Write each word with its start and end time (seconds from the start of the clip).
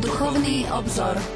Duchovný 0.00 0.66
obzor. 0.70 1.35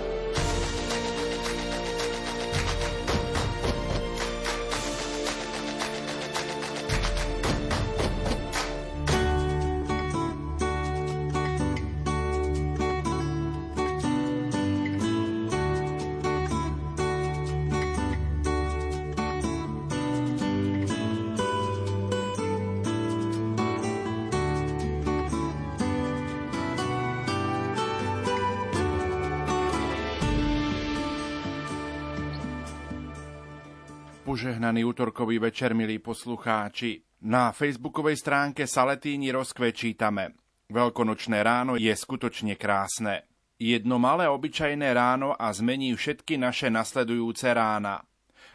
Požehnaný 34.41 34.89
útorkový 34.89 35.37
večer, 35.37 35.77
milí 35.77 36.01
poslucháči. 36.01 37.05
Na 37.29 37.53
facebookovej 37.53 38.25
stránke 38.25 38.65
Saletíni 38.65 39.29
rozkve 39.29 39.69
čítame 39.69 40.33
Veľkonočné 40.73 41.45
ráno 41.45 41.77
je 41.77 41.93
skutočne 41.93 42.57
krásne. 42.57 43.29
Jedno 43.61 44.01
malé 44.01 44.33
obyčajné 44.33 44.97
ráno 44.97 45.37
a 45.37 45.53
zmení 45.53 45.93
všetky 45.93 46.41
naše 46.41 46.73
nasledujúce 46.73 47.53
rána. 47.53 48.01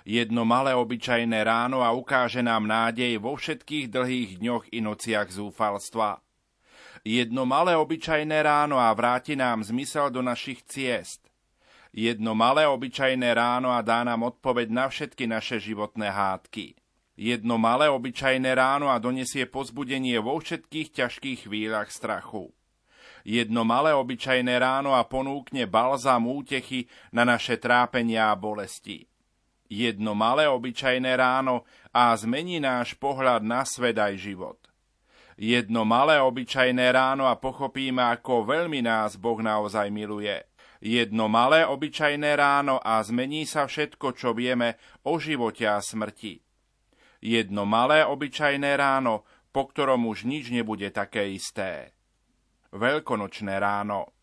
Jedno 0.10 0.42
malé 0.42 0.74
obyčajné 0.74 1.46
ráno 1.46 1.86
a 1.86 1.94
ukáže 1.94 2.42
nám 2.42 2.66
nádej 2.66 3.22
vo 3.22 3.38
všetkých 3.38 3.86
dlhých 3.86 4.42
dňoch 4.42 4.74
i 4.74 4.82
nociach 4.82 5.30
zúfalstva. 5.30 6.18
Jedno 7.06 7.46
malé 7.46 7.78
obyčajné 7.78 8.42
ráno 8.42 8.82
a 8.82 8.90
vráti 8.90 9.38
nám 9.38 9.62
zmysel 9.62 10.10
do 10.10 10.26
našich 10.26 10.66
ciest 10.66 11.25
Jedno 11.96 12.36
malé 12.36 12.68
obyčajné 12.68 13.40
ráno 13.40 13.72
a 13.72 13.80
dá 13.80 14.04
nám 14.04 14.28
odpoveď 14.28 14.68
na 14.68 14.92
všetky 14.92 15.32
naše 15.32 15.64
životné 15.64 16.12
hádky. 16.12 16.76
Jedno 17.16 17.56
malé 17.56 17.88
obyčajné 17.88 18.52
ráno 18.52 18.92
a 18.92 19.00
donesie 19.00 19.48
pozbudenie 19.48 20.20
vo 20.20 20.36
všetkých 20.36 20.92
ťažkých 20.92 21.48
chvíľach 21.48 21.88
strachu. 21.88 22.52
Jedno 23.24 23.64
malé 23.64 23.96
obyčajné 23.96 24.60
ráno 24.60 24.92
a 24.92 25.08
ponúkne 25.08 25.64
balzam 25.72 26.28
útechy 26.28 26.92
na 27.16 27.24
naše 27.24 27.56
trápenia 27.56 28.28
a 28.28 28.36
bolesti. 28.36 29.08
Jedno 29.72 30.20
malé 30.20 30.52
obyčajné 30.52 31.16
ráno 31.16 31.64
a 31.96 32.12
zmení 32.12 32.60
náš 32.60 32.92
pohľad 33.00 33.40
na 33.40 33.64
svet 33.64 33.96
aj 33.96 34.20
život. 34.20 34.60
Jedno 35.40 35.88
malé 35.88 36.20
obyčajné 36.20 36.92
ráno 36.92 37.24
a 37.24 37.40
pochopíme, 37.40 38.04
ako 38.04 38.44
veľmi 38.44 38.84
nás 38.84 39.16
Boh 39.16 39.40
naozaj 39.40 39.88
miluje– 39.96 40.44
jedno 40.86 41.26
malé 41.26 41.66
obyčajné 41.66 42.38
ráno 42.38 42.78
a 42.78 43.02
zmení 43.02 43.50
sa 43.50 43.66
všetko, 43.66 44.14
čo 44.14 44.38
vieme 44.38 44.78
o 45.10 45.18
živote 45.18 45.66
a 45.66 45.82
smrti. 45.82 46.38
Jedno 47.26 47.66
malé 47.66 48.06
obyčajné 48.06 48.78
ráno, 48.78 49.26
po 49.50 49.66
ktorom 49.66 50.06
už 50.06 50.30
nič 50.30 50.54
nebude 50.54 50.94
také 50.94 51.26
isté. 51.34 51.98
Veľkonočné 52.70 53.58
ráno. 53.58 54.15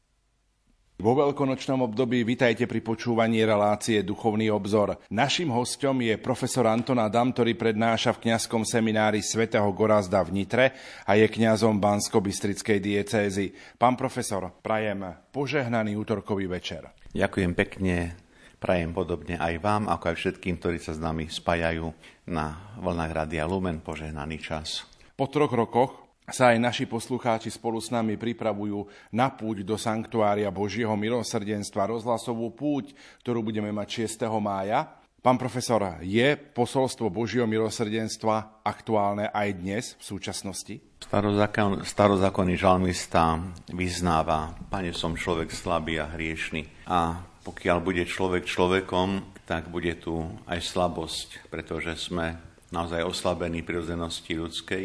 Vo 1.03 1.19
veľkonočnom 1.19 1.83
období 1.91 2.22
vitajte 2.22 2.70
pri 2.70 2.78
počúvaní 2.78 3.42
relácie 3.42 4.06
Duchovný 4.06 4.55
obzor. 4.55 5.03
Našim 5.11 5.50
hostom 5.50 5.98
je 5.98 6.14
profesor 6.14 6.62
Anton 6.70 7.03
Adam, 7.03 7.34
ktorý 7.34 7.58
prednáša 7.58 8.14
v 8.14 8.31
kňazskom 8.31 8.62
seminári 8.62 9.19
svätého 9.19 9.67
Gorazda 9.75 10.23
v 10.23 10.30
Nitre 10.30 10.70
a 11.03 11.19
je 11.19 11.27
kňazom 11.27 11.83
Bansko-Bystrickej 11.83 12.78
diecézy. 12.78 13.50
Pán 13.75 13.98
profesor, 13.98 14.55
prajem 14.62 15.03
požehnaný 15.34 15.98
útorkový 15.98 16.47
večer. 16.47 16.95
Ďakujem 17.11 17.51
pekne, 17.58 18.14
prajem 18.62 18.95
podobne 18.95 19.42
aj 19.42 19.58
vám, 19.58 19.91
ako 19.91 20.14
aj 20.14 20.17
všetkým, 20.23 20.62
ktorí 20.62 20.79
sa 20.79 20.95
s 20.95 21.02
nami 21.02 21.27
spájajú 21.27 21.91
na 22.30 22.79
vlnách 22.79 23.11
Radia 23.11 23.42
Lumen, 23.51 23.83
požehnaný 23.83 24.39
čas. 24.39 24.86
Po 25.18 25.27
troch 25.27 25.51
rokoch 25.51 26.02
sa 26.31 26.55
aj 26.55 26.59
naši 26.63 26.85
poslucháči 26.87 27.51
spolu 27.51 27.83
s 27.83 27.91
nami 27.91 28.15
pripravujú 28.15 28.87
na 29.11 29.27
púť 29.33 29.67
do 29.67 29.75
Sanktuária 29.75 30.47
Božieho 30.55 30.95
milosrdenstva, 30.95 31.91
rozhlasovú 31.91 32.55
púť, 32.55 32.95
ktorú 33.27 33.43
budeme 33.43 33.75
mať 33.75 34.07
6. 34.07 34.31
mája. 34.39 35.03
Pán 35.23 35.39
profesor, 35.39 36.03
je 36.03 36.35
posolstvo 36.35 37.07
Božieho 37.07 37.47
milosrdenstva 37.47 38.63
aktuálne 38.67 39.31
aj 39.31 39.49
dnes, 39.55 39.85
v 39.99 40.05
súčasnosti? 40.19 40.75
Starozákon, 40.99 41.87
starozákonný 41.87 42.59
žalmista 42.59 43.39
vyznáva, 43.71 44.51
Pane, 44.67 44.91
som 44.91 45.15
človek 45.15 45.55
slabý 45.55 46.03
a 46.03 46.11
hriešný. 46.11 46.87
A 46.91 47.23
pokiaľ 47.47 47.79
bude 47.83 48.03
človek 48.03 48.47
človekom, 48.47 49.43
tak 49.47 49.71
bude 49.71 49.95
tu 49.99 50.27
aj 50.47 50.59
slabosť, 50.59 51.51
pretože 51.51 51.99
sme 51.99 52.39
naozaj 52.75 53.07
oslabení 53.07 53.63
prirodzenosti 53.63 54.33
ľudskej 54.35 54.85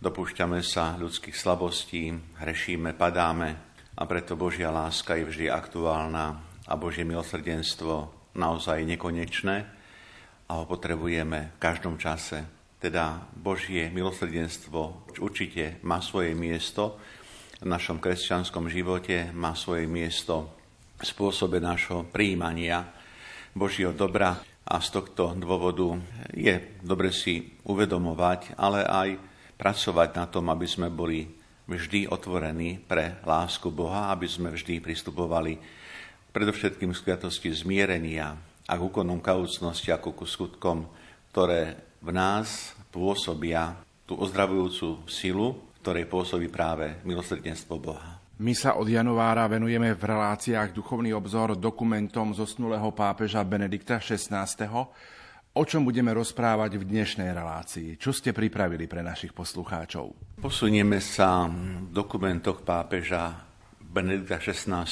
Dopúšťame 0.00 0.64
sa 0.64 0.96
ľudských 0.96 1.36
slabostí, 1.36 2.08
hrešíme, 2.40 2.96
padáme 2.96 3.52
a 3.92 4.08
preto 4.08 4.32
Božia 4.32 4.72
láska 4.72 5.12
je 5.20 5.28
vždy 5.28 5.46
aktuálna 5.52 6.40
a 6.64 6.72
Božie 6.80 7.04
milosrdenstvo 7.04 8.08
naozaj 8.32 8.80
nekonečné 8.88 9.56
a 10.48 10.52
ho 10.56 10.64
potrebujeme 10.64 11.52
v 11.52 11.60
každom 11.60 12.00
čase. 12.00 12.48
Teda 12.80 13.28
Božie 13.36 13.92
milosrdenstvo 13.92 15.12
určite 15.20 15.76
má 15.84 16.00
svoje 16.00 16.32
miesto 16.32 16.96
v 17.60 17.68
našom 17.68 18.00
kresťanskom 18.00 18.72
živote, 18.72 19.28
má 19.36 19.52
svoje 19.52 19.84
miesto 19.84 20.48
v 20.96 21.04
spôsobe 21.04 21.60
našho 21.60 22.08
príjmania 22.08 22.88
Božieho 23.52 23.92
dobra 23.92 24.40
a 24.64 24.80
z 24.80 24.96
tohto 24.96 25.36
dôvodu 25.36 25.92
je 26.32 26.80
dobre 26.80 27.12
si 27.12 27.52
uvedomovať, 27.68 28.56
ale 28.56 28.80
aj 28.88 29.29
pracovať 29.60 30.16
na 30.16 30.24
tom, 30.24 30.48
aby 30.48 30.64
sme 30.64 30.88
boli 30.88 31.28
vždy 31.68 32.08
otvorení 32.08 32.80
pre 32.80 33.20
lásku 33.28 33.68
Boha, 33.68 34.08
aby 34.08 34.24
sme 34.24 34.48
vždy 34.48 34.80
pristupovali 34.80 35.60
predovšetkým 36.32 36.96
k 36.96 37.00
sviatosti 37.04 37.52
zmierenia 37.52 38.40
a 38.64 38.72
k 38.74 38.80
úkonom 38.80 39.20
kaucnosti 39.20 39.92
ako 39.92 40.16
ku 40.16 40.24
skutkom, 40.24 40.88
ktoré 41.30 41.76
v 42.00 42.10
nás 42.16 42.72
pôsobia 42.88 43.76
tú 44.08 44.16
ozdravujúcu 44.16 45.04
silu, 45.06 45.60
ktorej 45.84 46.08
pôsobí 46.08 46.48
práve 46.48 46.96
milosrdenstvo 47.04 47.76
Boha. 47.76 48.18
My 48.40 48.56
sa 48.56 48.80
od 48.80 48.88
januára 48.88 49.44
venujeme 49.52 49.92
v 49.92 50.00
reláciách 50.00 50.72
Duchovný 50.72 51.12
obzor 51.12 51.60
dokumentom 51.60 52.32
zosnulého 52.32 52.88
pápeža 52.88 53.44
Benedikta 53.44 54.00
XVI. 54.00 54.48
O 55.60 55.68
čom 55.68 55.84
budeme 55.84 56.16
rozprávať 56.16 56.80
v 56.80 56.88
dnešnej 56.88 57.36
relácii? 57.36 58.00
Čo 58.00 58.16
ste 58.16 58.32
pripravili 58.32 58.88
pre 58.88 59.04
našich 59.04 59.36
poslucháčov? 59.36 60.40
Posunieme 60.40 61.04
sa 61.04 61.52
v 61.52 61.84
dokumentoch 61.92 62.64
pápeža 62.64 63.44
Benedikta 63.76 64.40
XVI. 64.40 64.88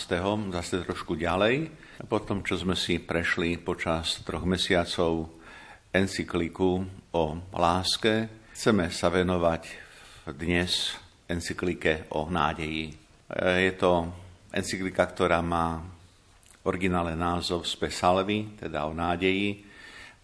zase 0.52 0.84
trošku 0.84 1.16
ďalej. 1.16 1.72
Po 2.04 2.20
tom, 2.20 2.44
čo 2.44 2.60
sme 2.60 2.76
si 2.76 3.00
prešli 3.00 3.56
počas 3.56 4.20
troch 4.28 4.44
mesiacov 4.44 5.40
encykliku 5.88 6.84
o 7.16 7.24
láske, 7.56 8.28
chceme 8.52 8.92
sa 8.92 9.08
venovať 9.08 9.72
dnes 10.36 11.00
encyklike 11.32 12.12
o 12.12 12.28
nádeji. 12.28 12.92
Je 13.40 13.72
to 13.72 14.04
encyklika, 14.52 15.08
ktorá 15.08 15.40
má 15.40 15.80
originálny 16.68 17.16
názov 17.16 17.64
Spe 17.64 17.88
Salvi, 17.88 18.52
teda 18.60 18.84
o 18.84 18.92
nádeji, 18.92 19.64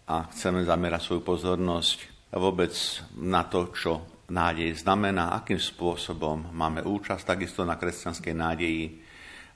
a 0.05 0.29
chceme 0.29 0.65
zamerať 0.65 1.01
svoju 1.01 1.23
pozornosť 1.25 1.99
vôbec 2.37 2.75
na 3.17 3.47
to, 3.49 3.73
čo 3.73 3.93
nádej 4.29 4.77
znamená, 4.77 5.33
akým 5.37 5.61
spôsobom 5.61 6.53
máme 6.53 6.85
účasť 6.85 7.25
takisto 7.25 7.65
na 7.65 7.77
kresťanskej 7.77 8.35
nádeji 8.35 8.83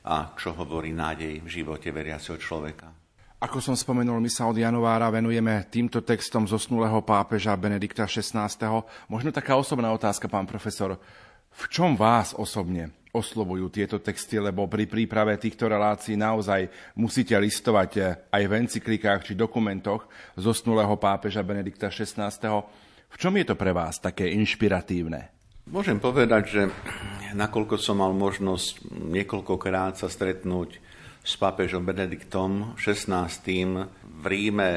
a 0.08 0.32
čo 0.36 0.56
hovorí 0.56 0.92
nádej 0.92 1.44
v 1.44 1.48
živote 1.48 1.92
veriaceho 1.92 2.40
človeka. 2.40 2.88
Ako 3.38 3.62
som 3.62 3.78
spomenul, 3.78 4.18
my 4.18 4.26
sa 4.26 4.50
od 4.50 4.58
januára 4.58 5.14
venujeme 5.14 5.70
týmto 5.70 6.02
textom 6.02 6.42
zosnulého 6.50 6.98
pápeža 7.06 7.54
Benedikta 7.54 8.02
XVI. 8.02 8.50
Možno 9.06 9.30
taká 9.30 9.54
osobná 9.54 9.94
otázka, 9.94 10.26
pán 10.26 10.42
profesor. 10.42 10.98
V 11.54 11.62
čom 11.70 11.94
vás 11.94 12.34
osobne 12.34 12.97
oslovujú 13.12 13.72
tieto 13.72 13.98
texty, 13.98 14.36
lebo 14.36 14.68
pri 14.68 14.84
príprave 14.84 15.40
týchto 15.40 15.68
relácií 15.68 16.16
naozaj 16.16 16.68
musíte 16.96 17.34
listovať 17.36 17.90
eh, 17.96 18.04
aj 18.28 18.42
v 18.44 18.52
encyklikách 18.66 19.20
či 19.24 19.32
dokumentoch 19.38 20.08
zosnulého 20.36 20.96
pápeža 21.00 21.40
Benedikta 21.40 21.88
XVI. 21.88 22.32
V 23.08 23.16
čom 23.16 23.32
je 23.40 23.44
to 23.48 23.56
pre 23.56 23.72
vás 23.72 23.96
také 23.96 24.28
inšpiratívne? 24.36 25.32
Môžem 25.68 26.00
povedať, 26.00 26.42
že 26.48 26.62
nakoľko 27.36 27.76
som 27.76 28.00
mal 28.00 28.16
možnosť 28.16 28.88
niekoľkokrát 28.88 30.00
sa 30.00 30.08
stretnúť 30.08 30.80
s 31.20 31.36
pápežom 31.36 31.84
Benediktom 31.84 32.72
XVI 32.80 33.28
v 34.18 34.24
Ríme 34.26 34.70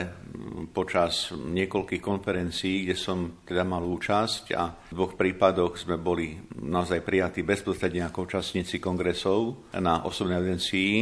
počas 0.70 1.34
niekoľkých 1.34 2.02
konferencií, 2.02 2.86
kde 2.86 2.96
som 2.96 3.42
teda 3.42 3.66
mal 3.66 3.82
účasť 3.82 4.44
a 4.54 4.70
v 4.70 4.94
dvoch 4.94 5.18
prípadoch 5.18 5.82
sme 5.82 5.98
boli 5.98 6.38
naozaj 6.62 7.02
prijatí 7.02 7.42
bezprostredne 7.42 8.06
ako 8.08 8.30
účastníci 8.30 8.78
kongresov 8.78 9.68
na 9.74 10.06
osobnej 10.06 10.38
evidencii, 10.38 10.94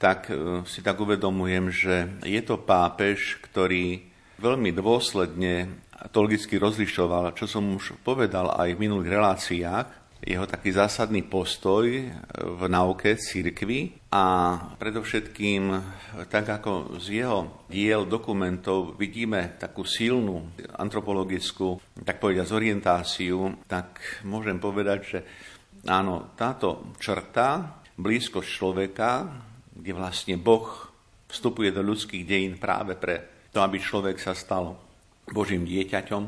tak 0.00 0.32
e, 0.32 0.64
si 0.64 0.80
tak 0.80 0.96
uvedomujem, 0.96 1.64
že 1.68 1.96
je 2.24 2.40
to 2.40 2.64
pápež, 2.64 3.38
ktorý 3.44 4.00
veľmi 4.40 4.72
dôsledne 4.72 5.84
logicky 6.10 6.56
rozlišoval, 6.56 7.36
čo 7.36 7.44
som 7.44 7.64
už 7.76 8.00
povedal 8.00 8.56
aj 8.56 8.74
v 8.74 8.82
minulých 8.88 9.14
reláciách, 9.14 9.88
jeho 10.24 10.48
taký 10.48 10.72
zásadný 10.72 11.28
postoj 11.28 11.84
v 12.40 12.62
nauke 12.64 13.12
církvy 13.20 14.03
a 14.14 14.22
predovšetkým, 14.78 15.74
tak 16.30 16.46
ako 16.46 17.02
z 17.02 17.18
jeho 17.18 17.66
diel 17.66 18.06
dokumentov 18.06 18.94
vidíme 18.94 19.58
takú 19.58 19.82
silnú 19.82 20.54
antropologickú, 20.78 21.82
tak 22.06 22.22
povedať, 22.22 22.46
zorientáciu, 22.46 23.66
tak 23.66 24.22
môžem 24.22 24.62
povedať, 24.62 24.98
že 25.02 25.18
áno, 25.90 26.30
táto 26.38 26.94
črta, 27.02 27.82
blízkosť 27.98 28.50
človeka, 28.54 29.10
kde 29.74 29.90
vlastne 29.98 30.38
Boh 30.38 30.94
vstupuje 31.26 31.74
do 31.74 31.82
ľudských 31.82 32.22
dejín 32.22 32.54
práve 32.62 32.94
pre 32.94 33.50
to, 33.50 33.58
aby 33.66 33.82
človek 33.82 34.22
sa 34.22 34.38
stal 34.38 34.78
Božím 35.26 35.66
dieťaťom, 35.66 36.22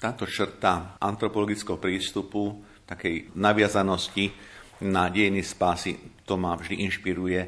táto 0.00 0.24
črta 0.24 0.96
antropologického 0.96 1.76
prístupu 1.76 2.64
takej 2.88 3.36
naviazanosti 3.36 4.32
na 4.84 5.12
dejiny 5.12 5.44
spásy, 5.44 5.96
to 6.24 6.40
ma 6.40 6.56
vždy 6.56 6.86
inšpiruje. 6.88 7.40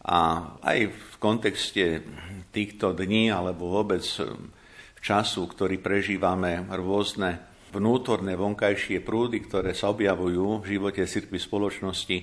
A 0.00 0.18
aj 0.64 0.78
v 0.90 1.14
kontexte 1.20 1.84
týchto 2.50 2.96
dní, 2.96 3.28
alebo 3.28 3.68
vôbec 3.68 4.02
času, 5.00 5.42
ktorý 5.46 5.78
prežívame, 5.78 6.66
rôzne 6.72 7.40
vnútorné, 7.70 8.34
vonkajšie 8.34 9.04
prúdy, 9.04 9.44
ktoré 9.46 9.76
sa 9.76 9.94
objavujú 9.94 10.64
v 10.64 10.66
živote 10.66 11.06
cirkvi 11.06 11.38
spoločnosti, 11.38 12.18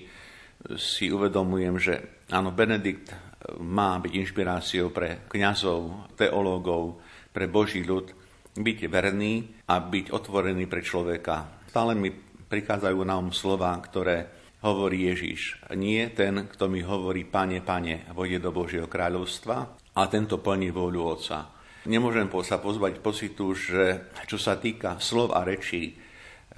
si 0.75 1.05
uvedomujem, 1.13 1.75
že 1.77 1.93
áno, 2.33 2.49
Benedikt 2.49 3.13
má 3.61 3.95
byť 4.01 4.11
inšpiráciou 4.11 4.89
pre 4.89 5.29
kňazov, 5.29 6.11
teológov, 6.17 6.99
pre 7.29 7.45
Boží 7.45 7.85
ľud, 7.85 8.09
byť 8.57 8.77
verný 8.89 9.45
a 9.69 9.77
byť 9.77 10.09
otvorený 10.09 10.65
pre 10.65 10.81
človeka. 10.81 11.61
Stále 11.69 11.93
mi 11.93 12.09
prichádzajú 12.49 12.99
nám 13.05 13.29
slova, 13.31 13.77
ktoré 13.77 14.46
hovorí 14.63 15.09
Ježiš. 15.11 15.61
Nie 15.77 16.09
ten, 16.13 16.49
kto 16.49 16.69
mi 16.71 16.81
hovorí, 16.81 17.27
pane, 17.27 17.61
pane, 17.61 18.09
vojde 18.13 18.41
do 18.41 18.49
Božieho 18.55 18.89
kráľovstva, 18.89 19.87
a 19.97 20.01
tento 20.05 20.37
plní 20.37 20.69
vôľu 20.69 21.01
Otca. 21.01 21.49
Nemôžem 21.89 22.29
sa 22.45 22.61
pozvať 22.61 23.01
pocitu, 23.01 23.57
že 23.57 24.13
čo 24.29 24.37
sa 24.37 24.61
týka 24.61 25.01
slov 25.01 25.33
a 25.33 25.41
rečí, 25.41 25.97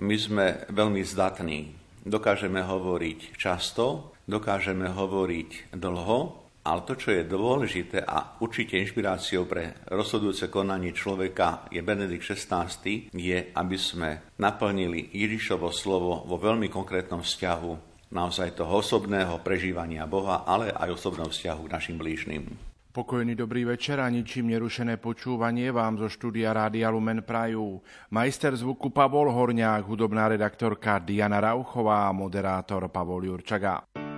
my 0.04 0.16
sme 0.20 0.46
veľmi 0.68 1.00
zdatní. 1.04 1.72
Dokážeme 2.04 2.64
hovoriť 2.64 3.36
často, 3.36 4.16
dokážeme 4.28 4.92
hovoriť 4.92 5.76
dlho, 5.76 6.20
ale 6.60 6.82
to, 6.84 6.94
čo 7.00 7.16
je 7.16 7.24
dôležité 7.24 8.04
a 8.04 8.36
určite 8.44 8.76
inšpiráciou 8.76 9.48
pre 9.48 9.80
rozhodujúce 9.88 10.52
konanie 10.52 10.92
človeka 10.92 11.72
je 11.72 11.80
Benedikt 11.80 12.36
XVI, 12.36 12.68
je, 13.16 13.38
aby 13.56 13.78
sme 13.80 14.36
naplnili 14.36 15.16
Ježišovo 15.16 15.72
slovo 15.72 16.28
vo 16.28 16.36
veľmi 16.36 16.68
konkrétnom 16.68 17.24
vzťahu 17.24 17.89
naozaj 18.10 18.58
toho 18.58 18.82
osobného 18.82 19.42
prežívania 19.42 20.06
Boha, 20.10 20.46
ale 20.46 20.74
aj 20.74 20.98
osobného 20.98 21.30
vzťahu 21.30 21.62
k 21.66 21.74
našim 21.74 21.98
blížnym. 21.98 22.44
Pokojný 22.90 23.38
dobrý 23.38 23.70
večer 23.70 24.02
a 24.02 24.10
ničím 24.10 24.50
nerušené 24.50 24.98
počúvanie 24.98 25.70
vám 25.70 26.02
zo 26.02 26.10
štúdia 26.10 26.50
Rádia 26.58 26.90
Lumen 26.90 27.22
Prajú. 27.22 27.86
Majster 28.10 28.58
zvuku 28.58 28.90
Pavol 28.90 29.30
Horňák, 29.30 29.86
hudobná 29.86 30.26
redaktorka 30.26 30.98
Diana 30.98 31.38
Rauchová 31.38 32.10
a 32.10 32.16
moderátor 32.18 32.90
Pavol 32.90 33.30
Jurčaga. 33.30 34.09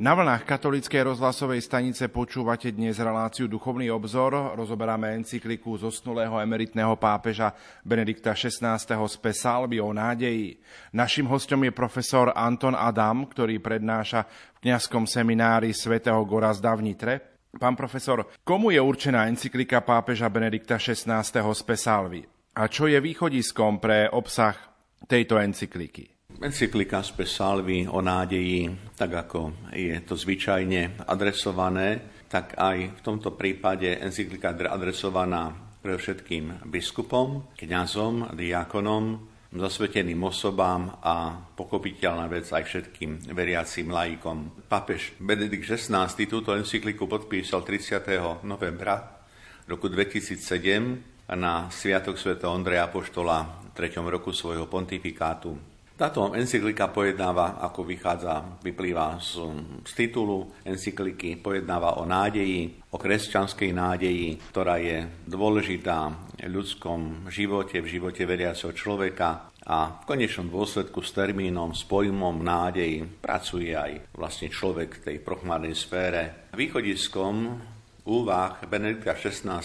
Na 0.00 0.16
vlnách 0.16 0.48
katolíckej 0.48 1.12
rozhlasovej 1.12 1.60
stanice 1.60 2.08
počúvate 2.08 2.72
dnes 2.72 2.96
reláciu 2.96 3.44
Duchovný 3.44 3.92
obzor. 3.92 4.32
Rozoberáme 4.56 5.12
encykliku 5.20 5.76
zosnulého 5.76 6.40
emeritného 6.40 6.96
pápeža 6.96 7.52
Benedikta 7.84 8.32
XVI. 8.32 8.80
z 8.80 9.16
Pesalby 9.20 9.76
o 9.76 9.92
nádeji. 9.92 10.56
Našim 10.96 11.28
hostom 11.28 11.68
je 11.68 11.76
profesor 11.76 12.32
Anton 12.32 12.72
Adam, 12.72 13.28
ktorý 13.28 13.60
prednáša 13.60 14.24
v 14.56 14.72
kňazskom 14.72 15.04
seminári 15.04 15.76
svätého 15.76 16.24
Gorazda 16.24 16.72
v 16.72 16.80
Nitre. 16.80 17.44
Pán 17.60 17.76
profesor, 17.76 18.24
komu 18.40 18.72
je 18.72 18.80
určená 18.80 19.28
encyklika 19.28 19.84
pápeža 19.84 20.32
Benedikta 20.32 20.80
XVI. 20.80 21.20
z 21.28 21.60
Pesalvy? 21.60 22.24
A 22.56 22.72
čo 22.72 22.88
je 22.88 22.96
východiskom 22.96 23.76
pre 23.76 24.08
obsah 24.08 24.56
tejto 25.04 25.36
encykliky? 25.36 26.19
Encyklika 26.38 27.02
Spe 27.02 27.26
Salvi 27.26 27.84
o 27.90 27.98
nádeji, 27.98 28.70
tak 28.94 29.26
ako 29.26 29.70
je 29.74 29.98
to 30.06 30.14
zvyčajne 30.14 31.02
adresované, 31.10 32.22
tak 32.30 32.54
aj 32.54 32.96
v 32.96 33.00
tomto 33.02 33.34
prípade 33.34 33.98
encyklika 33.98 34.54
adresovaná 34.54 35.50
pre 35.82 35.98
všetkým 35.98 36.70
biskupom, 36.70 37.50
kňazom, 37.58 38.36
diakonom, 38.38 39.04
zasveteným 39.50 40.22
osobám 40.22 41.02
a 41.02 41.34
pokopiteľná 41.58 42.30
vec 42.30 42.46
aj 42.54 42.62
všetkým 42.62 43.34
veriacim 43.34 43.90
laikom. 43.90 44.62
Papež 44.70 45.18
Benedikt 45.18 45.66
XVI 45.66 46.06
túto 46.30 46.54
encykliku 46.54 47.10
podpísal 47.10 47.66
30. 47.66 48.46
novembra 48.46 49.26
roku 49.66 49.90
2007 49.90 51.34
na 51.34 51.66
Sviatok 51.70 52.14
Sv. 52.14 52.38
Ondreja 52.46 52.86
Apoštola 52.86 53.66
v 53.66 53.68
3. 53.74 53.98
roku 54.06 54.30
svojho 54.30 54.70
pontifikátu. 54.70 55.69
Táto 56.00 56.32
encyklika 56.32 56.88
pojednáva, 56.88 57.60
ako 57.60 57.84
vychádza, 57.84 58.56
vyplýva 58.64 59.20
z, 59.20 59.36
z 59.84 59.92
titulu 59.92 60.48
encykliky, 60.64 61.36
pojednáva 61.36 62.00
o 62.00 62.08
nádeji, 62.08 62.88
o 62.88 62.96
kresťanskej 62.96 63.68
nádeji, 63.76 64.40
ktorá 64.48 64.80
je 64.80 65.04
dôležitá 65.28 66.08
v 66.40 66.48
ľudskom 66.48 67.28
živote, 67.28 67.84
v 67.84 68.00
živote 68.00 68.24
veriaceho 68.24 68.72
človeka 68.72 69.52
a 69.68 70.00
v 70.00 70.08
konečnom 70.08 70.48
dôsledku 70.48 71.04
s 71.04 71.12
termínom, 71.12 71.76
s 71.76 71.84
pojmom 71.84 72.40
nádej 72.40 73.20
pracuje 73.20 73.76
aj 73.76 74.16
vlastne 74.16 74.48
človek 74.48 75.04
v 75.04 75.04
tej 75.04 75.16
prochmárnej 75.20 75.76
sfére. 75.76 76.48
Východiskom 76.56 77.60
úvah 78.08 78.56
Benedikta 78.64 79.12
XVI. 79.12 79.60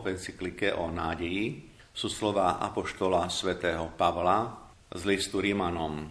v 0.00 0.16
encyklike 0.16 0.72
o 0.72 0.88
nádeji 0.88 1.76
sú 1.92 2.08
slova 2.08 2.56
apoštola 2.56 3.28
svätého 3.28 3.92
Pavla, 4.00 4.63
z 4.94 5.02
listu 5.10 5.42
Rímanom, 5.42 6.06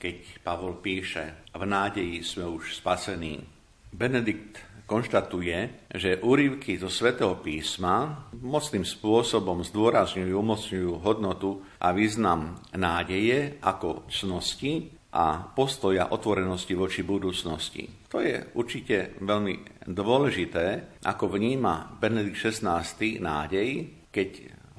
keď 0.00 0.40
Pavol 0.40 0.80
píše, 0.80 1.52
v 1.52 1.64
nádeji 1.68 2.24
sme 2.24 2.48
už 2.48 2.80
spasení. 2.80 3.44
Benedikt 3.92 4.56
konštatuje, 4.88 5.88
že 5.92 6.20
úrivky 6.24 6.80
zo 6.80 6.88
svätého 6.88 7.36
písma 7.40 8.28
mocným 8.40 8.84
spôsobom 8.84 9.60
zdôrazňujú, 9.64 10.32
umocňujú 10.40 10.90
hodnotu 11.04 11.60
a 11.80 11.92
význam 11.92 12.56
nádeje 12.72 13.60
ako 13.60 14.08
cnosti 14.08 14.88
a 15.14 15.44
postoja 15.52 16.10
otvorenosti 16.10 16.74
voči 16.74 17.04
budúcnosti. 17.04 18.08
To 18.08 18.24
je 18.24 18.40
určite 18.56 19.20
veľmi 19.20 19.84
dôležité, 19.84 20.98
ako 21.04 21.28
vníma 21.28 22.00
Benedikt 22.00 22.40
XVI 22.40 22.84
nádej, 23.20 23.68
keď 24.08 24.28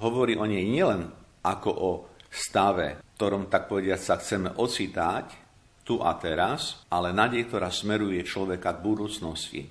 hovorí 0.01 0.33
o 0.33 0.49
nej 0.49 0.65
nielen 0.65 1.07
ako 1.45 1.71
o 1.71 1.91
stave, 2.27 3.04
ktorom 3.15 3.47
tak 3.47 3.71
povediať 3.71 4.01
sa 4.01 4.15
chceme 4.19 4.59
ocitať 4.59 5.25
tu 5.87 6.01
a 6.03 6.17
teraz, 6.19 6.83
ale 6.91 7.15
nádej, 7.15 7.47
ktorá 7.47 7.71
smeruje 7.71 8.19
človeka 8.25 8.75
k 8.75 8.83
budúcnosti. 8.83 9.61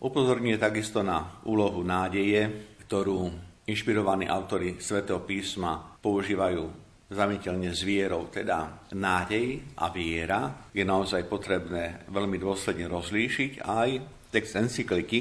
Upozorňuje 0.00 0.56
takisto 0.56 1.04
na 1.04 1.42
úlohu 1.44 1.84
nádeje, 1.84 2.72
ktorú 2.86 3.28
inšpirovaní 3.68 4.28
autory 4.28 4.76
svätého 4.78 5.24
písma 5.24 5.96
používajú 6.00 6.84
zamiteľne 7.08 7.70
s 7.72 7.84
vierou, 7.84 8.28
teda 8.32 8.88
nádej 8.96 9.76
a 9.76 9.92
viera 9.92 10.70
je 10.72 10.84
naozaj 10.84 11.28
potrebné 11.28 12.08
veľmi 12.08 12.40
dôsledne 12.40 12.88
rozlíšiť 12.88 13.64
aj 13.64 13.88
text 14.32 14.56
encykliky, 14.56 15.20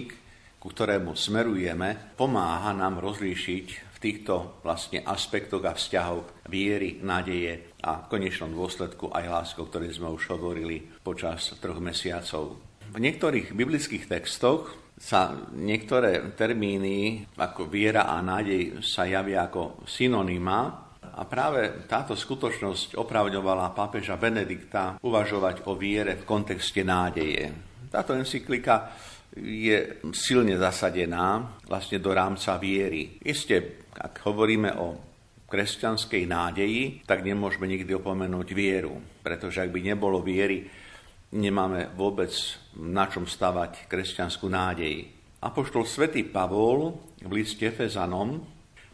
ku 0.57 0.71
ktorému 0.71 1.11
smerujeme, 1.13 2.15
pomáha 2.15 2.71
nám 2.71 3.03
rozlíšiť 3.03 3.92
týchto 4.03 4.59
vlastne 4.59 4.99
aspektoch 5.07 5.63
a 5.63 5.71
vzťahov 5.71 6.43
viery, 6.51 6.99
nádeje 6.99 7.71
a 7.79 8.03
v 8.03 8.09
konečnom 8.11 8.51
dôsledku 8.51 9.07
aj 9.15 9.25
lásko, 9.31 9.63
o 9.63 9.69
ktorej 9.71 9.95
sme 9.95 10.11
už 10.11 10.35
hovorili 10.35 10.83
počas 10.83 11.55
troch 11.63 11.79
mesiacov. 11.79 12.59
V 12.91 12.99
niektorých 12.99 13.55
biblických 13.55 14.11
textoch 14.11 14.75
sa 14.99 15.33
niektoré 15.55 16.35
termíny 16.35 17.25
ako 17.39 17.71
viera 17.71 18.11
a 18.11 18.19
nádej 18.19 18.83
sa 18.83 19.07
javia 19.07 19.47
ako 19.47 19.87
synonyma 19.87 20.59
a 21.13 21.21
práve 21.25 21.85
táto 21.89 22.13
skutočnosť 22.13 22.95
opravňovala 22.97 23.73
pápeža 23.73 24.15
Benedikta 24.15 24.97
uvažovať 25.01 25.65
o 25.69 25.75
viere 25.75 26.19
v 26.19 26.27
kontexte 26.27 26.85
nádeje. 26.85 27.49
Táto 27.89 28.17
encyklika 28.17 28.93
je 29.37 30.01
silne 30.13 30.57
zasadená 30.57 31.57
vlastne 31.65 31.97
do 31.97 32.13
rámca 32.13 32.57
viery. 32.61 33.17
Isté 33.25 33.82
ak 33.97 34.25
hovoríme 34.25 34.73
o 34.79 34.97
kresťanskej 35.49 36.23
nádeji, 36.25 36.81
tak 37.05 37.21
nemôžeme 37.21 37.69
nikdy 37.69 37.93
opomenúť 37.93 38.47
vieru, 38.57 38.97
pretože 39.21 39.61
ak 39.61 39.69
by 39.69 39.79
nebolo 39.85 40.17
viery, 40.25 40.65
nemáme 41.33 41.93
vôbec 41.93 42.33
na 42.81 43.05
čom 43.05 43.29
stavať 43.29 43.85
kresťanskú 43.85 44.49
nádej. 44.49 45.09
Apoštol 45.43 45.85
svätý 45.85 46.25
Pavol 46.25 46.95
v 47.21 47.31
liste 47.37 47.69
Fezanom 47.69 48.41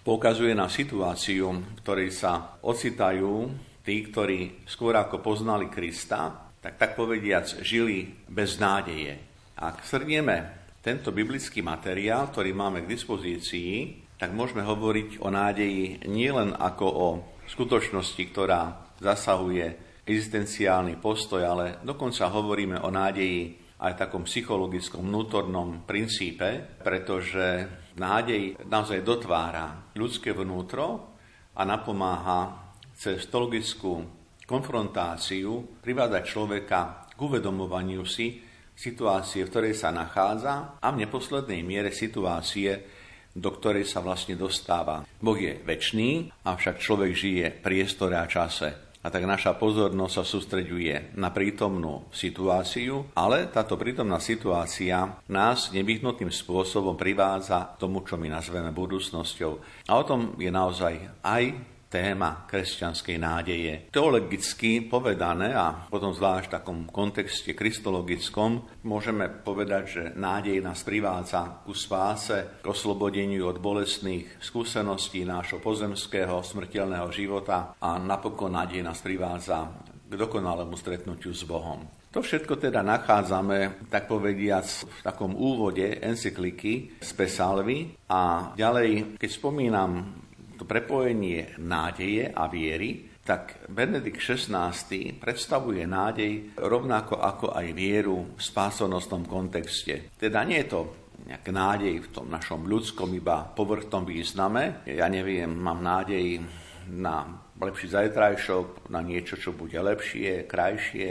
poukazuje 0.03 0.51
na 0.57 0.67
situáciu, 0.67 1.47
v 1.53 1.79
ktorej 1.85 2.09
sa 2.11 2.57
ocitajú 2.65 3.53
tí, 3.85 4.03
ktorí 4.09 4.65
skôr 4.65 4.97
ako 4.97 5.21
poznali 5.23 5.71
Krista, 5.71 6.49
tak 6.59 6.75
tak 6.75 6.99
povediac 6.99 7.63
žili 7.63 8.09
bez 8.27 8.59
nádeje. 8.59 9.15
Ak 9.59 9.87
srnieme 9.87 10.59
tento 10.83 11.11
biblický 11.11 11.63
materiál, 11.63 12.31
ktorý 12.31 12.51
máme 12.51 12.83
k 12.83 12.91
dispozícii, 12.91 14.08
tak 14.19 14.35
môžeme 14.35 14.67
hovoriť 14.67 15.23
o 15.23 15.31
nádeji 15.31 16.03
nielen 16.11 16.51
ako 16.51 16.85
o 16.85 17.07
skutočnosti, 17.47 18.23
ktorá 18.35 18.91
zasahuje 18.99 19.65
existenciálny 20.03 20.99
postoj, 20.99 21.39
ale 21.47 21.79
dokonca 21.81 22.27
hovoríme 22.27 22.83
o 22.83 22.91
nádeji 22.91 23.55
aj 23.79 23.95
takom 23.95 24.27
psychologickom 24.27 25.07
vnútornom 25.07 25.87
princípe, 25.87 26.59
pretože 26.83 27.63
nádej 27.95 28.59
naozaj 28.67 29.07
dotvára 29.07 29.95
ľudské 29.95 30.35
vnútro 30.35 31.15
a 31.55 31.63
napomáha 31.63 32.75
cez 32.91 33.23
teologickú 33.31 34.03
konfrontáciu 34.43 35.79
privádať 35.79 36.23
človeka 36.27 37.07
k 37.15 37.19
uvedomovaniu 37.23 38.03
si 38.03 38.43
situácie, 38.75 39.47
v 39.47 39.51
ktorej 39.51 39.73
sa 39.79 39.95
nachádza 39.95 40.79
a 40.79 40.87
v 40.91 41.07
neposlednej 41.07 41.63
miere 41.63 41.95
situácie, 41.95 42.98
do 43.39 43.49
ktorej 43.55 43.87
sa 43.87 44.03
vlastne 44.03 44.35
dostáva. 44.35 45.07
Boh 45.23 45.39
je 45.39 45.57
väčší, 45.63 46.29
avšak 46.43 46.83
človek 46.83 47.11
žije 47.15 47.45
priestore 47.63 48.19
a 48.19 48.27
čase. 48.27 48.89
A 48.99 49.07
tak 49.07 49.23
naša 49.23 49.55
pozornosť 49.55 50.11
sa 50.11 50.23
sústreďuje 50.27 51.15
na 51.15 51.31
prítomnú 51.31 52.11
situáciu, 52.11 53.07
ale 53.15 53.47
táto 53.47 53.79
prítomná 53.79 54.19
situácia 54.19 55.23
nás 55.31 55.71
nevyhnutným 55.71 56.27
spôsobom 56.27 56.99
privádza 56.99 57.79
k 57.79 57.79
tomu, 57.79 58.03
čo 58.03 58.19
my 58.19 58.27
nazveme 58.27 58.75
budúcnosťou. 58.75 59.51
A 59.87 59.91
o 59.95 60.03
tom 60.03 60.35
je 60.35 60.51
naozaj 60.51 61.23
aj 61.23 61.43
téma 61.89 62.45
kresťanskej 62.45 63.17
nádeje. 63.17 63.73
Teologicky 63.89 64.85
povedané 64.85 65.57
a 65.57 65.89
potom 65.89 66.13
zvlášť 66.13 66.45
v 66.47 66.55
takom 66.61 66.79
kontexte 66.87 67.57
kristologickom 67.57 68.85
môžeme 68.85 69.25
povedať, 69.27 69.83
že 69.89 70.03
nádej 70.13 70.61
nás 70.61 70.85
privádza 70.85 71.65
ku 71.65 71.73
spáse, 71.73 72.61
k 72.61 72.65
oslobodeniu 72.69 73.49
od 73.49 73.57
bolestných 73.57 74.37
skúseností 74.37 75.25
nášho 75.25 75.57
pozemského 75.57 76.45
smrteľného 76.45 77.09
života 77.09 77.73
a 77.81 77.97
napokon 77.97 78.53
nádej 78.53 78.85
nás 78.85 79.01
privádza 79.01 79.73
k 80.09 80.13
dokonalému 80.13 80.77
stretnutiu 80.77 81.33
s 81.33 81.45
Bohom. 81.45 81.85
To 82.09 82.25
všetko 82.25 82.57
teda 82.57 82.81
nachádzame, 82.81 83.85
tak 83.93 84.09
povediac, 84.09 84.65
v 84.65 85.01
takom 85.05 85.37
úvode 85.37 86.01
encykliky 86.01 86.97
z 86.97 87.09
Pesalvy 87.13 87.93
a 88.09 88.53
ďalej, 88.57 89.21
keď 89.21 89.29
spomínam 89.29 90.09
to 90.59 90.67
prepojenie 90.67 91.55
nádeje 91.63 92.35
a 92.35 92.51
viery, 92.51 93.07
tak 93.23 93.71
Benedikt 93.71 94.19
XVI 94.19 94.75
predstavuje 95.15 95.87
nádej 95.87 96.59
rovnako 96.59 97.23
ako 97.23 97.55
aj 97.55 97.67
vieru 97.71 98.35
v 98.35 98.41
spásonostom 98.41 99.23
kontexte. 99.23 100.11
Teda 100.19 100.43
nie 100.43 100.65
je 100.65 100.71
to 100.75 100.81
nejak 101.23 101.47
nádej 101.47 101.95
v 102.03 102.11
tom 102.11 102.27
našom 102.27 102.67
ľudskom 102.67 103.13
iba 103.15 103.47
povrchnom 103.53 104.03
význame. 104.03 104.83
Ja 104.89 105.07
neviem, 105.07 105.51
mám 105.51 105.79
nádej 105.79 106.43
na 106.89 107.23
lepší 107.59 107.91
zajtrajšok, 107.91 108.89
na 108.89 108.99
niečo, 109.05 109.37
čo 109.37 109.53
bude 109.53 109.77
lepšie, 109.77 110.49
krajšie, 110.49 111.09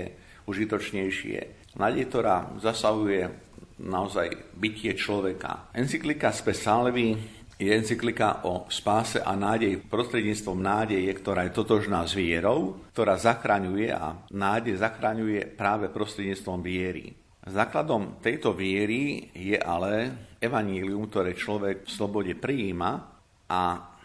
užitočnejšie. 0.48 1.38
Nádej, 1.78 2.04
ktorá 2.10 2.50
zasahuje 2.58 3.30
naozaj 3.78 4.58
bytie 4.58 4.98
človeka. 4.98 5.70
Encyklika 5.70 6.34
Spe 6.34 6.50
Salvi 6.50 7.14
je 7.58 7.74
encyklika 7.74 8.46
o 8.46 8.70
spáse 8.70 9.18
a 9.18 9.34
nádej 9.34 9.82
prostredníctvom 9.90 10.62
nádeje, 10.62 11.10
ktorá 11.10 11.42
je 11.50 11.58
totožná 11.58 12.06
s 12.06 12.14
vierou, 12.14 12.78
ktorá 12.94 13.18
zachraňuje 13.18 13.90
a 13.90 14.14
nádej 14.30 14.78
zachraňuje 14.78 15.58
práve 15.58 15.90
prostredníctvom 15.90 16.62
viery. 16.62 17.10
Základom 17.42 18.22
tejto 18.22 18.54
viery 18.54 19.34
je 19.34 19.58
ale 19.58 20.14
evanílium, 20.38 21.10
ktoré 21.10 21.34
človek 21.34 21.82
v 21.82 21.90
slobode 21.90 22.38
prijíma 22.38 22.90
a 23.50 23.60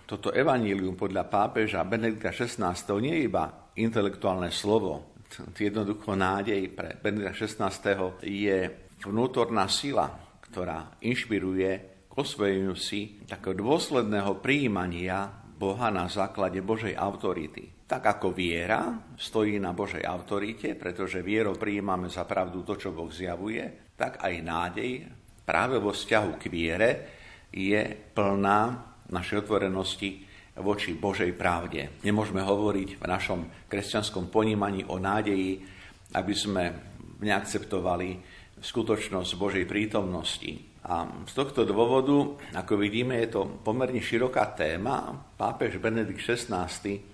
toto 0.09 0.33
evanílium 0.33 0.97
podľa 0.97 1.29
pápeža 1.29 1.85
Benedikta 1.85 2.33
XVI 2.33 2.73
nie 2.97 3.21
je 3.21 3.27
iba 3.29 3.69
intelektuálne 3.77 4.49
slovo. 4.49 5.13
Jednoducho 5.53 6.17
nádej 6.17 6.73
pre 6.73 6.97
Benedikta 6.97 7.45
XVI 7.69 8.17
je 8.25 8.89
vnútorná 9.05 9.69
sila, 9.69 10.09
ktorá 10.41 10.97
inšpiruje 11.05 11.92
k 12.13 12.21
osvojeniu 12.21 12.77
si 12.77 13.25
takého 13.25 13.57
dôsledného 13.57 14.37
príjmania 14.37 15.33
Boha 15.57 15.89
na 15.89 16.05
základe 16.05 16.61
Božej 16.61 16.93
autority. 16.93 17.89
Tak 17.89 18.05
ako 18.05 18.29
viera 18.29 19.01
stojí 19.17 19.57
na 19.57 19.73
Božej 19.73 20.05
autorite, 20.05 20.77
pretože 20.77 21.25
vierou 21.25 21.57
prijímame 21.57 22.13
za 22.13 22.29
pravdu 22.29 22.61
to, 22.61 22.77
čo 22.77 22.93
Boh 22.93 23.09
zjavuje, 23.09 23.89
tak 23.97 24.21
aj 24.21 24.33
nádej 24.45 24.91
práve 25.41 25.81
vo 25.81 25.89
vzťahu 25.89 26.31
k 26.37 26.43
viere 26.53 26.89
je 27.49 27.81
plná 28.13 28.61
našej 29.09 29.49
otvorenosti 29.49 30.21
voči 30.61 30.93
Božej 30.93 31.33
pravde. 31.33 31.97
Nemôžeme 32.05 32.45
hovoriť 32.45 33.01
v 33.01 33.05
našom 33.09 33.39
kresťanskom 33.65 34.29
ponímaní 34.29 34.85
o 34.85 35.01
nádeji, 35.01 35.65
aby 36.13 36.33
sme 36.37 36.63
neakceptovali 37.25 38.21
skutočnosť 38.61 39.31
Božej 39.33 39.65
prítomnosti, 39.65 40.72
a 40.83 41.07
z 41.23 41.33
tohto 41.33 41.63
dôvodu, 41.63 42.35
ako 42.59 42.75
vidíme, 42.75 43.15
je 43.23 43.39
to 43.39 43.41
pomerne 43.63 44.03
široká 44.03 44.51
téma. 44.51 45.15
Pápež 45.39 45.79
Benedikt 45.79 46.19
XVI 46.19 46.67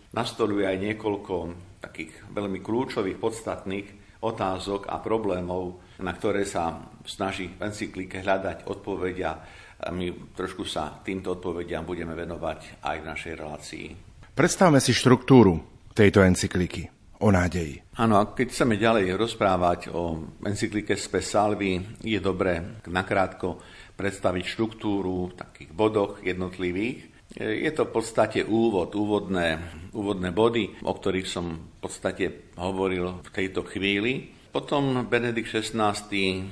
nastoluje 0.10 0.66
aj 0.66 0.78
niekoľko 0.82 1.34
takých 1.78 2.34
veľmi 2.34 2.66
kľúčových, 2.66 3.22
podstatných 3.22 3.88
otázok 4.26 4.90
a 4.90 4.98
problémov, 5.00 5.80
na 6.02 6.12
ktoré 6.18 6.44
sa 6.50 6.82
snaží 7.06 7.54
v 7.56 7.70
encyklike 7.70 8.26
hľadať 8.26 8.66
odpovedia. 8.68 9.32
A 9.80 9.96
my 9.96 10.36
trošku 10.36 10.68
sa 10.68 11.00
týmto 11.00 11.40
odpovediam 11.40 11.88
budeme 11.88 12.12
venovať 12.18 12.84
aj 12.84 12.98
v 13.00 13.06
našej 13.06 13.34
relácii. 13.38 13.88
Predstavme 14.36 14.84
si 14.84 14.92
štruktúru 14.92 15.62
tejto 15.96 16.20
encykliky 16.26 16.99
o 17.20 17.28
nádeji. 17.28 17.84
Áno, 18.00 18.16
a 18.16 18.32
keď 18.32 18.48
chceme 18.48 18.80
ďalej 18.80 19.20
rozprávať 19.20 19.92
o 19.92 20.24
encyklike 20.48 20.96
Spe 20.96 21.20
Salvi, 21.20 22.00
je 22.00 22.20
dobré 22.24 22.80
nakrátko 22.88 23.60
predstaviť 24.00 24.44
štruktúru 24.48 25.32
v 25.32 25.38
takých 25.38 25.72
bodoch 25.76 26.24
jednotlivých. 26.24 27.12
Je 27.36 27.72
to 27.76 27.86
v 27.86 27.94
podstate 27.94 28.42
úvod, 28.42 28.96
úvodné, 28.96 29.60
úvodné 29.94 30.32
body, 30.34 30.82
o 30.88 30.92
ktorých 30.96 31.28
som 31.30 31.46
v 31.78 31.80
podstate 31.84 32.56
hovoril 32.58 33.22
v 33.22 33.30
tejto 33.30 33.68
chvíli. 33.68 34.32
Potom 34.50 35.06
Benedikt 35.06 35.54
XVI 35.54 35.94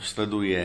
sleduje 0.04 0.62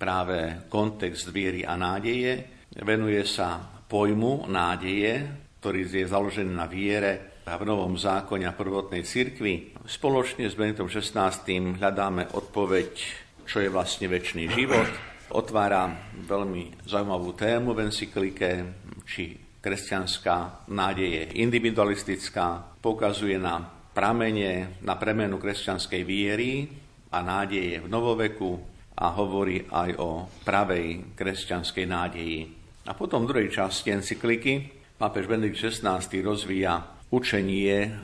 práve 0.00 0.64
kontext 0.72 1.28
viery 1.28 1.60
a 1.60 1.76
nádeje, 1.76 2.64
venuje 2.80 3.20
sa 3.28 3.60
pojmu 3.84 4.48
nádeje, 4.48 5.28
ktorý 5.60 5.84
je 5.84 6.06
založený 6.08 6.52
na 6.56 6.64
viere 6.64 7.29
v 7.56 7.66
Novom 7.66 7.98
zákone 7.98 8.46
a 8.46 8.54
prvotnej 8.54 9.02
cirkvi. 9.02 9.74
Spoločne 9.82 10.46
s 10.46 10.54
Benediktom 10.54 10.86
XVI 10.86 11.34
hľadáme 11.50 12.30
odpoveď, 12.36 12.90
čo 13.48 13.58
je 13.58 13.72
vlastne 13.72 14.06
väčší 14.06 14.46
život. 14.46 14.86
Otvára 15.34 15.90
veľmi 16.26 16.86
zaujímavú 16.86 17.34
tému 17.34 17.74
v 17.74 17.90
encyklike, 17.90 18.48
či 19.06 19.34
kresťanská 19.62 20.68
nádej 20.70 21.08
je 21.10 21.24
individualistická, 21.42 22.78
pokazuje 22.82 23.38
na 23.38 23.62
pramene, 23.94 24.82
na 24.86 24.94
premenu 24.94 25.38
kresťanskej 25.38 26.02
viery 26.06 26.66
a 27.10 27.18
nádeje 27.22 27.82
v 27.82 27.86
novoveku 27.90 28.50
a 29.00 29.06
hovorí 29.16 29.66
aj 29.70 29.90
o 29.98 30.28
pravej 30.46 31.16
kresťanskej 31.16 31.86
nádeji. 31.86 32.40
A 32.86 32.92
potom 32.96 33.24
v 33.24 33.30
druhej 33.34 33.48
časti 33.54 33.94
encykliky 33.94 34.70
pápež 34.98 35.26
Benedikt 35.30 35.56
XVI 35.56 36.02
rozvíja 36.20 36.99
učenie 37.10 37.94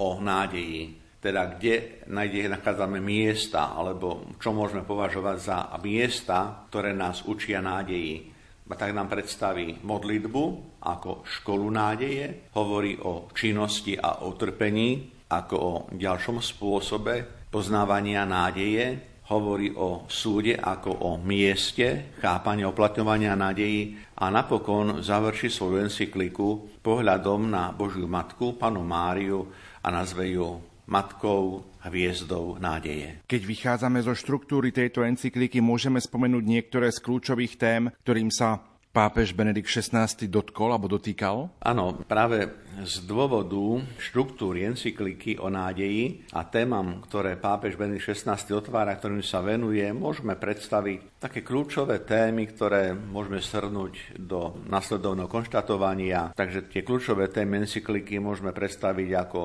o 0.00 0.18
nádeji. 0.20 1.00
Teda 1.20 1.56
kde 1.56 2.04
nájde, 2.12 2.52
nachádzame 2.52 3.00
miesta, 3.00 3.72
alebo 3.72 4.28
čo 4.36 4.52
môžeme 4.52 4.84
považovať 4.84 5.36
za 5.40 5.58
miesta, 5.80 6.68
ktoré 6.68 6.92
nás 6.92 7.24
učia 7.24 7.64
nádeji. 7.64 8.28
A 8.64 8.76
tak 8.76 8.96
nám 8.96 9.08
predstaví 9.12 9.80
modlitbu 9.84 10.42
ako 10.84 11.24
školu 11.24 11.68
nádeje, 11.68 12.48
hovorí 12.56 12.96
o 13.00 13.28
činnosti 13.32 13.96
a 13.96 14.24
o 14.24 14.36
trpení 14.36 15.14
ako 15.32 15.56
o 15.56 15.72
ďalšom 15.92 16.40
spôsobe 16.40 17.48
poznávania 17.48 18.28
nádeje, 18.28 19.13
hovorí 19.32 19.72
o 19.72 20.04
súde 20.04 20.52
ako 20.52 20.90
o 20.90 21.10
mieste 21.16 22.12
chápania 22.20 22.68
oplatňovania 22.68 23.32
nádejí 23.32 23.96
a 24.20 24.28
napokon 24.28 25.00
završí 25.00 25.48
svoju 25.48 25.88
encykliku 25.88 26.80
pohľadom 26.84 27.48
na 27.48 27.72
Božiu 27.72 28.04
Matku, 28.04 28.60
Panu 28.60 28.84
Máriu 28.84 29.48
a 29.80 29.88
nazve 29.88 30.28
ju 30.28 30.60
Matkou 30.84 31.64
hviezdou 31.88 32.60
nádeje. 32.60 33.24
Keď 33.24 33.42
vychádzame 33.48 34.04
zo 34.04 34.12
štruktúry 34.12 34.68
tejto 34.68 35.00
encykliky, 35.00 35.64
môžeme 35.64 35.96
spomenúť 35.96 36.44
niektoré 36.44 36.92
z 36.92 37.00
kľúčových 37.00 37.56
tém, 37.56 37.82
ktorým 38.04 38.28
sa 38.28 38.60
pápež 38.94 39.34
Benedikt 39.34 39.66
XVI 39.66 40.06
dotkol 40.30 40.70
alebo 40.70 40.86
dotýkal? 40.86 41.50
Áno, 41.58 41.98
práve 42.06 42.46
z 42.86 43.02
dôvodu 43.02 43.82
štruktúry 43.98 44.62
encykliky 44.66 45.38
o 45.42 45.50
nádeji 45.50 46.30
a 46.30 46.46
témam, 46.46 47.02
ktoré 47.02 47.34
pápež 47.34 47.74
Benedikt 47.74 48.14
XVI 48.14 48.38
otvára, 48.54 48.94
ktorým 48.94 49.26
sa 49.26 49.42
venuje, 49.42 49.82
môžeme 49.90 50.38
predstaviť 50.38 51.18
také 51.18 51.42
kľúčové 51.42 52.06
témy, 52.06 52.46
ktoré 52.54 52.94
môžeme 52.94 53.42
shrnúť 53.42 54.18
do 54.18 54.62
nasledovného 54.70 55.26
konštatovania. 55.26 56.30
Takže 56.38 56.70
tie 56.70 56.86
kľúčové 56.86 57.34
témy 57.34 57.66
encykliky 57.66 58.22
môžeme 58.22 58.54
predstaviť 58.54 59.10
ako 59.26 59.40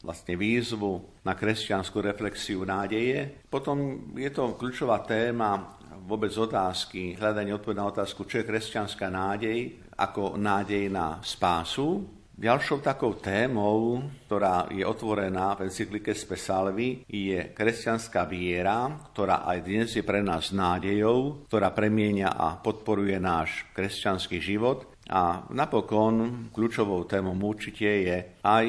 vlastne 0.00 0.36
výzvu 0.36 1.24
na 1.24 1.32
kresťanskú 1.32 2.00
reflexiu 2.04 2.64
nádeje. 2.64 3.44
Potom 3.48 4.08
je 4.16 4.28
to 4.28 4.56
kľúčová 4.56 5.00
téma 5.04 5.80
vôbec 6.04 6.30
otázky, 6.36 7.16
hľadanie 7.16 7.56
odpoveď 7.56 7.76
na 7.80 7.88
otázku, 7.88 8.28
čo 8.28 8.40
je 8.40 8.48
kresťanská 8.48 9.08
nádej, 9.08 9.80
ako 9.96 10.36
nádej 10.36 10.92
na 10.92 11.18
spásu. 11.24 12.04
Ďalšou 12.34 12.82
takou 12.82 13.14
témou, 13.14 14.02
ktorá 14.26 14.66
je 14.74 14.82
otvorená 14.82 15.54
v 15.54 15.70
encyklike 15.70 16.18
Spesalvi, 16.18 17.06
je 17.06 17.54
kresťanská 17.54 18.26
viera, 18.26 18.90
ktorá 19.14 19.46
aj 19.46 19.58
dnes 19.62 19.94
je 19.94 20.02
pre 20.02 20.18
nás 20.18 20.50
nádejou, 20.50 21.46
ktorá 21.46 21.70
premienia 21.70 22.34
a 22.34 22.58
podporuje 22.58 23.14
náš 23.22 23.62
kresťanský 23.70 24.42
život 24.42 24.93
a 25.10 25.44
napokon 25.52 26.48
kľúčovou 26.48 27.04
témou 27.04 27.36
určite 27.44 27.84
je 27.84 28.16
aj 28.40 28.66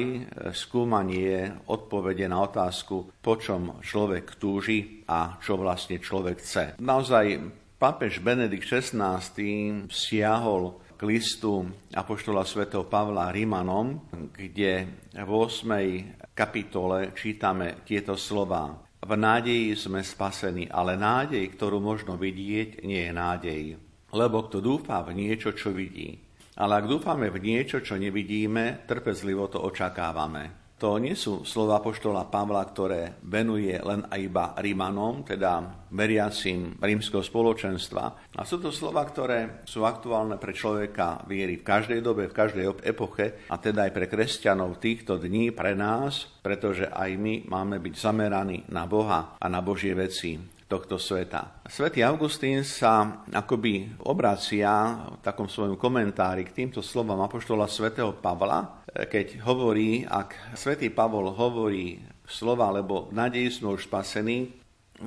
skúmanie 0.52 1.48
odpovede 1.72 2.28
na 2.28 2.44
otázku, 2.44 3.08
po 3.24 3.40
čom 3.40 3.80
človek 3.80 4.36
túži 4.36 5.00
a 5.08 5.40
čo 5.40 5.56
vlastne 5.56 5.96
človek 5.96 6.36
chce. 6.36 6.64
Naozaj 6.76 7.40
pápež 7.80 8.20
Benedikt 8.20 8.68
XVI 8.68 9.20
siahol 9.88 10.76
k 10.96 11.00
listu 11.04 11.64
Apoštola 11.92 12.44
svätého 12.44 12.88
Pavla 12.88 13.28
Rímanom, 13.28 14.00
kde 14.32 14.88
v 15.12 15.30
8. 15.30 16.32
kapitole 16.32 17.12
čítame 17.12 17.84
tieto 17.84 18.16
slova. 18.16 18.80
V 19.00 19.12
nádeji 19.12 19.76
sme 19.76 20.00
spasení, 20.00 20.66
ale 20.72 20.96
nádej, 20.96 21.44
ktorú 21.52 21.84
možno 21.84 22.16
vidieť, 22.16 22.80
nie 22.82 23.06
je 23.06 23.12
nádej. 23.12 23.62
Lebo 24.08 24.48
kto 24.48 24.64
dúfa 24.64 25.04
v 25.04 25.20
niečo, 25.20 25.52
čo 25.52 25.70
vidí, 25.70 26.25
ale 26.56 26.72
ak 26.80 26.88
dúfame 26.88 27.28
v 27.28 27.38
niečo, 27.44 27.84
čo 27.84 28.00
nevidíme, 28.00 28.88
trpezlivo 28.88 29.52
to 29.52 29.60
očakávame. 29.60 30.66
To 30.76 31.00
nie 31.00 31.16
sú 31.16 31.40
slova 31.48 31.80
poštola 31.80 32.28
Pavla, 32.28 32.60
ktoré 32.60 33.16
venuje 33.24 33.72
len 33.80 34.04
a 34.12 34.20
iba 34.20 34.52
Rímanom, 34.60 35.24
teda 35.24 35.88
veriacim 35.88 36.76
rímskeho 36.76 37.24
spoločenstva. 37.24 38.36
A 38.36 38.44
sú 38.44 38.60
to 38.60 38.68
slova, 38.68 39.00
ktoré 39.08 39.64
sú 39.64 39.88
aktuálne 39.88 40.36
pre 40.36 40.52
človeka 40.52 41.24
viery 41.24 41.56
v 41.56 41.64
každej 41.64 42.04
dobe, 42.04 42.28
v 42.28 42.36
každej 42.36 42.64
epoche, 42.84 43.48
a 43.48 43.56
teda 43.56 43.88
aj 43.88 43.92
pre 43.96 44.04
kresťanov 44.04 44.76
týchto 44.76 45.16
dní, 45.16 45.48
pre 45.56 45.72
nás, 45.72 46.28
pretože 46.44 46.92
aj 46.92 47.08
my 47.16 47.48
máme 47.48 47.80
byť 47.80 47.94
zameraní 47.96 48.68
na 48.68 48.84
Boha 48.84 49.40
a 49.40 49.46
na 49.48 49.64
Božie 49.64 49.96
veci 49.96 50.55
tohto 50.66 50.98
sveta. 50.98 51.62
Svetý 51.70 52.02
Augustín 52.02 52.66
sa 52.66 53.22
akoby 53.30 54.02
obracia 54.02 54.98
v 55.14 55.22
takom 55.22 55.46
svojom 55.46 55.78
komentári 55.78 56.42
k 56.42 56.62
týmto 56.62 56.82
slovám 56.82 57.22
apoštola 57.22 57.70
svätého 57.70 58.10
Pavla, 58.18 58.82
keď 58.90 59.46
hovorí, 59.46 60.02
ak 60.02 60.58
svätý 60.58 60.90
Pavol 60.90 61.30
hovorí 61.30 62.02
slova, 62.26 62.74
lebo 62.74 63.06
v 63.08 63.14
nádeji 63.14 63.62
sme 63.62 63.78
už 63.78 63.86
spasení, 63.86 64.58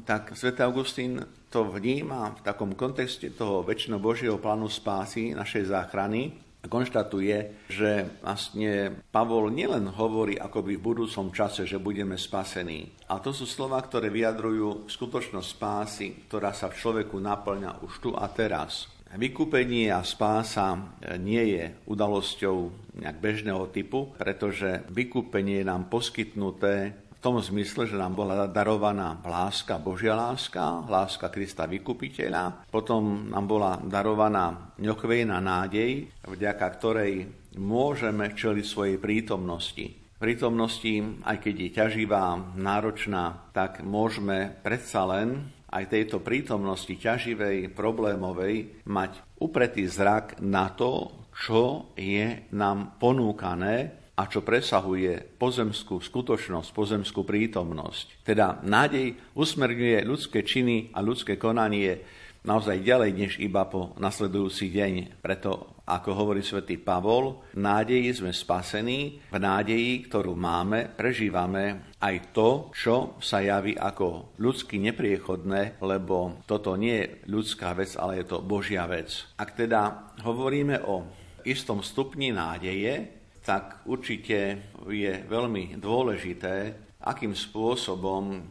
tak 0.08 0.38
svätý 0.38 0.64
Augustín 0.64 1.20
to 1.52 1.68
vníma 1.68 2.40
v 2.40 2.42
takom 2.46 2.72
kontexte 2.78 3.34
toho 3.36 3.66
väčšino 3.66 4.00
Božieho 4.00 4.40
plánu 4.40 4.70
spásy, 4.72 5.36
našej 5.36 5.74
záchrany, 5.76 6.49
konštatuje, 6.68 7.68
že 7.72 8.20
vlastne 8.20 9.00
Pavol 9.16 9.48
nielen 9.54 9.88
hovorí 9.96 10.36
akoby 10.36 10.76
v 10.76 10.86
budúcom 10.92 11.32
čase, 11.32 11.64
že 11.64 11.80
budeme 11.80 12.20
spasení, 12.20 13.08
a 13.08 13.24
to 13.24 13.32
sú 13.32 13.48
slova, 13.48 13.80
ktoré 13.80 14.12
vyjadrujú 14.12 14.92
skutočnosť 14.92 15.48
spásy, 15.48 16.08
ktorá 16.28 16.52
sa 16.52 16.68
v 16.68 16.80
človeku 16.80 17.16
naplňa 17.16 17.80
už 17.86 17.94
tu 18.04 18.12
a 18.12 18.28
teraz. 18.28 18.92
Vykúpenie 19.10 19.90
a 19.90 20.06
spása 20.06 20.78
nie 21.18 21.58
je 21.58 21.74
udalosťou 21.90 22.58
nejak 23.02 23.18
bežného 23.18 23.66
typu, 23.74 24.14
pretože 24.14 24.86
vykúpenie 24.94 25.64
je 25.64 25.66
nám 25.66 25.90
poskytnuté 25.90 26.94
v 27.20 27.28
tom 27.28 27.44
zmysle, 27.44 27.84
že 27.84 28.00
nám 28.00 28.16
bola 28.16 28.48
darovaná 28.48 29.20
láska, 29.28 29.76
Božia 29.76 30.16
láska, 30.16 30.88
láska 30.88 31.28
Krista 31.28 31.68
Vykupiteľa, 31.68 32.72
potom 32.72 33.28
nám 33.28 33.44
bola 33.44 33.76
darovaná 33.84 34.72
ňokvejná 34.80 35.36
nádej, 35.44 36.08
vďaka 36.24 36.68
ktorej 36.80 37.28
môžeme 37.60 38.32
čeliť 38.32 38.64
svojej 38.64 38.98
prítomnosti. 39.04 40.16
Prítomnosti, 40.16 41.20
aj 41.28 41.38
keď 41.44 41.56
je 41.60 41.70
ťaživá, 41.76 42.56
náročná, 42.56 43.52
tak 43.52 43.84
môžeme 43.84 44.56
predsa 44.64 45.04
len 45.04 45.52
aj 45.76 45.92
tejto 45.92 46.24
prítomnosti 46.24 46.96
ťaživej, 46.96 47.76
problémovej 47.76 48.88
mať 48.88 49.20
upretý 49.44 49.92
zrak 49.92 50.40
na 50.40 50.72
to, 50.72 51.12
čo 51.36 51.92
je 52.00 52.48
nám 52.56 52.96
ponúkané 52.96 54.00
a 54.20 54.28
čo 54.28 54.44
presahuje 54.44 55.40
pozemskú 55.40 56.04
skutočnosť, 56.04 56.76
pozemskú 56.76 57.24
prítomnosť. 57.24 58.28
Teda 58.28 58.60
nádej 58.68 59.16
usmerňuje 59.32 60.04
ľudské 60.04 60.44
činy 60.44 60.92
a 60.92 61.00
ľudské 61.00 61.40
konanie 61.40 62.04
naozaj 62.44 62.84
ďalej 62.84 63.12
než 63.16 63.32
iba 63.40 63.64
po 63.64 63.96
nasledujúci 63.96 64.76
deň. 64.76 65.24
Preto, 65.24 65.80
ako 65.88 66.10
hovorí 66.20 66.44
svätý 66.44 66.76
Pavol, 66.76 67.48
v 67.56 67.64
nádeji 67.64 68.20
sme 68.20 68.36
spasení, 68.36 69.24
v 69.32 69.38
nádeji, 69.40 70.12
ktorú 70.12 70.36
máme, 70.36 70.92
prežívame 71.00 71.96
aj 72.04 72.36
to, 72.36 72.76
čo 72.76 73.16
sa 73.24 73.40
javí 73.40 73.76
ako 73.76 74.36
ľudsky 74.36 74.84
nepriechodné, 74.84 75.80
lebo 75.80 76.44
toto 76.44 76.76
nie 76.76 76.96
je 76.96 77.08
ľudská 77.32 77.72
vec, 77.72 77.96
ale 77.96 78.24
je 78.24 78.26
to 78.28 78.44
Božia 78.44 78.84
vec. 78.84 79.32
Ak 79.40 79.56
teda 79.56 80.12
hovoríme 80.28 80.84
o 80.88 81.08
istom 81.48 81.80
stupni 81.80 82.36
nádeje, 82.36 83.19
tak 83.44 83.84
určite 83.88 84.72
je 84.88 85.14
veľmi 85.26 85.80
dôležité, 85.80 86.76
akým 87.04 87.32
spôsobom 87.32 88.44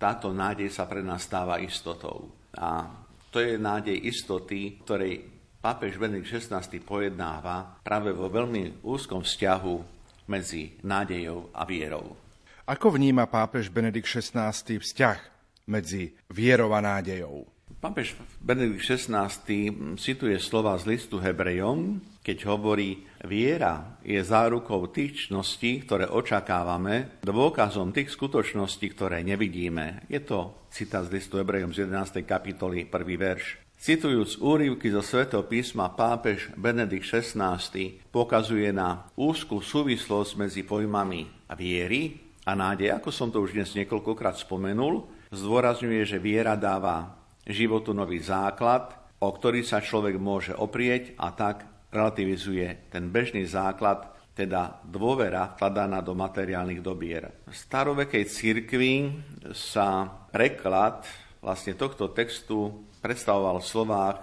táto 0.00 0.32
nádej 0.32 0.72
sa 0.72 0.88
pre 0.88 1.04
nás 1.04 1.26
stáva 1.28 1.60
istotou. 1.60 2.32
A 2.56 2.88
to 3.28 3.38
je 3.38 3.60
nádej 3.60 3.94
istoty, 4.08 4.80
ktorej 4.82 5.22
pápež 5.60 6.00
Benedikt 6.00 6.32
XVI 6.40 6.64
pojednáva 6.80 7.78
práve 7.84 8.10
vo 8.16 8.32
veľmi 8.32 8.80
úzkom 8.82 9.20
vzťahu 9.22 9.76
medzi 10.26 10.80
nádejou 10.80 11.52
a 11.52 11.62
vierou. 11.68 12.16
Ako 12.64 12.94
vníma 12.94 13.26
pápež 13.26 13.68
Benedikt 13.68 14.06
XVI 14.06 14.54
vzťah 14.54 15.18
medzi 15.68 16.14
vierou 16.30 16.72
a 16.72 16.80
nádejou? 16.80 17.44
Pápež 17.78 18.16
Benedikt 18.40 18.82
XVI 18.82 19.30
cituje 19.98 20.36
slova 20.38 20.74
z 20.78 20.96
listu 20.96 21.20
Hebrejom, 21.20 22.00
keď 22.30 22.46
hovorí, 22.46 23.02
viera 23.26 23.98
je 24.06 24.22
zárukou 24.22 24.86
tých 24.86 25.26
čností, 25.26 25.82
ktoré 25.82 26.06
očakávame, 26.06 27.18
dôkazom 27.26 27.90
tých 27.90 28.14
skutočností, 28.14 28.94
ktoré 28.94 29.26
nevidíme. 29.26 30.06
Je 30.06 30.22
to 30.22 30.70
citát 30.70 31.02
z 31.10 31.18
listu 31.18 31.42
Hebrejom 31.42 31.74
z 31.74 31.90
11. 31.90 32.22
kapitoly, 32.22 32.86
prvý 32.86 33.18
verš. 33.18 33.58
Citujúc 33.82 34.38
úrivky 34.38 34.94
zo 34.94 35.02
svätého 35.02 35.42
písma, 35.42 35.90
pápež 35.90 36.54
Benedikt 36.54 37.10
XVI 37.10 37.58
pokazuje 38.14 38.70
na 38.70 39.10
úzkú 39.18 39.58
súvislosť 39.58 40.38
medzi 40.38 40.62
pojmami 40.62 41.50
viery 41.58 42.14
a 42.46 42.54
nádej. 42.54 42.94
Ako 42.94 43.10
som 43.10 43.34
to 43.34 43.42
už 43.42 43.58
dnes 43.58 43.74
niekoľkokrát 43.74 44.38
spomenul, 44.38 45.02
zdôrazňuje, 45.34 46.06
že 46.06 46.22
viera 46.22 46.54
dáva 46.54 47.10
životu 47.42 47.90
nový 47.90 48.22
základ, 48.22 48.94
o 49.18 49.28
ktorý 49.34 49.66
sa 49.66 49.82
človek 49.82 50.14
môže 50.16 50.54
oprieť 50.54 51.18
a 51.18 51.34
tak 51.34 51.69
relativizuje 51.90 52.90
ten 52.90 53.10
bežný 53.10 53.44
základ, 53.46 54.14
teda 54.34 54.80
dôvera 54.86 55.52
vkladaná 55.52 56.00
do 56.00 56.16
materiálnych 56.16 56.80
dobier. 56.80 57.28
V 57.44 57.52
starovekej 57.52 58.24
cirkvi 58.30 58.94
sa 59.52 60.06
preklad 60.30 61.04
vlastne 61.42 61.76
tohto 61.76 62.14
textu 62.14 62.86
predstavoval 63.02 63.60
v 63.60 63.68
slovách 63.68 64.18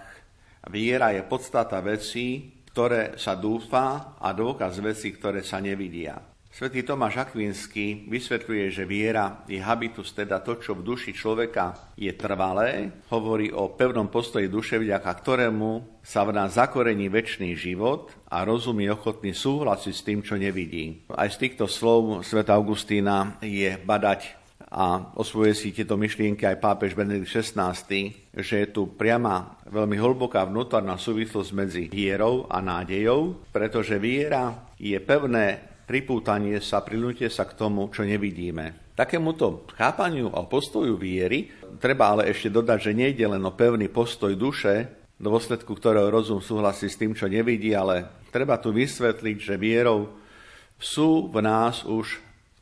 Viera 0.67 1.15
je 1.15 1.23
podstata 1.23 1.79
vecí, 1.79 2.59
ktoré 2.71 3.15
sa 3.15 3.39
dúfa 3.39 4.19
a 4.19 4.35
dôkaz 4.35 4.83
vecí, 4.83 5.15
ktoré 5.15 5.39
sa 5.39 5.63
nevidia. 5.63 6.19
Svetý 6.57 6.81
Tomáš 6.81 7.21
Akvinský 7.21 8.09
vysvetľuje, 8.09 8.73
že 8.73 8.89
viera 8.89 9.45
je 9.45 9.61
habitus, 9.61 10.09
teda 10.09 10.41
to, 10.41 10.57
čo 10.57 10.73
v 10.73 10.81
duši 10.81 11.13
človeka 11.13 11.93
je 11.93 12.09
trvalé, 12.17 12.89
hovorí 13.13 13.53
o 13.53 13.77
pevnom 13.77 14.09
postoji 14.09 14.49
duše, 14.49 14.81
vďaka 14.81 15.05
ktorému 15.05 16.01
sa 16.01 16.25
v 16.25 16.33
nás 16.33 16.57
zakorení 16.57 17.13
väčší 17.13 17.53
život 17.53 18.09
a 18.33 18.41
rozum 18.41 18.81
je 18.81 18.89
ochotný 18.89 19.37
súhlasiť 19.37 19.93
s 19.93 20.01
tým, 20.01 20.25
čo 20.25 20.33
nevidí. 20.33 21.05
Aj 21.13 21.29
z 21.29 21.45
týchto 21.45 21.69
slov 21.69 22.25
sveta 22.25 22.57
Augustína 22.57 23.37
je 23.45 23.77
badať 23.77 24.33
a 24.73 25.13
osvojuje 25.13 25.53
si 25.53 25.69
tieto 25.77 25.93
myšlienky 25.93 26.41
aj 26.41 26.57
pápež 26.57 26.97
Benedikt 26.97 27.37
XVI, 27.37 27.77
že 28.33 28.55
je 28.65 28.67
tu 28.73 28.97
priama 28.97 29.61
veľmi 29.69 29.93
hlboká 29.93 30.49
vnútorná 30.49 30.97
súvislosť 30.97 31.53
medzi 31.53 31.83
vierou 31.85 32.49
a 32.49 32.65
nádejou, 32.65 33.45
pretože 33.53 34.01
viera 34.01 34.73
je 34.81 34.97
pevné 34.97 35.76
pripútanie 35.87 36.59
sa, 36.59 36.83
prilnutie 36.83 37.31
sa 37.31 37.47
k 37.47 37.55
tomu, 37.55 37.87
čo 37.89 38.03
nevidíme. 38.03 38.93
Takémuto 38.93 39.63
chápaniu 39.73 40.35
a 40.35 40.43
postoju 40.43 40.99
viery 40.99 41.47
treba 41.79 42.11
ale 42.11 42.27
ešte 42.27 42.51
dodať, 42.51 42.91
že 42.91 42.97
nejde 42.97 43.25
len 43.25 43.41
o 43.47 43.55
pevný 43.55 43.87
postoj 43.87 44.35
duše, 44.35 44.91
dôsledku 45.17 45.71
ktorého 45.73 46.11
rozum 46.11 46.43
súhlasí 46.43 46.91
s 46.91 46.99
tým, 46.99 47.15
čo 47.15 47.31
nevidí, 47.31 47.71
ale 47.71 48.27
treba 48.29 48.59
tu 48.59 48.75
vysvetliť, 48.75 49.37
že 49.39 49.55
vierou 49.55 50.11
sú 50.77 51.31
v 51.31 51.39
nás 51.41 51.87
už 51.87 52.19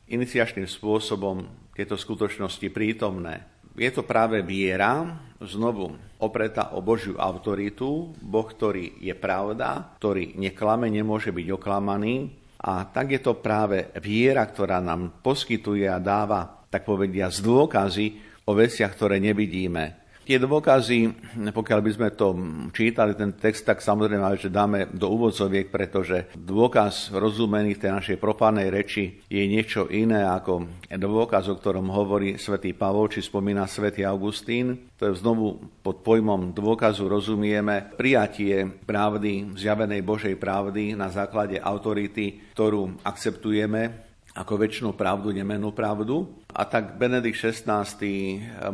iniciačným 0.08 0.70
spôsobom 0.70 1.50
tieto 1.74 1.98
skutočnosti 1.98 2.70
prítomné. 2.72 3.44
Je 3.76 3.92
to 3.92 4.08
práve 4.08 4.40
viera, 4.40 5.20
znovu 5.44 6.00
opretá 6.16 6.72
o 6.72 6.80
Božiu 6.80 7.20
autoritu, 7.20 8.16
Boh, 8.24 8.48
ktorý 8.48 9.04
je 9.04 9.12
pravda, 9.12 10.00
ktorý 10.00 10.40
neklame, 10.40 10.88
nemôže 10.88 11.36
byť 11.36 11.48
oklamaný, 11.52 12.45
a 12.62 12.88
tak 12.88 13.12
je 13.12 13.22
to 13.22 13.42
práve 13.42 13.92
viera, 14.00 14.46
ktorá 14.48 14.80
nám 14.80 15.20
poskytuje 15.20 15.90
a 15.90 16.00
dáva, 16.00 16.64
tak 16.72 16.88
povedia, 16.88 17.28
z 17.28 17.44
dôkazy 17.44 18.06
o 18.48 18.52
veciach, 18.56 18.94
ktoré 18.96 19.20
nevidíme. 19.20 20.05
Tie 20.26 20.42
dôkazy, 20.42 21.14
pokiaľ 21.54 21.80
by 21.86 21.92
sme 21.94 22.10
to 22.18 22.34
čítali, 22.74 23.14
ten 23.14 23.38
text, 23.38 23.62
tak 23.62 23.78
samozrejme, 23.78 24.26
že 24.42 24.50
dáme 24.50 24.90
do 24.90 25.14
úvodzoviek, 25.14 25.70
pretože 25.70 26.34
dôkaz 26.34 27.14
rozumený 27.14 27.78
v 27.78 27.82
tej 27.86 27.92
našej 27.94 28.18
profánej 28.18 28.74
reči 28.74 29.22
je 29.30 29.46
niečo 29.46 29.86
iné 29.86 30.26
ako 30.26 30.66
dôkaz, 30.90 31.46
o 31.54 31.62
ktorom 31.62 31.94
hovorí 31.94 32.42
svätý 32.42 32.74
Pavol, 32.74 33.06
či 33.14 33.22
spomína 33.22 33.70
svätý 33.70 34.02
Augustín. 34.02 34.90
To 34.98 35.14
je 35.14 35.22
znovu 35.22 35.62
pod 35.86 36.02
pojmom 36.02 36.58
dôkazu 36.58 37.06
rozumieme 37.06 37.94
prijatie 37.94 38.66
pravdy, 38.66 39.54
zjavenej 39.54 40.02
Božej 40.02 40.42
pravdy 40.42 40.98
na 40.98 41.14
základe 41.14 41.62
autority, 41.62 42.50
ktorú 42.58 42.98
akceptujeme 43.06 44.05
ako 44.36 44.54
väčšinu 44.60 44.92
pravdu, 45.00 45.32
nemenú 45.32 45.72
pravdu. 45.72 46.44
A 46.52 46.68
tak 46.68 47.00
Benedikt 47.00 47.40
XVI 47.40 47.88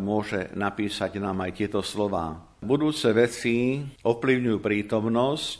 môže 0.02 0.50
napísať 0.58 1.21
nám 1.21 1.45
aj 1.45 1.52
tieto 1.54 1.86
slova. 1.86 2.50
Budúce 2.62 3.13
veci 3.13 3.82
ovplyvňujú 4.02 4.58
prítomnosť 4.58 5.60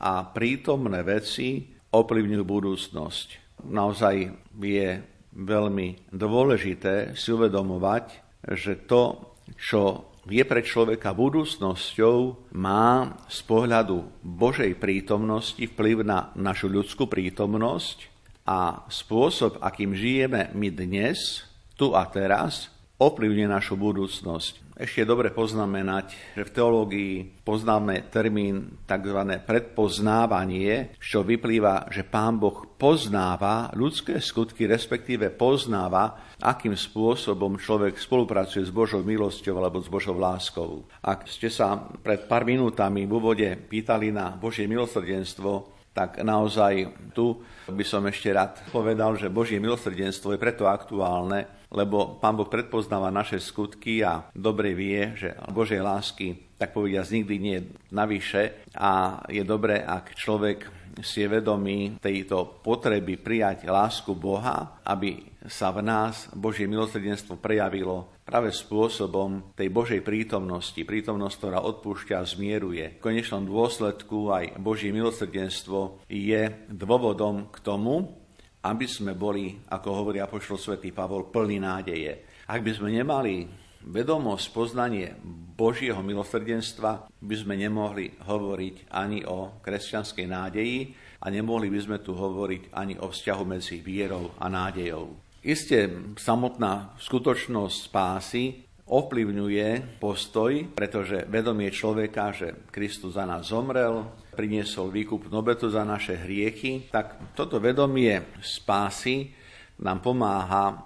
a 0.00 0.24
prítomné 0.32 1.04
veci 1.04 1.68
ovplyvňujú 1.92 2.44
budúcnosť. 2.44 3.26
Naozaj 3.68 4.14
je 4.60 4.88
veľmi 5.36 6.12
dôležité 6.12 7.12
si 7.16 7.28
uvedomovať, 7.32 8.04
že 8.52 8.84
to, 8.84 9.32
čo 9.56 10.12
je 10.24 10.40
pre 10.44 10.64
človeka 10.64 11.12
budúcnosťou, 11.12 12.48
má 12.56 13.12
z 13.28 13.38
pohľadu 13.44 14.24
Božej 14.24 14.72
prítomnosti 14.80 15.60
vplyv 15.60 16.00
na 16.00 16.32
našu 16.32 16.72
ľudskú 16.72 17.08
prítomnosť 17.08 18.13
a 18.44 18.84
spôsob, 18.92 19.60
akým 19.64 19.96
žijeme 19.96 20.52
my 20.52 20.68
dnes, 20.68 21.48
tu 21.74 21.96
a 21.96 22.04
teraz, 22.06 22.68
ovplyvňuje 23.00 23.48
našu 23.50 23.74
budúcnosť. 23.74 24.64
Ešte 24.74 25.06
je 25.06 25.10
dobre 25.10 25.30
poznamenať, 25.30 26.34
že 26.34 26.42
v 26.46 26.54
teológii 26.54 27.14
poznáme 27.46 28.10
termín 28.10 28.74
tzv. 28.90 29.38
predpoznávanie, 29.46 30.98
čo 30.98 31.22
vyplýva, 31.22 31.94
že 31.94 32.02
Pán 32.02 32.42
Boh 32.42 32.74
poznáva 32.74 33.70
ľudské 33.78 34.18
skutky, 34.18 34.66
respektíve 34.66 35.30
poznáva, 35.30 36.34
akým 36.42 36.74
spôsobom 36.74 37.54
človek 37.54 37.94
spolupracuje 37.98 38.66
s 38.66 38.74
Božou 38.74 39.06
milosťou 39.06 39.54
alebo 39.62 39.78
s 39.78 39.86
Božou 39.86 40.18
láskou. 40.18 40.82
Ak 41.02 41.30
ste 41.30 41.54
sa 41.54 41.78
pred 42.02 42.26
pár 42.26 42.42
minútami 42.42 43.06
v 43.06 43.14
úvode 43.14 43.46
pýtali 43.70 44.10
na 44.10 44.34
Božie 44.34 44.66
milosrdenstvo, 44.66 45.73
tak 45.94 46.18
naozaj 46.20 46.90
tu 47.14 47.38
by 47.70 47.84
som 47.86 48.02
ešte 48.10 48.34
rád 48.34 48.58
povedal, 48.74 49.14
že 49.14 49.30
Božie 49.30 49.62
milosrdenstvo 49.62 50.34
je 50.34 50.42
preto 50.42 50.66
aktuálne, 50.66 51.46
lebo 51.70 52.18
Pán 52.18 52.34
Boh 52.34 52.50
predpoznáva 52.50 53.14
naše 53.14 53.38
skutky 53.38 54.02
a 54.02 54.26
dobre 54.34 54.74
vie, 54.74 55.14
že 55.14 55.38
Božej 55.54 55.80
lásky, 55.80 56.54
tak 56.58 56.74
povediať, 56.74 57.14
nikdy 57.14 57.34
nie 57.38 57.56
je 57.62 57.66
navyše 57.94 58.42
a 58.74 59.22
je 59.30 59.42
dobré, 59.46 59.82
ak 59.82 60.18
človek 60.18 60.66
si 61.02 61.26
je 61.26 61.28
vedomý 61.30 61.98
tejto 61.98 62.62
potreby 62.62 63.18
prijať 63.18 63.66
lásku 63.66 64.14
Boha, 64.14 64.78
aby 64.86 65.33
sa 65.44 65.68
v 65.70 65.84
nás 65.84 66.32
Božie 66.32 66.64
milosrdenstvo 66.64 67.36
prejavilo 67.36 68.08
práve 68.24 68.48
spôsobom 68.48 69.52
tej 69.52 69.68
Božej 69.68 70.00
prítomnosti, 70.00 70.80
prítomnosť, 70.80 71.36
ktorá 71.36 71.58
odpúšťa 71.60 72.14
a 72.16 72.24
zmieruje. 72.24 72.84
V 72.96 73.04
konečnom 73.04 73.44
dôsledku 73.44 74.32
aj 74.32 74.56
Božie 74.56 74.88
milosrdenstvo 74.88 76.04
je 76.08 76.48
dôvodom 76.72 77.52
k 77.52 77.60
tomu, 77.60 78.24
aby 78.64 78.88
sme 78.88 79.12
boli, 79.12 79.60
ako 79.68 79.88
hovorí 79.92 80.24
apoštol 80.24 80.56
svätý 80.56 80.88
Pavol, 80.88 81.28
plný 81.28 81.60
nádeje. 81.60 82.24
Ak 82.48 82.64
by 82.64 82.72
sme 82.72 82.96
nemali 82.96 83.44
vedomosť, 83.84 84.46
poznanie 84.56 85.12
Božieho 85.54 86.00
milosrdenstva, 86.00 87.12
by 87.20 87.36
sme 87.36 87.60
nemohli 87.60 88.16
hovoriť 88.24 88.88
ani 88.88 89.28
o 89.28 89.60
kresťanskej 89.60 90.26
nádeji 90.26 90.78
a 91.20 91.28
nemohli 91.28 91.68
by 91.68 91.80
sme 91.84 91.98
tu 92.00 92.16
hovoriť 92.16 92.72
ani 92.72 92.96
o 92.96 93.12
vzťahu 93.12 93.44
medzi 93.44 93.84
vierou 93.84 94.32
a 94.40 94.48
nádejou. 94.48 95.23
Isté 95.44 95.92
samotná 96.16 96.96
skutočnosť 96.96 97.76
spásy 97.92 98.64
ovplyvňuje 98.88 100.00
postoj, 100.00 100.72
pretože 100.72 101.28
vedomie 101.28 101.68
človeka, 101.68 102.32
že 102.32 102.64
Kristus 102.72 103.20
za 103.20 103.28
nás 103.28 103.52
zomrel, 103.52 104.08
priniesol 104.32 104.88
výkup 104.88 105.28
obetu 105.28 105.68
za 105.68 105.84
naše 105.84 106.16
hriechy, 106.16 106.88
tak 106.88 107.36
toto 107.36 107.60
vedomie 107.60 108.24
spásy 108.40 109.36
nám 109.84 110.00
pomáha 110.00 110.80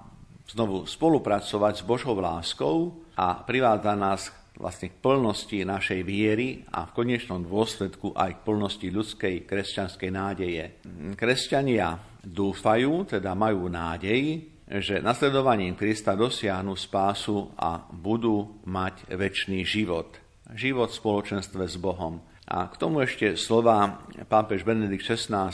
znovu 0.51 0.91
spolupracovať 0.91 1.75
s 1.79 1.87
Božou 1.87 2.19
láskou 2.19 2.99
a 3.15 3.39
privádza 3.39 3.95
nás 3.95 4.35
vlastne 4.59 4.91
k 4.91 4.99
plnosti 4.99 5.55
našej 5.63 6.03
viery 6.03 6.67
a 6.75 6.83
v 6.83 6.95
konečnom 6.99 7.47
dôsledku 7.47 8.11
aj 8.11 8.43
k 8.43 8.45
plnosti 8.45 8.87
ľudskej 8.91 9.47
kresťanskej 9.47 10.11
nádeje. 10.11 10.83
Kresťania 11.15 12.18
dúfajú, 12.29 13.09
teda 13.09 13.33
majú 13.33 13.73
nádej, 13.73 14.45
že 14.69 15.01
nasledovaním 15.01 15.73
Krista 15.73 16.13
dosiahnu 16.13 16.77
spásu 16.77 17.49
a 17.57 17.89
budú 17.89 18.61
mať 18.69 19.09
väčší 19.09 19.65
život. 19.65 20.21
Život 20.53 20.93
v 20.93 20.99
spoločenstve 21.01 21.65
s 21.65 21.77
Bohom. 21.81 22.21
A 22.49 22.69
k 22.69 22.81
tomu 22.81 23.05
ešte 23.05 23.37
slova 23.37 24.05
pápež 24.29 24.65
Benedikt 24.65 25.05
XVI 25.05 25.53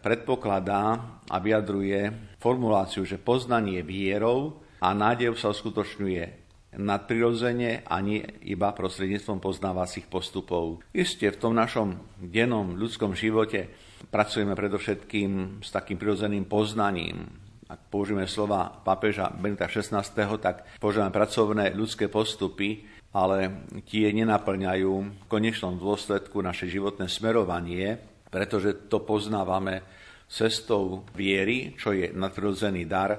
predpokladá 0.00 1.00
a 1.28 1.36
vyjadruje 1.40 2.12
formuláciu, 2.40 3.04
že 3.04 3.20
poznanie 3.20 3.80
vierou 3.84 4.60
a 4.80 4.92
nádejou 4.92 5.36
sa 5.36 5.52
uskutočňuje 5.52 6.48
nadprirodzene 6.76 7.88
a 7.88 7.96
nie 8.04 8.20
iba 8.44 8.76
prostredníctvom 8.76 9.40
poznávacích 9.40 10.06
postupov. 10.06 10.84
Isté 10.92 11.32
v 11.32 11.40
tom 11.40 11.56
našom 11.56 11.96
dennom 12.20 12.76
ľudskom 12.76 13.16
živote 13.16 13.72
pracujeme 14.06 14.54
predovšetkým 14.54 15.62
s 15.64 15.68
takým 15.74 15.98
prirodzeným 15.98 16.46
poznaním. 16.46 17.26
Ak 17.68 17.90
použijeme 17.92 18.24
slova 18.24 18.70
pápeža 18.70 19.28
Benita 19.34 19.68
XVI, 19.68 20.00
tak 20.40 20.64
používame 20.80 21.12
pracovné 21.12 21.76
ľudské 21.76 22.08
postupy, 22.08 22.86
ale 23.12 23.66
tie 23.84 24.08
nenaplňajú 24.14 24.92
v 25.24 25.28
konečnom 25.28 25.76
dôsledku 25.76 26.40
naše 26.40 26.70
životné 26.70 27.08
smerovanie, 27.08 28.00
pretože 28.32 28.88
to 28.88 29.04
poznávame 29.04 29.84
cestou 30.28 31.08
viery, 31.16 31.76
čo 31.76 31.96
je 31.96 32.12
nadprirodzený 32.12 32.84
dar 32.84 33.16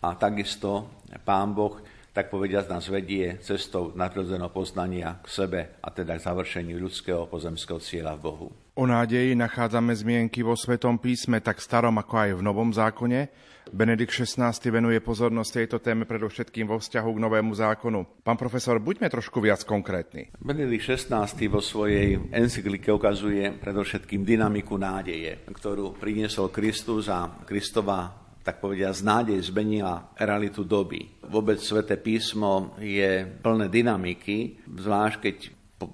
a 0.00 0.08
takisto 0.16 1.00
Pán 1.24 1.52
Boh, 1.52 1.80
tak 2.10 2.28
povediať, 2.28 2.66
nás 2.66 2.90
vedie 2.90 3.38
cestou 3.42 3.94
nadprirodzeného 3.94 4.50
poznania 4.50 5.22
k 5.22 5.28
sebe 5.30 5.60
a 5.78 5.88
teda 5.94 6.18
k 6.18 6.26
završeniu 6.26 6.76
ľudského 6.82 7.30
pozemského 7.30 7.78
cieľa 7.78 8.18
v 8.18 8.22
Bohu. 8.22 8.46
O 8.74 8.84
nádeji 8.88 9.36
nachádzame 9.36 9.92
zmienky 9.92 10.40
vo 10.40 10.56
Svetom 10.56 10.96
písme 10.98 11.38
tak 11.38 11.60
starom 11.60 11.94
ako 12.00 12.14
aj 12.16 12.30
v 12.38 12.42
Novom 12.42 12.70
zákone. 12.72 13.50
Benedikt 13.70 14.10
XVI 14.10 14.50
venuje 14.72 14.98
pozornosť 14.98 15.50
tejto 15.62 15.78
téme 15.78 16.02
predovšetkým 16.02 16.66
vo 16.66 16.82
vzťahu 16.82 17.10
k 17.14 17.22
novému 17.22 17.54
zákonu. 17.54 18.02
Pán 18.26 18.34
profesor, 18.34 18.82
buďme 18.82 19.06
trošku 19.06 19.38
viac 19.38 19.62
konkrétni. 19.62 20.34
Benedikt 20.42 20.90
XVI 20.90 21.30
vo 21.46 21.62
svojej 21.62 22.18
encyklike 22.34 22.90
ukazuje 22.90 23.54
predovšetkým 23.62 24.26
dynamiku 24.26 24.74
nádeje, 24.74 25.46
ktorú 25.46 25.94
priniesol 25.94 26.50
Kristus 26.50 27.06
a 27.06 27.30
Kristova 27.46 28.19
tak 28.50 28.58
povedia, 28.58 28.90
z 28.90 29.06
nádej 29.06 29.38
zmenila 29.46 30.10
realitu 30.18 30.66
doby. 30.66 31.06
Vôbec 31.30 31.62
Svete 31.62 31.94
písmo 31.94 32.74
je 32.82 33.22
plné 33.22 33.70
dynamiky, 33.70 34.66
zvlášť 34.66 35.16
keď 35.22 35.36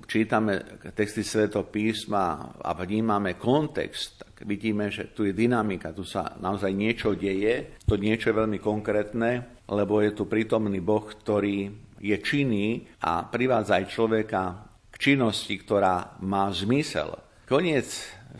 čítame 0.09 0.65
texty 0.97 1.21
Sveto 1.21 1.69
písma 1.69 2.57
a 2.57 2.73
vnímame 2.73 3.37
kontext, 3.37 4.25
tak 4.25 4.49
vidíme, 4.49 4.89
že 4.89 5.13
tu 5.13 5.29
je 5.29 5.37
dynamika, 5.37 5.93
tu 5.93 6.09
sa 6.09 6.33
naozaj 6.41 6.73
niečo 6.73 7.13
deje, 7.13 7.77
to 7.85 8.01
niečo 8.01 8.33
je 8.33 8.41
veľmi 8.41 8.57
konkrétne, 8.57 9.61
lebo 9.69 10.01
je 10.01 10.17
tu 10.17 10.25
prítomný 10.25 10.81
Boh, 10.81 11.05
ktorý 11.05 11.69
je 12.01 12.17
činný 12.25 12.89
a 13.05 13.29
privádza 13.29 13.85
aj 13.85 13.93
človeka 13.93 14.43
k 14.89 14.97
činnosti, 14.97 15.61
ktorá 15.61 16.17
má 16.25 16.49
zmysel. 16.57 17.21
Koniec 17.45 17.87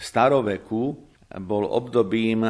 staroveku 0.01 1.06
bol 1.37 1.69
obdobím 1.69 2.45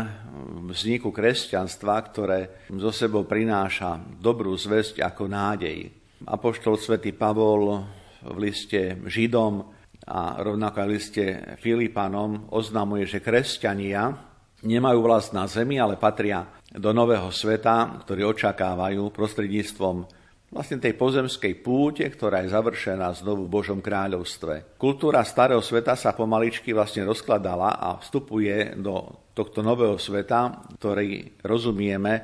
vzniku 0.70 1.10
kresťanstva, 1.10 1.94
ktoré 2.06 2.68
zo 2.70 2.94
sebou 2.94 3.26
prináša 3.26 3.98
dobrú 3.98 4.54
zväzť 4.54 5.02
ako 5.02 5.24
nádej. 5.26 5.90
Apoštol 6.26 6.78
svätý 6.78 7.10
Pavol 7.12 7.82
v 8.22 8.36
liste 8.38 9.02
Židom 9.06 9.62
a 10.06 10.38
rovnako 10.38 10.76
aj 10.82 10.86
v 10.86 10.94
liste 10.94 11.24
Filipanom 11.58 12.50
oznamuje, 12.54 13.10
že 13.10 13.22
kresťania 13.22 14.14
nemajú 14.62 14.98
vlast 15.02 15.34
na 15.34 15.50
zemi, 15.50 15.76
ale 15.82 15.98
patria 15.98 16.46
do 16.72 16.90
nového 16.94 17.28
sveta, 17.30 18.02
ktorý 18.06 18.32
očakávajú 18.34 19.10
prostredníctvom 19.10 20.25
vlastne 20.50 20.78
tej 20.78 20.94
pozemskej 20.94 21.58
púte, 21.60 22.06
ktorá 22.06 22.42
je 22.42 22.54
završená 22.54 23.12
znovu 23.18 23.46
v 23.46 23.54
Božom 23.60 23.80
kráľovstve. 23.82 24.78
Kultúra 24.78 25.26
starého 25.26 25.60
sveta 25.60 25.98
sa 25.98 26.14
pomaličky 26.14 26.70
vlastne 26.70 27.06
rozkladala 27.06 27.76
a 27.78 27.98
vstupuje 27.98 28.78
do 28.78 29.26
tohto 29.36 29.60
nového 29.60 29.98
sveta, 30.00 30.70
ktorý 30.78 31.40
rozumieme 31.44 32.14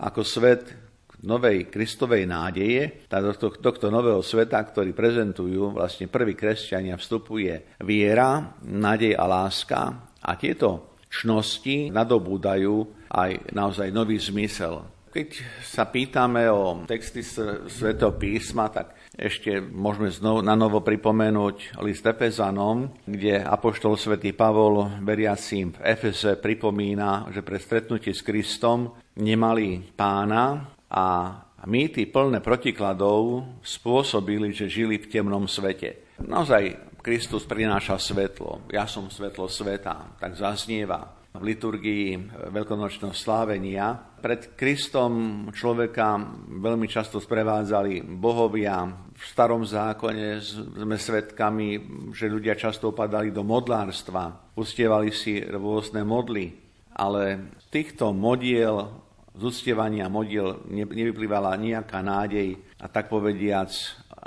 ako 0.00 0.20
svet 0.26 0.62
novej 1.20 1.68
Kristovej 1.68 2.24
nádeje, 2.24 3.04
do 3.08 3.32
tohto 3.36 3.92
nového 3.92 4.24
sveta, 4.24 4.56
ktorý 4.64 4.96
prezentujú 4.96 5.76
vlastne 5.76 6.08
prví 6.08 6.32
kresťania, 6.32 6.96
vstupuje 6.96 7.76
viera, 7.84 8.56
nádej 8.64 9.16
a 9.16 9.24
láska 9.28 9.80
a 10.20 10.30
tieto 10.40 10.96
čnosti 11.12 11.92
nadobúdajú 11.92 12.76
aj 13.12 13.52
naozaj 13.52 13.88
nový 13.92 14.16
zmysel. 14.16 14.99
Keď 15.10 15.28
sa 15.66 15.90
pýtame 15.90 16.46
o 16.46 16.86
texty 16.86 17.26
Svetého 17.66 18.14
písma, 18.14 18.70
tak 18.70 18.94
ešte 19.18 19.58
môžeme 19.58 20.06
znovu, 20.06 20.38
na 20.38 20.54
novo 20.54 20.86
pripomenúť 20.86 21.82
list 21.82 22.06
Efezanom, 22.06 22.94
kde 23.04 23.42
Apoštol 23.42 23.98
svätý 23.98 24.30
Pavol 24.30 24.86
veriacím 25.02 25.74
v 25.74 25.82
Efeze 25.82 26.38
pripomína, 26.38 27.26
že 27.34 27.42
pre 27.42 27.58
stretnutie 27.58 28.14
s 28.14 28.22
Kristom 28.22 28.94
nemali 29.18 29.82
pána, 29.98 30.78
a 30.90 31.38
mýty 31.70 32.10
plné 32.10 32.42
protikladov 32.42 33.46
spôsobili, 33.62 34.50
že 34.50 34.66
žili 34.66 34.98
v 34.98 35.06
temnom 35.06 35.46
svete. 35.46 36.18
Naozaj 36.18 36.90
Kristus 36.98 37.46
prináša 37.46 37.96
svetlo. 37.96 38.66
Ja 38.74 38.90
som 38.90 39.06
svetlo 39.06 39.46
sveta. 39.46 40.18
Tak 40.18 40.34
zaznieva 40.34 41.19
v 41.30 41.42
liturgii 41.46 42.06
veľkonočného 42.50 43.14
slávenia. 43.14 43.94
Pred 44.18 44.58
Kristom 44.58 45.46
človeka 45.54 46.18
veľmi 46.58 46.90
často 46.90 47.22
sprevádzali 47.22 48.02
bohovia. 48.02 48.84
V 49.14 49.24
starom 49.24 49.62
zákone 49.62 50.42
sme 50.76 50.98
svedkami, 50.98 51.68
že 52.10 52.26
ľudia 52.26 52.58
často 52.58 52.90
upadali 52.90 53.30
do 53.30 53.46
modlárstva, 53.46 54.52
ustievali 54.58 55.14
si 55.14 55.38
rôzne 55.38 56.02
modly. 56.02 56.50
Ale 56.98 57.54
týchto 57.70 58.10
modiel 58.10 58.90
z 59.30 59.42
ustievania 59.46 60.10
modiel 60.10 60.66
nevyplývala 60.68 61.54
nejaká 61.54 62.02
nádej 62.02 62.58
a 62.82 62.90
tak 62.90 63.06
povediac 63.06 63.70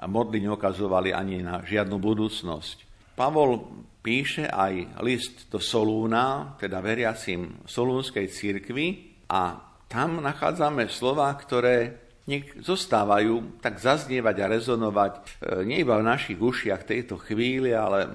modly 0.07 0.39
neokazovali 0.39 1.11
ani 1.11 1.43
na 1.43 1.59
žiadnu 1.61 1.99
budúcnosť. 1.99 3.11
Pavol 3.13 3.61
píše 4.03 4.51
aj 4.51 4.99
list 4.99 5.47
do 5.47 5.63
Solúna, 5.63 6.59
teda 6.59 6.83
veriacim 6.83 7.63
Solúnskej 7.63 8.27
cirkvi 8.27 9.15
a 9.31 9.55
tam 9.87 10.19
nachádzame 10.19 10.91
slova, 10.91 11.31
ktoré 11.39 12.03
nech 12.23 12.55
zostávajú 12.63 13.59
tak 13.59 13.79
zaznievať 13.79 14.35
a 14.39 14.51
rezonovať 14.51 15.13
e, 15.15 15.21
nie 15.67 15.83
iba 15.83 15.99
v 15.99 16.07
našich 16.07 16.39
ušiach 16.39 16.87
tejto 16.87 17.19
chvíli, 17.19 17.75
ale 17.75 18.07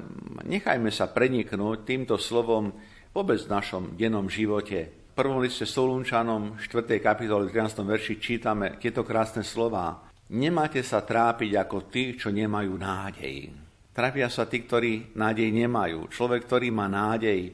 nechajme 0.48 0.88
sa 0.88 1.12
preniknúť 1.12 1.85
týmto 1.85 2.16
slovom 2.16 2.72
vôbec 3.12 3.37
v 3.44 3.53
našom 3.53 3.83
dennom 4.01 4.24
živote. 4.33 5.12
V 5.12 5.14
prvom 5.16 5.44
liste 5.44 5.68
Solunčanom 5.68 6.57
4. 6.57 7.05
kapitole 7.05 7.53
13. 7.53 7.85
verši 7.85 8.14
čítame 8.16 8.81
tieto 8.81 9.05
krásne 9.05 9.44
slova. 9.44 10.09
Nemáte 10.33 10.81
sa 10.81 11.05
trápiť 11.05 11.53
ako 11.61 11.77
tí, 11.92 12.16
čo 12.16 12.33
nemajú 12.33 12.72
nádej. 12.81 13.67
Trápia 13.99 14.31
sa 14.31 14.47
tí, 14.47 14.63
ktorí 14.63 15.19
nádej 15.19 15.51
nemajú. 15.51 16.07
Človek, 16.15 16.47
ktorý 16.47 16.71
má 16.71 16.87
nádej, 16.87 17.51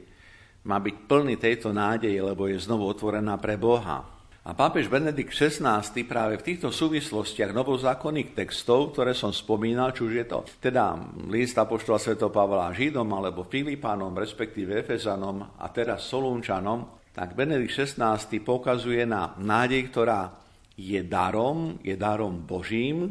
má 0.69 0.77
byť 0.77 1.09
plný 1.09 1.41
tejto 1.41 1.73
nádeje, 1.73 2.21
lebo 2.21 2.45
je 2.45 2.61
znovu 2.61 2.85
otvorená 2.85 3.33
pre 3.41 3.57
Boha. 3.57 4.05
A 4.45 4.53
pápež 4.53 4.85
Benedikt 4.85 5.33
XVI 5.33 5.81
práve 6.05 6.37
v 6.37 6.45
týchto 6.45 6.69
súvislostiach 6.69 7.49
novozákonných 7.49 8.37
textov, 8.37 8.93
ktoré 8.93 9.17
som 9.17 9.33
spomínal, 9.33 9.89
či 9.89 10.05
už 10.05 10.13
je 10.21 10.25
to 10.29 10.45
teda 10.61 10.93
list 11.33 11.57
Apoštola 11.57 11.97
Sv. 11.97 12.13
Pavla 12.29 12.69
Židom 12.77 13.09
alebo 13.09 13.49
Filipánom, 13.49 14.13
respektíve 14.13 14.85
Efezanom 14.85 15.57
a 15.57 15.65
teraz 15.73 16.05
Solúnčanom, 16.13 17.09
tak 17.09 17.33
Benedikt 17.33 17.73
XVI 17.73 18.21
pokazuje 18.21 19.01
na 19.09 19.33
nádej, 19.41 19.89
ktorá 19.89 20.29
je 20.77 21.01
darom, 21.01 21.81
je 21.81 21.97
darom 21.97 22.45
Božím. 22.45 23.09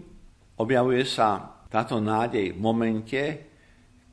Objavuje 0.55 1.03
sa 1.03 1.54
táto 1.75 1.99
nádej 1.99 2.55
v 2.55 2.63
momente, 2.63 3.23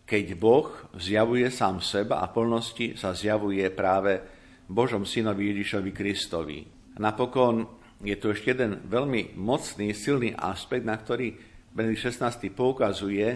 keď 0.02 0.26
Boh 0.34 0.74
zjavuje 0.98 1.46
sám 1.54 1.78
seba 1.78 2.26
a 2.26 2.34
plnosti 2.34 2.98
sa 2.98 3.14
zjavuje 3.14 3.62
práve 3.70 4.18
Božom 4.66 5.06
synovi 5.06 5.54
Ježišovi 5.54 5.94
Kristovi. 5.94 6.66
Napokon 6.98 7.62
je 8.02 8.18
tu 8.18 8.34
ešte 8.34 8.58
jeden 8.58 8.82
veľmi 8.90 9.38
mocný, 9.38 9.94
silný 9.94 10.34
aspekt, 10.34 10.90
na 10.90 10.98
ktorý 10.98 11.38
Benedikt 11.70 12.10
XVI 12.10 12.34
poukazuje, 12.50 13.28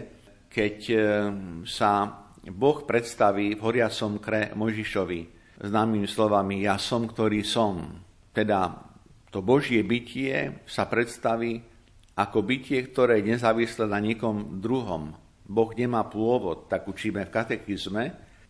keď 0.49 0.77
e, 0.89 0.97
sa 1.69 2.09
Boh 2.49 2.81
predstaví 2.81 3.53
v 3.53 3.61
horiacom 3.61 4.17
kre 4.17 4.57
Mojžišovi 4.57 5.21
známymi 5.61 6.09
slovami 6.09 6.65
Ja 6.65 6.81
som, 6.81 7.05
ktorý 7.05 7.45
som. 7.45 8.01
Teda 8.33 8.73
to 9.29 9.45
Božie 9.45 9.85
bytie 9.85 10.65
sa 10.65 10.89
predstaví 10.89 11.74
ako 12.15 12.39
bytie, 12.41 12.80
ktoré 12.88 13.19
je 13.19 13.36
nezávislé 13.36 13.86
na 13.91 13.99
niekom 13.99 14.63
druhom. 14.63 15.12
Boh 15.45 15.71
nemá 15.75 16.08
pôvod, 16.08 16.71
tak 16.71 16.88
učíme 16.88 17.28
v 17.28 17.34
katechizme 17.36 18.04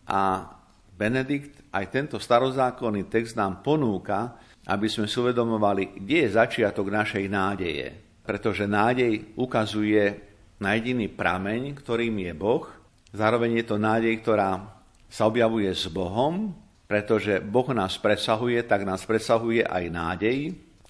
a 0.06 0.48
Benedikt 0.96 1.60
aj 1.76 1.92
tento 1.92 2.16
starozákonný 2.16 3.12
text 3.12 3.36
nám 3.36 3.60
ponúka, 3.60 4.40
aby 4.64 4.88
sme 4.88 5.04
si 5.04 5.20
uvedomovali, 5.20 6.00
kde 6.00 6.24
je 6.24 6.36
začiatok 6.40 6.88
našej 6.88 7.28
nádeje. 7.28 7.92
Pretože 8.24 8.64
nádej 8.64 9.36
ukazuje 9.36 10.16
na 10.56 10.72
jediný 10.72 11.12
prameň, 11.12 11.76
ktorým 11.76 12.16
je 12.24 12.32
Boh. 12.32 12.64
Zároveň 13.12 13.60
je 13.60 13.66
to 13.68 13.76
nádej, 13.76 14.14
ktorá 14.24 14.80
sa 15.06 15.28
objavuje 15.28 15.68
s 15.68 15.86
Bohom, 15.92 16.56
pretože 16.88 17.44
Boh 17.44 17.68
nás 17.76 18.00
presahuje, 18.00 18.64
tak 18.64 18.88
nás 18.88 19.04
presahuje 19.04 19.62
aj 19.62 19.84
nádej. 19.92 20.38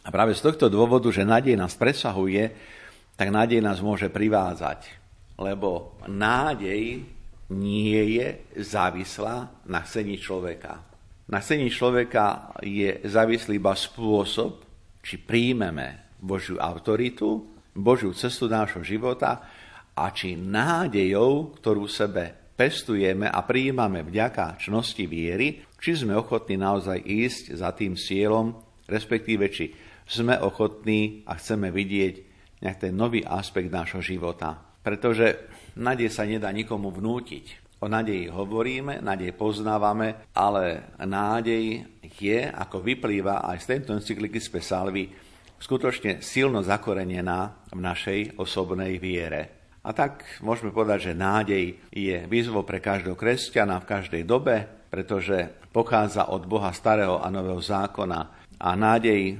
A 0.06 0.08
práve 0.14 0.38
z 0.38 0.46
tohto 0.46 0.70
dôvodu, 0.70 1.10
že 1.10 1.26
nádej 1.26 1.58
nás 1.58 1.74
presahuje, 1.74 2.54
tak 3.18 3.34
nádej 3.34 3.58
nás 3.58 3.82
môže 3.82 4.06
privázať. 4.06 4.86
Lebo 5.34 5.98
nádej 6.06 7.02
nie 7.50 8.02
je 8.14 8.54
závislá 8.62 9.66
na 9.66 9.82
chcení 9.82 10.14
človeka. 10.22 10.78
Na 11.26 11.42
chcení 11.42 11.74
človeka 11.74 12.54
je 12.62 13.02
závislý 13.02 13.58
iba 13.58 13.74
spôsob, 13.74 14.62
či 15.02 15.18
príjmeme 15.18 16.14
Božiu 16.22 16.62
autoritu, 16.62 17.42
Božiu 17.74 18.14
cestu 18.14 18.46
nášho 18.46 18.86
života 18.86 19.42
a 19.90 20.06
či 20.14 20.38
nádejou, 20.38 21.58
ktorú 21.58 21.90
sebe 21.90 22.54
pestujeme 22.54 23.26
a 23.26 23.42
prijímame 23.42 24.06
vďaka 24.06 24.56
čnosti 24.62 25.02
viery, 25.04 25.66
či 25.82 25.98
sme 25.98 26.14
ochotní 26.14 26.56
naozaj 26.56 27.02
ísť 27.04 27.44
za 27.58 27.74
tým 27.74 27.98
cieľom, 27.98 28.54
respektíve 28.86 29.50
či 29.50 29.85
sme 30.06 30.38
ochotní 30.38 31.26
a 31.26 31.34
chceme 31.34 31.74
vidieť 31.74 32.14
nejak 32.62 32.78
ten 32.88 32.94
nový 32.94 33.26
aspekt 33.26 33.68
nášho 33.68 34.00
života. 34.00 34.56
Pretože 34.80 35.50
nádej 35.76 36.08
sa 36.08 36.22
nedá 36.24 36.48
nikomu 36.54 36.94
vnútiť. 36.94 37.66
O 37.82 37.92
nádeji 37.92 38.32
hovoríme, 38.32 39.04
nádej 39.04 39.36
poznávame, 39.36 40.32
ale 40.32 40.96
nádej 40.96 41.84
je, 42.16 42.40
ako 42.48 42.80
vyplýva 42.80 43.44
aj 43.44 43.58
z 43.60 43.66
tejto 43.76 43.90
encykliky 44.00 44.40
z 44.40 44.48
Pesalvy, 44.48 45.12
skutočne 45.60 46.24
silno 46.24 46.64
zakorenená 46.64 47.68
v 47.68 47.80
našej 47.84 48.40
osobnej 48.40 48.96
viere. 48.96 49.56
A 49.84 49.92
tak 49.92 50.24
môžeme 50.40 50.72
povedať, 50.72 51.12
že 51.12 51.20
nádej 51.20 51.64
je 51.92 52.16
výzvou 52.26 52.64
pre 52.64 52.80
každého 52.80 53.14
kresťana 53.14 53.78
v 53.84 53.88
každej 53.92 54.22
dobe, 54.24 54.66
pretože 54.88 55.52
pochádza 55.70 56.32
od 56.32 56.48
Boha 56.48 56.72
starého 56.72 57.20
a 57.20 57.28
nového 57.28 57.60
zákona 57.60 58.20
a 58.56 58.70
nádej 58.72 59.36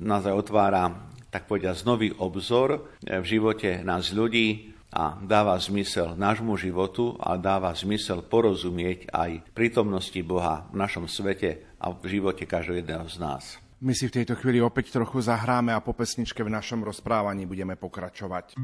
nás 0.00 0.24
aj 0.24 0.34
otvára, 0.34 1.10
tak 1.28 1.50
povedať, 1.50 1.82
nový 1.82 2.14
obzor 2.14 2.94
v 3.02 3.24
živote 3.26 3.82
nás 3.82 4.14
ľudí, 4.14 4.74
a 4.94 5.18
dáva 5.18 5.58
zmysel 5.58 6.14
nášmu 6.14 6.54
životu 6.54 7.18
a 7.18 7.34
dáva 7.34 7.74
zmysel 7.74 8.22
porozumieť 8.22 9.10
aj 9.10 9.42
prítomnosti 9.50 10.22
Boha 10.22 10.70
v 10.70 10.78
našom 10.78 11.10
svete 11.10 11.66
a 11.82 11.90
v 11.90 12.06
živote 12.06 12.46
každého 12.46 12.78
jedného 12.78 13.06
z 13.10 13.18
nás. 13.18 13.44
My 13.82 13.90
si 13.90 14.06
v 14.06 14.22
tejto 14.22 14.38
chvíli 14.38 14.62
opäť 14.62 14.94
trochu 14.94 15.18
zahráme 15.18 15.74
a 15.74 15.82
po 15.82 15.92
pesničke 15.92 16.46
v 16.46 16.54
našom 16.54 16.86
rozprávaní 16.86 17.42
budeme 17.42 17.74
pokračovať. 17.74 18.54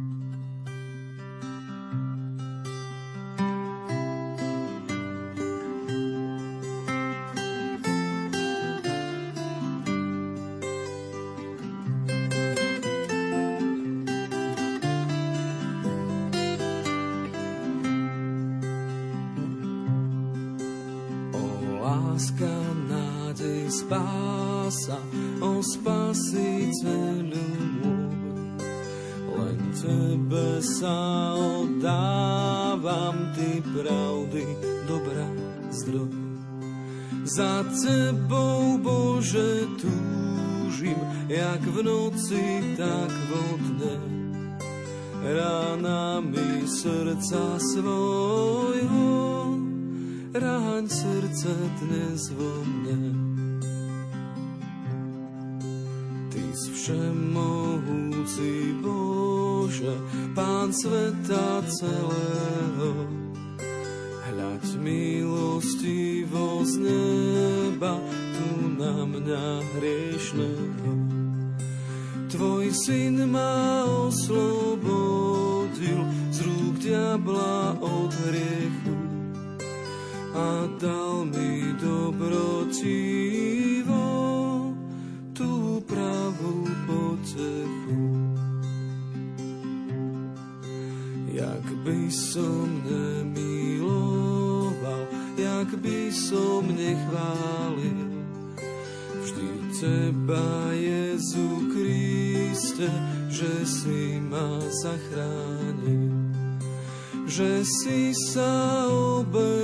Spasiteľu 25.81 27.47
môj. 27.83 28.15
Len 29.31 29.61
Tebe 29.75 30.63
sa 30.63 31.35
oddávam, 31.35 33.17
Ty 33.35 33.51
pravdy, 33.75 34.45
dobrá 34.87 35.27
zdroj. 35.75 36.13
Za 37.27 37.67
Tebou, 37.71 38.79
Bože, 38.79 39.67
túžim, 39.79 40.99
jak 41.27 41.63
v 41.63 41.77
noci, 41.83 42.43
tak 42.75 43.11
vo 43.31 43.45
dne. 43.59 43.97
Ránami 45.21 46.65
srdca 46.65 47.61
svojho, 47.61 49.13
ráň 50.33 50.85
srdce 50.89 51.53
dnes 51.85 52.33
vo 52.33 52.53
mne. 52.65 53.30
Všemohúci 56.69 58.53
Bože, 58.85 59.97
Pán 60.37 60.69
sveta 60.69 61.65
celého, 61.65 63.09
hľaď 64.29 64.65
milostivo 64.77 66.61
z 66.69 66.73
neba 66.85 67.97
tu 68.37 68.49
na 68.77 69.09
mňa 69.09 69.65
hriešného. 69.79 70.93
Tvoj 72.31 72.71
syn 72.73 73.27
ma 73.33 73.83
oslobodil 74.07 76.01
z 76.31 76.39
rúk 76.47 76.79
diabla 76.79 77.81
od 77.81 78.13
hriechu 78.29 78.95
a 80.31 80.71
dal 80.79 81.27
mi 81.27 81.75
dobrotivo 81.81 83.01
potechu. 87.31 88.35
Jak 91.33 91.65
by 91.85 92.11
som 92.11 92.83
nemiloval, 92.85 93.87
jak 95.39 95.75
by 95.79 96.13
som 96.13 96.67
nechválil, 96.67 98.11
vždy 99.23 99.49
Teba, 99.81 100.75
Jezu 100.75 101.71
Kriste, 101.73 102.91
že 103.31 103.65
si 103.65 104.21
ma 104.21 104.61
zachránil, 104.83 106.11
že 107.31 107.63
si 107.65 108.11
sa 108.35 108.85
obetoval, 108.91 109.55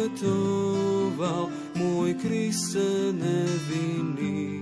môj 1.75 2.14
Kriste 2.23 3.12
nevinný, 3.12 4.55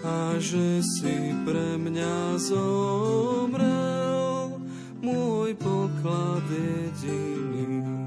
a 0.00 0.40
že 0.40 0.80
si 0.80 1.36
pre 1.44 1.76
mňa 1.76 2.40
zomrel, 2.40 3.68
môj 5.04 5.52
poklad 5.60 6.44
jediný. 6.48 7.99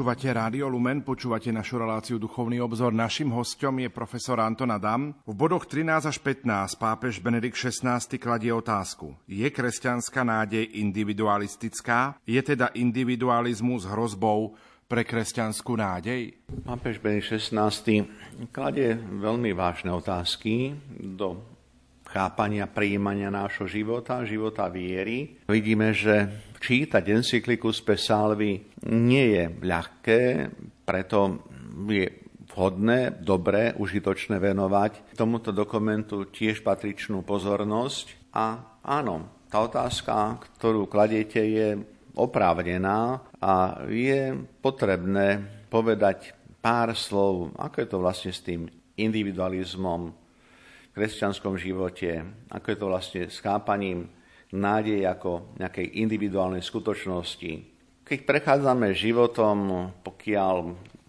Počúvate 0.00 0.32
Rádio 0.32 0.64
Lumen, 0.72 1.04
počúvate 1.04 1.52
našu 1.52 1.76
reláciu 1.76 2.16
Duchovný 2.16 2.56
obzor. 2.56 2.88
Našim 2.88 3.28
hostom 3.36 3.84
je 3.84 3.92
profesor 3.92 4.40
Anton 4.40 4.72
Adam. 4.72 5.12
V 5.28 5.36
bodoch 5.36 5.68
13 5.68 6.08
až 6.08 6.16
15 6.24 6.80
pápež 6.80 7.20
Benedikt 7.20 7.52
XVI 7.52 8.00
kladie 8.16 8.48
otázku. 8.48 9.12
Je 9.28 9.44
kresťanská 9.44 10.24
nádej 10.24 10.72
individualistická? 10.80 12.16
Je 12.24 12.40
teda 12.40 12.72
individualizmus 12.80 13.84
hrozbou 13.84 14.56
pre 14.88 15.04
kresťanskú 15.04 15.76
nádej? 15.76 16.32
Pápež 16.64 16.96
Benedikt 16.96 17.36
XVI 17.36 17.68
kladie 18.56 18.96
veľmi 18.96 19.52
vážne 19.52 19.92
otázky 19.92 20.80
do 20.96 21.44
chápania, 22.08 22.64
prijímania 22.72 23.28
nášho 23.28 23.68
života, 23.68 24.24
života 24.24 24.64
viery. 24.72 25.44
Vidíme, 25.44 25.92
že 25.92 26.48
čítať 26.60 27.02
encykliku 27.08 27.72
z 27.72 27.80
Pesalvy 27.80 28.52
nie 28.92 29.26
je 29.34 29.44
ľahké, 29.64 30.20
preto 30.84 31.40
je 31.88 32.06
vhodné, 32.52 33.24
dobré, 33.24 33.72
užitočné 33.78 34.36
venovať 34.36 35.16
tomuto 35.16 35.50
dokumentu 35.50 36.28
tiež 36.28 36.60
patričnú 36.60 37.24
pozornosť. 37.24 38.36
A 38.36 38.78
áno, 38.84 39.46
tá 39.48 39.64
otázka, 39.64 40.38
ktorú 40.60 40.86
kladiete, 40.86 41.40
je 41.40 41.68
oprávnená 42.14 43.22
a 43.40 43.80
je 43.88 44.36
potrebné 44.60 45.40
povedať 45.70 46.34
pár 46.60 46.92
slov, 46.92 47.56
ako 47.56 47.76
je 47.80 47.88
to 47.88 47.98
vlastne 48.02 48.32
s 48.34 48.44
tým 48.44 48.68
individualizmom 48.98 50.12
v 50.12 50.92
kresťanskom 50.92 51.56
živote, 51.56 52.20
ako 52.50 52.66
je 52.66 52.76
to 52.76 52.86
vlastne 52.90 53.22
s 53.30 53.38
chápaním 53.40 54.10
nádej 54.54 55.06
ako 55.06 55.56
nejakej 55.58 56.00
individuálnej 56.02 56.62
skutočnosti. 56.62 57.52
Keď 58.06 58.18
prechádzame 58.26 58.90
životom, 58.90 59.90
pokiaľ 60.02 60.56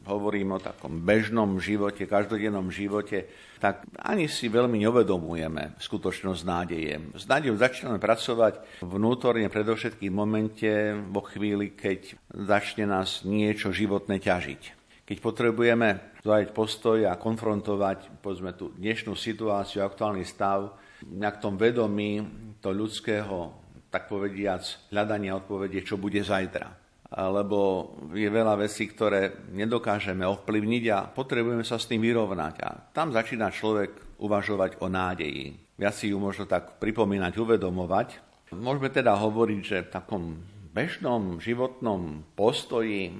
hovorím 0.06 0.58
o 0.58 0.64
takom 0.64 1.02
bežnom 1.02 1.62
živote, 1.62 2.10
každodennom 2.10 2.74
živote, 2.74 3.30
tak 3.62 3.86
ani 4.02 4.26
si 4.26 4.50
veľmi 4.50 4.82
neuvedomujeme 4.82 5.78
skutočnosť 5.78 6.42
nádeje. 6.42 6.94
S 7.14 7.30
nádejou 7.30 7.62
začíname 7.62 8.02
pracovať 8.02 8.82
vnútorne 8.82 9.46
predovšetkým 9.54 10.10
v 10.10 10.18
momente, 10.18 10.72
vo 11.14 11.22
chvíli, 11.22 11.78
keď 11.78 12.18
začne 12.34 12.90
nás 12.90 13.22
niečo 13.22 13.70
životné 13.70 14.18
ťažiť. 14.18 14.62
Keď 15.06 15.18
potrebujeme 15.22 16.18
zvaliť 16.26 16.50
postoj 16.56 17.06
a 17.06 17.20
konfrontovať 17.20 18.22
povedzme, 18.24 18.58
tú 18.58 18.74
dnešnú 18.74 19.14
situáciu, 19.14 19.86
aktuálny 19.86 20.26
stav, 20.26 20.81
nejak 21.08 21.42
tom 21.42 21.58
vedomí 21.58 22.22
to 22.62 22.70
ľudského, 22.70 23.58
tak 23.92 24.08
povediac, 24.08 24.64
hľadania 24.94 25.36
odpovede, 25.36 25.84
čo 25.84 26.00
bude 26.00 26.24
zajtra. 26.24 26.80
Lebo 27.12 27.92
je 28.16 28.30
veľa 28.32 28.56
vecí, 28.56 28.88
ktoré 28.88 29.52
nedokážeme 29.52 30.24
ovplyvniť 30.24 30.84
a 30.96 31.12
potrebujeme 31.12 31.68
sa 31.68 31.76
s 31.76 31.92
tým 31.92 32.00
vyrovnať. 32.00 32.56
A 32.64 32.70
tam 32.96 33.12
začína 33.12 33.52
človek 33.52 34.16
uvažovať 34.24 34.80
o 34.80 34.88
nádeji. 34.88 35.60
Viac 35.76 35.92
si 35.92 36.16
ju 36.16 36.18
možno 36.24 36.48
tak 36.48 36.80
pripomínať, 36.80 37.36
uvedomovať. 37.36 38.08
Môžeme 38.56 38.88
teda 38.88 39.20
hovoriť, 39.20 39.60
že 39.60 39.78
v 39.84 39.92
takom 39.92 40.24
bežnom 40.72 41.44
životnom 41.44 42.24
postoji 42.32 43.12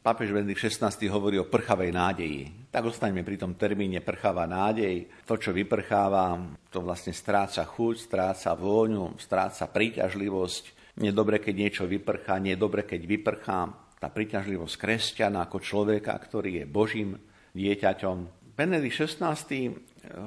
Pápež 0.00 0.32
Benedikt 0.32 0.64
XVI 0.64 0.94
hovorí 1.12 1.36
o 1.36 1.44
prchavej 1.44 1.90
nádeji. 1.92 2.42
Tak 2.68 2.84
ostaňme 2.84 3.24
pri 3.24 3.40
tom 3.40 3.56
termíne 3.56 4.04
prchavá 4.04 4.44
nádej. 4.44 5.08
To, 5.24 5.40
čo 5.40 5.56
vyprcháva, 5.56 6.36
to 6.68 6.84
vlastne 6.84 7.16
stráca 7.16 7.64
chuť, 7.64 7.96
stráca 7.96 8.52
vôňu, 8.52 9.16
stráca 9.16 9.64
príťažlivosť. 9.72 10.96
Nie 11.00 11.14
keď 11.16 11.54
niečo 11.56 11.84
vyprchá, 11.88 12.36
nie 12.36 12.60
dobre, 12.60 12.84
keď 12.84 13.00
vyprchá. 13.08 13.72
Tá 13.96 14.12
príťažlivosť 14.12 14.74
kresťana 14.76 15.48
ako 15.48 15.58
človeka, 15.64 16.12
ktorý 16.12 16.62
je 16.62 16.64
Božím 16.68 17.16
dieťaťom. 17.56 18.16
Benedikt 18.52 19.00
XVI 19.00 19.38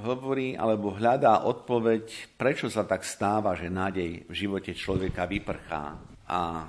hovorí 0.01 0.55
alebo 0.57 0.95
hľadá 0.97 1.45
odpoveď, 1.45 2.35
prečo 2.39 2.71
sa 2.71 2.87
tak 2.87 3.05
stáva, 3.05 3.53
že 3.53 3.69
nádej 3.69 4.25
v 4.25 4.33
živote 4.33 4.71
človeka 4.73 5.29
vyprchá. 5.29 5.99
A 6.25 6.65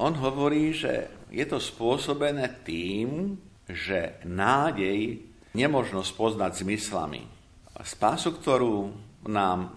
on 0.00 0.12
hovorí, 0.16 0.72
že 0.74 1.26
je 1.28 1.44
to 1.44 1.58
spôsobené 1.58 2.62
tým, 2.62 3.36
že 3.68 4.20
nádej 4.26 5.24
nemožno 5.54 6.02
spoznať 6.02 6.66
zmyslami. 6.66 7.22
Spásu, 7.84 8.34
ktorú 8.36 8.92
nám 9.26 9.72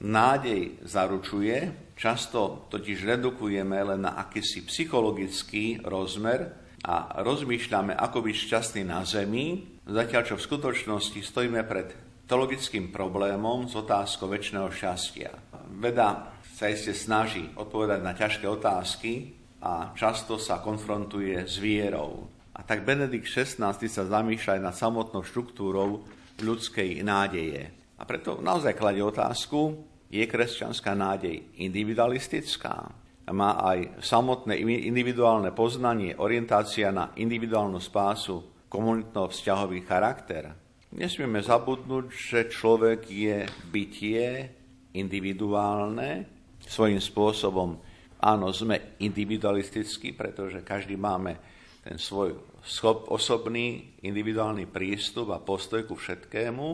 nádej 0.00 0.80
zaručuje, 0.84 1.72
často 1.96 2.66
totiž 2.72 3.04
redukujeme 3.04 3.76
len 3.94 4.00
na 4.04 4.16
akýsi 4.16 4.64
psychologický 4.64 5.82
rozmer 5.84 6.56
a 6.80 7.20
rozmýšľame, 7.20 7.92
ako 7.92 8.18
byť 8.24 8.36
šťastný 8.36 8.82
na 8.88 9.04
zemi, 9.04 9.76
zatiaľ 9.84 10.22
čo 10.24 10.34
v 10.40 10.46
skutočnosti 10.46 11.20
stojíme 11.20 11.60
pred 11.68 11.92
teologickým 12.24 12.94
problémom 12.94 13.68
s 13.68 13.74
otázkou 13.76 14.30
väčšného 14.30 14.70
šťastia. 14.70 15.30
Veda 15.76 16.32
sa 16.56 16.70
iste 16.70 16.96
snaží 16.96 17.44
odpovedať 17.58 18.00
na 18.00 18.12
ťažké 18.16 18.46
otázky, 18.48 19.40
a 19.60 19.92
často 19.92 20.40
sa 20.40 20.64
konfrontuje 20.64 21.36
s 21.44 21.60
vierou. 21.60 22.39
A 22.60 22.64
tak 22.68 22.84
Benedikt 22.84 23.24
XVI 23.24 23.72
sa 23.72 24.04
zamýšľa 24.04 24.60
aj 24.60 24.62
nad 24.68 24.76
samotnou 24.76 25.24
štruktúrou 25.24 26.04
ľudskej 26.44 27.00
nádeje. 27.00 27.72
A 27.96 28.04
preto 28.04 28.44
naozaj 28.44 28.76
kladie 28.76 29.00
otázku, 29.00 29.80
je 30.12 30.20
kresťanská 30.28 30.92
nádej 30.92 31.56
individualistická? 31.56 32.92
Má 33.32 33.50
aj 33.64 34.04
samotné 34.04 34.60
individuálne 34.60 35.56
poznanie, 35.56 36.12
orientácia 36.20 36.92
na 36.92 37.16
individuálnu 37.16 37.80
spásu, 37.80 38.68
komunitno-vzťahový 38.68 39.80
charakter? 39.88 40.52
Nesmieme 40.92 41.40
zabudnúť, 41.40 42.06
že 42.12 42.40
človek 42.52 43.08
je 43.08 43.48
bytie 43.72 44.50
individuálne, 44.92 46.28
svojím 46.60 47.00
spôsobom 47.00 47.80
Áno, 48.20 48.52
sme 48.52 49.00
individualistickí, 49.00 50.12
pretože 50.12 50.60
každý 50.60 50.92
máme 51.00 51.40
ten 51.80 51.96
svoj 51.96 52.49
schop, 52.64 53.08
osobný, 53.08 53.96
individuálny 54.04 54.68
prístup 54.68 55.32
a 55.32 55.42
postoj 55.42 55.84
ku 55.84 55.96
všetkému. 55.96 56.68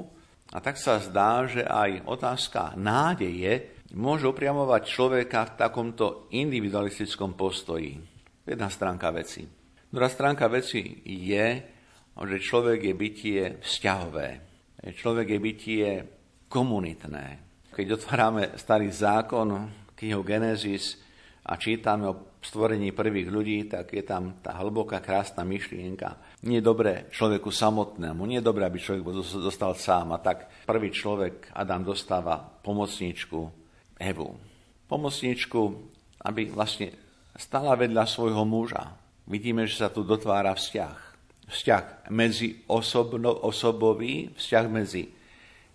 A 0.54 0.58
tak 0.62 0.78
sa 0.78 1.02
zdá, 1.02 1.42
že 1.46 1.66
aj 1.66 2.06
otázka 2.06 2.78
nádeje 2.78 3.82
môže 3.94 4.26
upriamovať 4.30 4.82
človeka 4.86 5.40
v 5.50 5.56
takomto 5.58 6.06
individualistickom 6.30 7.34
postoji. 7.34 7.98
Jedna 8.46 8.70
stránka 8.70 9.10
veci. 9.10 9.42
Druhá 9.90 10.06
stránka 10.06 10.46
veci 10.46 11.02
je, 11.02 11.46
že 12.14 12.38
človek 12.38 12.80
je 12.86 12.94
bytie 12.94 13.40
vzťahové. 13.62 14.28
Človek 14.94 15.26
je 15.34 15.38
bytie 15.42 15.86
komunitné. 16.46 17.26
Keď 17.74 17.86
otvárame 17.98 18.54
starý 18.54 18.88
zákon, 18.94 19.50
knihu 19.98 20.22
Genesis, 20.22 21.02
a 21.46 21.54
čítame 21.54 22.10
o 22.10 22.35
stvorení 22.46 22.94
prvých 22.94 23.26
ľudí, 23.26 23.66
tak 23.66 23.90
je 23.90 24.06
tam 24.06 24.38
tá 24.38 24.54
hlboká, 24.62 25.02
krásna 25.02 25.42
myšlienka. 25.42 26.38
Nie 26.46 26.62
je 26.62 26.68
dobré 26.70 27.10
človeku 27.10 27.50
samotnému, 27.50 28.22
nie 28.22 28.38
je 28.38 28.46
dobré, 28.46 28.62
aby 28.62 28.78
človek 28.78 29.02
dostal 29.42 29.74
sám. 29.74 30.14
A 30.14 30.22
tak 30.22 30.46
prvý 30.62 30.94
človek, 30.94 31.50
Adam, 31.50 31.82
dostáva 31.82 32.38
pomocníčku 32.38 33.50
Evu. 33.98 34.38
Pomocníčku, 34.86 35.60
aby 36.22 36.46
vlastne 36.54 36.94
stala 37.34 37.74
vedľa 37.74 38.06
svojho 38.06 38.46
muža. 38.46 38.94
Vidíme, 39.26 39.66
že 39.66 39.82
sa 39.82 39.90
tu 39.90 40.06
dotvára 40.06 40.54
vzťah. 40.54 40.98
Vzťah 41.50 42.10
medzi 42.14 42.62
osobno, 42.70 43.34
osobový, 43.42 44.30
vzťah 44.38 44.66
medzi 44.70 45.10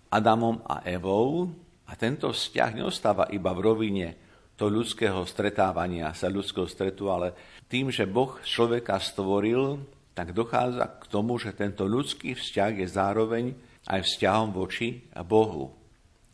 Adamom 0.08 0.64
a 0.64 0.80
Evou. 0.88 1.52
A 1.84 1.92
tento 2.00 2.32
vzťah 2.32 2.80
neostáva 2.80 3.28
iba 3.28 3.52
v 3.52 3.60
rovine 3.60 4.08
to 4.56 4.68
ľudského 4.68 5.24
stretávania 5.24 6.12
sa, 6.12 6.30
ľudského 6.30 6.68
stretu, 6.68 7.08
ale 7.08 7.34
tým, 7.66 7.88
že 7.88 8.04
Boh 8.06 8.36
človeka 8.44 9.00
stvoril 9.00 9.80
tak 10.12 10.36
dochádza 10.36 11.00
k 11.00 11.04
tomu, 11.08 11.40
že 11.40 11.56
tento 11.56 11.88
ľudský 11.88 12.36
vzťah 12.36 12.72
je 12.84 12.88
zároveň 12.88 13.44
aj 13.88 14.00
vzťahom 14.04 14.52
voči 14.52 15.08
Bohu. 15.24 15.72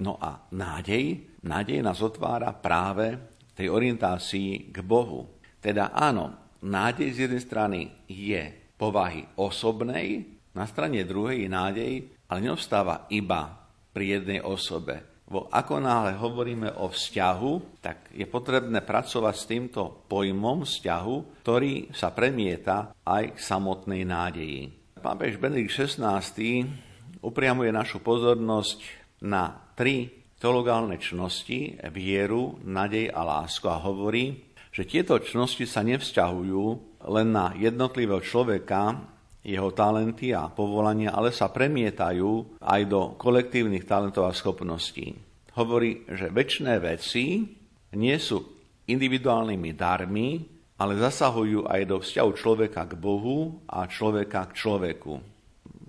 No 0.02 0.18
a 0.18 0.46
nádej, 0.50 1.38
nádej 1.46 1.78
nás 1.82 2.02
otvára 2.02 2.54
práve 2.54 3.18
tej 3.54 3.70
orientácii 3.70 4.70
k 4.70 4.78
Bohu. 4.82 5.26
Teda 5.58 5.90
áno, 5.90 6.54
nádej 6.62 7.08
z 7.14 7.18
jednej 7.26 7.42
strany 7.42 7.80
je 8.06 8.42
povahy 8.78 9.26
osobnej, 9.34 10.38
na 10.54 10.66
strane 10.66 11.02
druhej 11.06 11.46
je 11.46 11.50
nádej, 11.50 11.92
ale 12.30 12.38
neostáva 12.42 13.06
iba 13.10 13.58
pri 13.94 14.18
jednej 14.18 14.40
osobe. 14.42 15.17
Bo 15.28 15.44
ako 15.52 15.76
náhle 15.84 16.16
hovoríme 16.16 16.80
o 16.80 16.88
vzťahu, 16.88 17.84
tak 17.84 18.08
je 18.16 18.24
potrebné 18.24 18.80
pracovať 18.80 19.34
s 19.36 19.44
týmto 19.44 19.80
pojmom 20.08 20.64
vzťahu, 20.64 21.44
ktorý 21.44 21.92
sa 21.92 22.16
premieta 22.16 22.96
aj 23.04 23.36
k 23.36 23.38
samotnej 23.38 24.08
nádeji. 24.08 24.72
Pápež 24.96 25.36
Benedikt 25.36 25.76
XVI 25.76 26.24
upriamuje 27.20 27.68
našu 27.68 28.00
pozornosť 28.00 28.80
na 29.20 29.52
tri 29.76 30.08
teologálne 30.40 30.96
čnosti, 30.96 31.76
vieru, 31.92 32.56
nadej 32.64 33.12
a 33.12 33.20
lásku 33.20 33.68
a 33.68 33.76
hovorí, 33.84 34.48
že 34.72 34.88
tieto 34.88 35.18
čnosti 35.20 35.66
sa 35.68 35.84
nevzťahujú 35.84 36.64
len 37.10 37.28
na 37.34 37.52
jednotlivého 37.58 38.22
človeka, 38.22 38.96
jeho 39.42 39.70
talenty 39.72 40.34
a 40.34 40.50
povolania, 40.50 41.14
ale 41.14 41.30
sa 41.30 41.48
premietajú 41.48 42.60
aj 42.60 42.80
do 42.86 43.14
kolektívnych 43.16 43.86
talentov 43.86 44.28
a 44.28 44.36
schopností. 44.36 45.14
Hovorí, 45.58 46.06
že 46.06 46.30
väčšie 46.30 46.76
veci 46.78 47.24
nie 47.96 48.16
sú 48.20 48.38
individuálnymi 48.88 49.70
darmi, 49.74 50.28
ale 50.78 50.94
zasahujú 50.94 51.66
aj 51.66 51.82
do 51.90 51.96
vzťahu 51.98 52.30
človeka 52.38 52.86
k 52.86 52.94
Bohu 52.94 53.66
a 53.66 53.84
človeka 53.90 54.46
k 54.48 54.56
človeku. 54.62 55.12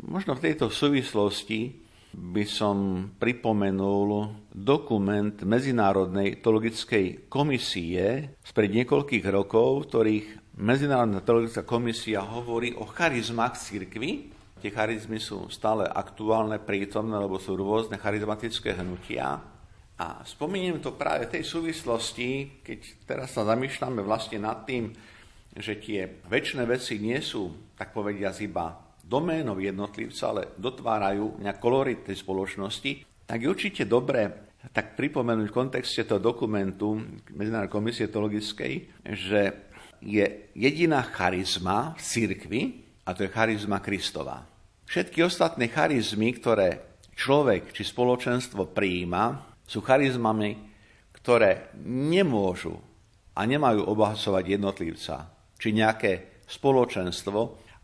Možno 0.09 0.33
v 0.33 0.43
tejto 0.49 0.73
súvislosti 0.73 1.85
by 2.09 2.41
som 2.49 2.77
pripomenul 3.21 4.33
dokument 4.49 5.37
Medzinárodnej 5.45 6.41
teologickej 6.41 7.29
komisie 7.29 8.33
spred 8.41 8.73
niekoľkých 8.73 9.25
rokov, 9.29 9.93
ktorých 9.93 10.48
Medzinárodná 10.59 11.23
teologická 11.23 11.63
komisia 11.63 12.19
hovorí 12.19 12.75
o 12.75 12.83
charizmách 12.83 13.55
cirkvi. 13.55 14.27
Tie 14.59 14.75
charizmy 14.75 15.15
sú 15.15 15.47
stále 15.47 15.87
aktuálne, 15.87 16.59
prítomné, 16.59 17.15
lebo 17.15 17.39
sú 17.39 17.55
rôzne 17.55 17.95
charizmatické 17.95 18.75
hnutia. 18.75 19.39
A 19.95 20.19
spomeniem 20.27 20.83
to 20.83 20.99
práve 20.99 21.31
tej 21.31 21.47
súvislosti, 21.47 22.59
keď 22.59 22.79
teraz 23.07 23.39
sa 23.39 23.47
zamýšľame 23.47 24.03
vlastne 24.03 24.43
nad 24.43 24.67
tým, 24.67 24.91
že 25.55 25.79
tie 25.79 26.27
väčšie 26.27 26.67
veci 26.67 26.99
nie 26.99 27.23
sú, 27.23 27.71
tak 27.79 27.95
povediať, 27.95 28.43
iba 28.43 28.75
doménov 28.99 29.63
jednotlivca, 29.63 30.23
ale 30.27 30.51
dotvárajú 30.59 31.39
nejak 31.39 31.63
kolorit 31.63 32.03
tej 32.03 32.19
spoločnosti, 32.19 33.07
tak 33.23 33.37
je 33.39 33.47
určite 33.47 33.87
dobré 33.87 34.49
tak 34.75 34.99
pripomenúť 34.99 35.47
v 35.47 35.55
kontexte 35.55 36.03
toho 36.03 36.19
dokumentu 36.19 36.99
Medzinárodnej 37.31 37.71
komisie 37.71 38.11
teologickej, 38.11 38.73
že 39.07 39.68
je 39.99 40.25
jediná 40.55 41.03
charizma 41.03 41.95
v 41.95 42.01
cirkvi 42.01 42.61
a 43.03 43.11
to 43.15 43.25
je 43.27 43.31
charizma 43.31 43.83
Kristova. 43.83 44.43
Všetky 44.89 45.21
ostatné 45.21 45.69
charizmy, 45.69 46.33
ktoré 46.33 46.81
človek 47.13 47.75
či 47.75 47.85
spoločenstvo 47.85 48.73
prijíma, 48.73 49.53
sú 49.69 49.85
charizmami, 49.85 50.57
ktoré 51.13 51.75
nemôžu 51.85 52.73
a 53.37 53.45
nemajú 53.45 53.85
obohacovať 53.85 54.43
jednotlivca 54.57 55.15
či 55.59 55.75
nejaké 55.75 56.41
spoločenstvo, 56.47 57.39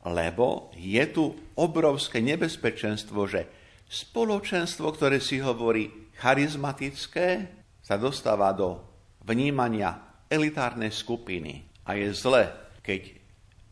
lebo 0.07 0.74
je 0.74 1.03
tu 1.11 1.30
obrovské 1.59 2.24
nebezpečenstvo, 2.24 3.20
že 3.30 3.41
spoločenstvo, 3.86 4.89
ktoré 4.95 5.22
si 5.22 5.38
hovorí 5.43 6.09
charizmatické, 6.18 7.28
sa 7.86 8.01
dostáva 8.01 8.49
do 8.55 8.82
vnímania 9.22 10.24
elitárnej 10.26 10.89
skupiny, 10.89 11.74
a 11.86 11.93
je 11.93 12.09
zle, 12.17 12.49
keď 12.81 13.13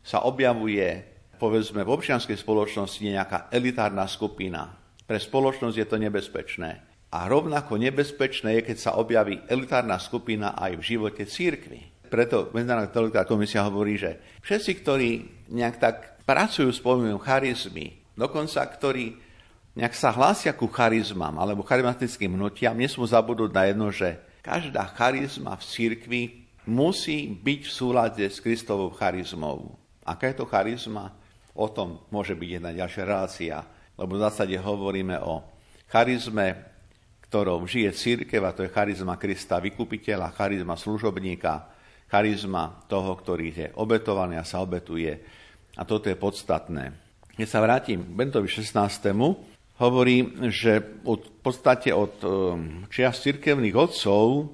sa 0.05 0.21
objavuje, 0.23 1.01
povedzme, 1.41 1.81
v 1.81 1.93
občianskej 1.93 2.37
spoločnosti 2.37 3.01
nejaká 3.01 3.49
elitárna 3.49 4.05
skupina. 4.05 4.69
Pre 5.03 5.17
spoločnosť 5.17 5.75
je 5.75 5.87
to 5.89 5.97
nebezpečné. 5.97 6.71
A 7.13 7.29
rovnako 7.29 7.77
nebezpečné 7.77 8.57
je, 8.57 8.61
keď 8.73 8.77
sa 8.77 8.91
objaví 8.97 9.41
elitárna 9.49 9.97
skupina 10.01 10.57
aj 10.57 10.81
v 10.81 10.87
živote 10.95 11.23
církvy. 11.25 12.09
Preto 12.09 12.53
Medzinárodná 12.53 12.93
teologická 12.93 13.25
komisia 13.25 13.65
hovorí, 13.65 13.97
že 13.97 14.21
všetci, 14.45 14.71
ktorí 14.85 15.09
nejak 15.49 15.77
tak 15.81 15.95
pracujú 16.29 16.69
s 16.69 16.81
pojmom 16.81 17.17
charizmy, 17.17 17.97
dokonca 18.13 18.61
ktorí 18.65 19.17
nejak 19.73 19.97
sa 19.97 20.13
hlásia 20.13 20.53
ku 20.53 20.69
charizmám 20.69 21.33
alebo 21.41 21.65
charizmatickým 21.65 22.37
hnutiam, 22.37 22.77
nesmú 22.77 23.09
zabudnúť 23.09 23.51
na 23.53 23.63
jedno, 23.65 23.89
že 23.89 24.21
každá 24.45 24.85
charizma 24.93 25.57
v 25.57 25.65
církvi 25.65 26.21
musí 26.67 27.27
byť 27.31 27.61
v 27.67 27.71
súlade 27.71 28.25
s 28.27 28.39
Kristovou 28.39 28.91
charizmou. 28.95 29.75
Aká 30.03 30.31
je 30.31 30.37
to 30.39 30.45
charizma? 30.47 31.15
O 31.53 31.69
tom 31.69 32.01
môže 32.09 32.33
byť 32.33 32.49
jedna 32.49 32.71
ďalšia 32.73 33.03
relácia, 33.05 33.61
lebo 33.95 34.17
v 34.17 34.23
zásade 34.25 34.55
hovoríme 34.57 35.21
o 35.21 35.45
charizme, 35.87 36.73
ktorom 37.29 37.69
žije 37.69 37.93
církev, 37.93 38.41
a 38.41 38.53
to 38.53 38.65
je 38.65 38.73
charizma 38.73 39.17
Krista 39.17 39.61
vykupiteľa, 39.61 40.33
charizma 40.33 40.73
služobníka, 40.77 41.69
charizma 42.09 42.85
toho, 42.89 43.13
ktorý 43.17 43.47
je 43.53 43.67
obetovaný 43.77 44.37
a 44.37 44.45
sa 44.45 44.61
obetuje. 44.61 45.17
A 45.77 45.81
toto 45.85 46.09
je 46.09 46.17
podstatné. 46.17 46.93
Keď 47.33 47.47
sa 47.49 47.65
vrátim 47.65 48.05
k 48.05 48.13
Bentovi 48.13 48.45
16. 48.45 48.77
hovorí, 49.81 50.29
že 50.53 51.01
v 51.01 51.41
podstate 51.41 51.89
od 51.89 52.13
um, 52.21 52.85
čias 52.93 53.17
cirkevných 53.25 53.73
otcov 53.73 54.53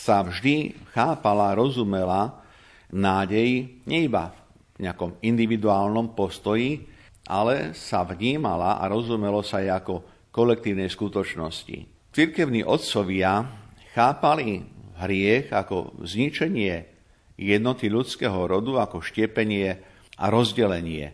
sa 0.00 0.24
vždy 0.24 0.72
chápala, 0.96 1.52
rozumela 1.52 2.40
nádej 2.88 3.68
nie 3.84 4.00
iba 4.08 4.32
v 4.80 4.88
nejakom 4.88 5.20
individuálnom 5.20 6.16
postoji, 6.16 6.88
ale 7.28 7.76
sa 7.76 8.00
vnímala 8.08 8.80
a 8.80 8.88
rozumelo 8.88 9.44
sa 9.44 9.60
aj 9.60 9.84
ako 9.84 9.94
kolektívnej 10.32 10.88
skutočnosti. 10.88 11.84
Cirkevní 12.16 12.64
otcovia 12.64 13.44
chápali 13.92 14.64
hriech 15.04 15.52
ako 15.52 16.00
zničenie 16.00 16.88
jednoty 17.36 17.92
ľudského 17.92 18.48
rodu, 18.48 18.80
ako 18.80 19.04
štiepenie 19.04 19.78
a 20.16 20.24
rozdelenie. 20.32 21.12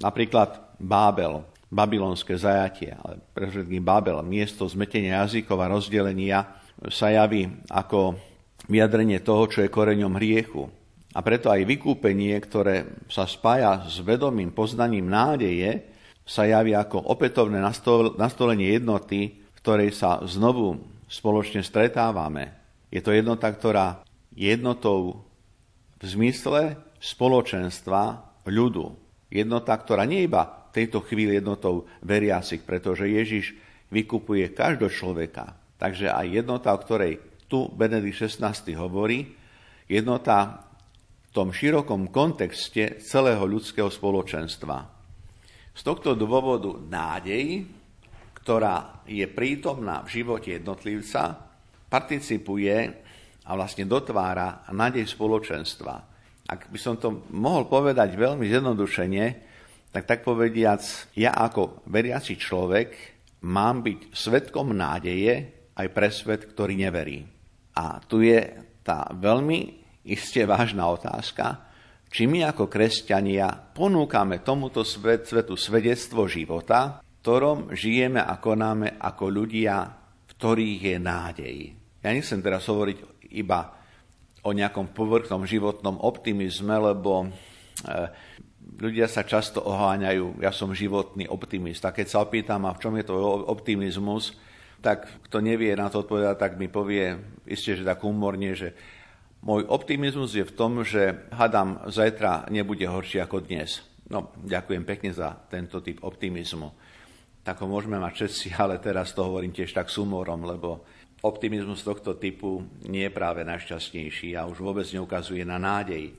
Napríklad 0.00 0.80
Bábel, 0.80 1.44
babylonské 1.72 2.36
zajatie, 2.36 2.92
ale 2.92 3.24
pre 3.32 3.48
Bábel, 3.80 4.20
miesto 4.20 4.68
zmetenia 4.68 5.24
jazykov 5.24 5.56
a 5.64 5.72
rozdelenia 5.72 6.60
sa 6.92 7.08
javí 7.08 7.48
ako 7.72 8.20
vyjadrenie 8.68 9.24
toho, 9.24 9.48
čo 9.48 9.64
je 9.64 9.72
koreňom 9.72 10.20
hriechu. 10.20 10.68
A 11.16 11.24
preto 11.24 11.48
aj 11.48 11.64
vykúpenie, 11.64 12.36
ktoré 12.44 13.04
sa 13.08 13.24
spája 13.24 13.88
s 13.88 14.04
vedomým 14.04 14.52
poznaním 14.52 15.08
nádeje, 15.08 15.88
sa 16.28 16.44
javí 16.44 16.76
ako 16.76 17.08
opätovné 17.08 17.58
nastolenie 18.20 18.76
jednoty, 18.76 19.40
v 19.40 19.56
ktorej 19.60 19.96
sa 19.96 20.20
znovu 20.28 20.76
spoločne 21.08 21.64
stretávame. 21.64 22.52
Je 22.92 23.00
to 23.00 23.12
jednota, 23.12 23.48
ktorá 23.48 24.04
je 24.32 24.52
jednotou 24.52 25.24
v 26.00 26.04
zmysle 26.04 26.76
spoločenstva 27.00 28.24
ľudu. 28.48 28.96
Jednota, 29.32 29.76
ktorá 29.76 30.04
nie 30.04 30.24
iba 30.24 30.61
tejto 30.72 31.04
chvíli 31.04 31.36
jednotou 31.36 31.84
veriacich, 32.00 32.64
pretože 32.64 33.08
Ježiš 33.08 33.52
vykupuje 33.92 34.56
každého 34.56 34.88
človeka. 34.88 35.52
Takže 35.76 36.08
aj 36.08 36.26
jednota, 36.42 36.72
o 36.72 36.80
ktorej 36.80 37.20
tu 37.50 37.68
Benedikt 37.68 38.24
XVI 38.24 38.56
hovorí, 38.80 39.28
jednota 39.84 40.64
v 41.28 41.30
tom 41.36 41.52
širokom 41.52 42.08
kontexte 42.08 43.00
celého 43.04 43.44
ľudského 43.44 43.92
spoločenstva. 43.92 44.76
Z 45.72 45.80
tohto 45.84 46.16
dôvodu 46.16 46.76
nádej, 46.76 47.68
ktorá 48.36 49.04
je 49.08 49.24
prítomná 49.28 50.04
v 50.04 50.20
živote 50.20 50.56
jednotlivca, 50.60 51.36
participuje 51.88 52.76
a 53.44 53.50
vlastne 53.52 53.84
dotvára 53.84 54.64
nádej 54.72 55.08
spoločenstva. 55.08 55.94
Ak 56.48 56.68
by 56.68 56.78
som 56.80 56.96
to 56.96 57.28
mohol 57.32 57.68
povedať 57.68 58.16
veľmi 58.16 58.48
zjednodušene, 58.48 59.51
tak 59.92 60.08
tak 60.08 60.20
povediac, 60.24 60.80
ja 61.14 61.36
ako 61.36 61.84
veriaci 61.84 62.40
človek 62.40 62.88
mám 63.44 63.84
byť 63.84 64.16
svetkom 64.16 64.72
nádeje 64.72 65.52
aj 65.76 65.86
pre 65.92 66.08
svet, 66.08 66.48
ktorý 66.48 66.80
neverí. 66.80 67.20
A 67.76 68.00
tu 68.00 68.24
je 68.24 68.40
tá 68.80 69.08
veľmi 69.12 69.84
iste 70.08 70.42
vážna 70.48 70.88
otázka, 70.88 71.70
či 72.12 72.28
my 72.28 72.44
ako 72.44 72.68
kresťania 72.68 73.72
ponúkame 73.72 74.44
tomuto 74.44 74.84
svet, 74.84 75.24
svetu 75.24 75.56
svedectvo 75.56 76.28
života, 76.28 77.00
v 77.00 77.08
ktorom 77.24 77.72
žijeme 77.72 78.20
a 78.20 78.36
konáme 78.36 79.00
ako 79.00 79.24
ľudia, 79.32 79.76
v 80.28 80.30
ktorých 80.36 80.80
je 80.92 80.96
nádej. 81.00 81.56
Ja 82.04 82.12
nechcem 82.12 82.44
teraz 82.44 82.68
hovoriť 82.68 83.30
iba 83.32 83.72
o 84.42 84.50
nejakom 84.50 84.92
povrchnom 84.92 85.48
životnom 85.48 86.02
optimizme, 86.02 86.74
lebo 86.76 87.24
e, 87.24 87.28
ľudia 88.78 89.10
sa 89.10 89.26
často 89.26 89.60
oháňajú, 89.60 90.40
ja 90.40 90.54
som 90.54 90.72
životný 90.72 91.28
optimista. 91.28 91.92
Keď 91.92 92.06
sa 92.08 92.22
opýtam, 92.24 92.64
a 92.64 92.76
v 92.76 92.80
čom 92.80 92.94
je 92.96 93.04
to 93.04 93.16
optimizmus, 93.48 94.36
tak 94.82 95.06
kto 95.30 95.38
nevie 95.38 95.72
na 95.78 95.86
to 95.86 96.02
odpovedať, 96.02 96.36
tak 96.38 96.52
mi 96.58 96.66
povie, 96.66 97.14
isté, 97.46 97.78
že 97.78 97.86
tak 97.86 98.02
humorne, 98.02 98.52
že 98.52 98.74
môj 99.46 99.66
optimizmus 99.70 100.34
je 100.34 100.42
v 100.42 100.56
tom, 100.56 100.82
že 100.82 101.30
hadam, 101.30 101.78
zajtra 101.86 102.50
nebude 102.50 102.82
horšie 102.82 103.22
ako 103.22 103.46
dnes. 103.46 103.82
No, 104.10 104.34
ďakujem 104.42 104.82
pekne 104.82 105.14
za 105.14 105.32
tento 105.46 105.78
typ 105.80 106.02
optimizmu. 106.02 106.68
Tak 107.42 107.62
ho 107.62 107.66
môžeme 107.70 107.96
mať 108.02 108.12
všetci, 108.26 108.46
ale 108.62 108.82
teraz 108.82 109.14
to 109.14 109.22
hovorím 109.22 109.54
tiež 109.54 109.70
tak 109.70 109.86
s 109.88 109.98
humorom, 110.02 110.42
lebo 110.42 110.82
optimizmus 111.22 111.86
tohto 111.86 112.18
typu 112.18 112.66
nie 112.90 113.06
je 113.06 113.14
práve 113.14 113.46
najšťastnejší 113.46 114.34
a 114.34 114.50
už 114.50 114.58
vôbec 114.58 114.86
neukazuje 114.90 115.46
na 115.46 115.56
nádej. 115.62 116.10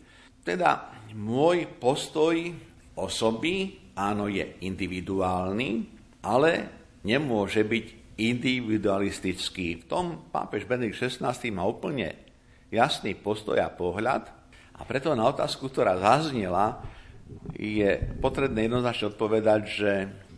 Teda 0.44 0.92
môj 1.16 1.66
postoj 1.80 2.36
osoby, 3.00 3.80
áno, 3.96 4.28
je 4.28 4.60
individuálny, 4.62 5.88
ale 6.24 6.52
nemôže 7.08 7.64
byť 7.64 7.86
individualistický. 8.20 9.82
V 9.82 9.88
tom 9.90 10.06
pápež 10.30 10.70
Benedikt 10.70 11.00
XVI 11.00 11.34
má 11.50 11.66
úplne 11.66 12.14
jasný 12.70 13.18
postoj 13.18 13.58
a 13.58 13.74
pohľad 13.74 14.30
a 14.78 14.82
preto 14.86 15.14
na 15.16 15.26
otázku, 15.30 15.70
ktorá 15.70 15.98
zaznela, 15.98 16.82
je 17.56 18.04
potrebné 18.20 18.68
jednoznačne 18.68 19.16
odpovedať, 19.16 19.62
že 19.64 19.92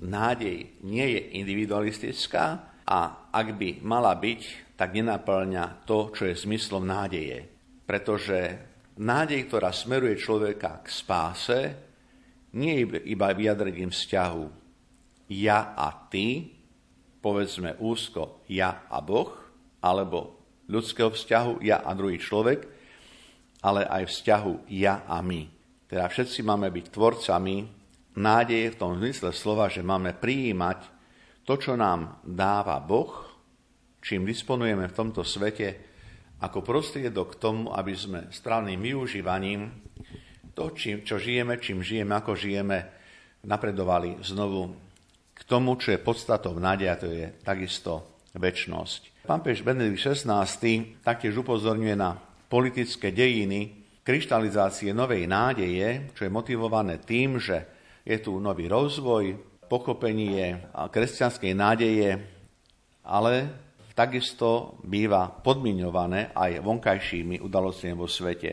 nádej 0.06 0.86
nie 0.86 1.08
je 1.18 1.22
individualistická 1.42 2.46
a 2.86 3.00
ak 3.34 3.48
by 3.58 3.82
mala 3.82 4.14
byť, 4.14 4.76
tak 4.78 4.94
nenaplňa 4.94 5.88
to, 5.88 6.14
čo 6.14 6.30
je 6.30 6.36
zmyslom 6.36 6.86
nádeje. 6.86 7.48
Pretože 7.88 8.60
Nádej, 8.96 9.52
ktorá 9.52 9.76
smeruje 9.76 10.16
človeka 10.16 10.80
k 10.80 10.88
spáse, 10.88 11.60
nie 12.56 12.80
je 12.80 13.04
iba 13.12 13.36
vyjadrením 13.36 13.92
vzťahu 13.92 14.46
ja 15.36 15.76
a 15.76 15.92
ty, 16.08 16.48
povedzme 17.20 17.76
úzko 17.84 18.46
ja 18.48 18.88
a 18.88 19.04
Boh, 19.04 19.36
alebo 19.84 20.40
ľudského 20.72 21.12
vzťahu 21.12 21.66
ja 21.68 21.84
a 21.84 21.92
druhý 21.92 22.22
človek, 22.22 22.60
ale 23.66 23.84
aj 23.84 24.08
vzťahu 24.08 24.54
ja 24.72 25.04
a 25.04 25.20
my. 25.20 25.44
Teda 25.92 26.08
všetci 26.08 26.46
máme 26.46 26.72
byť 26.72 26.86
tvorcami 26.94 27.56
nádeje 28.16 28.74
v 28.74 28.80
tom 28.80 28.96
zmysle 28.96 29.36
slova, 29.36 29.68
že 29.68 29.84
máme 29.84 30.16
prijímať 30.16 30.80
to, 31.44 31.60
čo 31.60 31.76
nám 31.76 32.24
dáva 32.24 32.80
Boh, 32.80 33.12
čím 34.00 34.24
disponujeme 34.24 34.88
v 34.88 34.98
tomto 34.98 35.22
svete, 35.22 35.85
ako 36.42 36.60
prostriedok 36.64 37.36
k 37.36 37.40
tomu, 37.40 37.72
aby 37.72 37.94
sme 37.96 38.20
správnym 38.32 38.80
využívaním 38.82 39.72
to, 40.56 40.72
čím, 40.72 41.04
čo 41.04 41.20
žijeme, 41.20 41.60
čím 41.60 41.84
žijeme, 41.84 42.16
ako 42.16 42.36
žijeme, 42.36 42.78
napredovali 43.44 44.24
znovu 44.24 44.72
k 45.36 45.42
tomu, 45.44 45.76
čo 45.76 45.92
je 45.92 46.00
podstatou 46.00 46.56
nádeja, 46.56 46.96
to 46.96 47.12
je 47.12 47.28
takisto 47.44 48.24
väčnosť. 48.36 49.28
Pápež 49.28 49.68
Benedikt 49.68 50.00
XVI 50.00 50.48
taktiež 51.04 51.36
upozorňuje 51.44 51.96
na 52.00 52.16
politické 52.48 53.12
dejiny 53.12 53.84
kryštalizácie 54.06 54.96
novej 54.96 55.28
nádeje, 55.28 56.14
čo 56.16 56.24
je 56.24 56.32
motivované 56.32 57.02
tým, 57.04 57.42
že 57.42 57.68
je 58.06 58.16
tu 58.22 58.38
nový 58.38 58.70
rozvoj, 58.70 59.34
pochopenie 59.66 60.62
kresťanskej 60.72 61.54
nádeje, 61.58 62.22
ale 63.02 63.65
takisto 63.96 64.78
býva 64.84 65.32
podmiňované 65.32 66.36
aj 66.36 66.60
vonkajšími 66.62 67.40
udalostiami 67.40 67.96
vo 67.96 68.12
svete. 68.12 68.50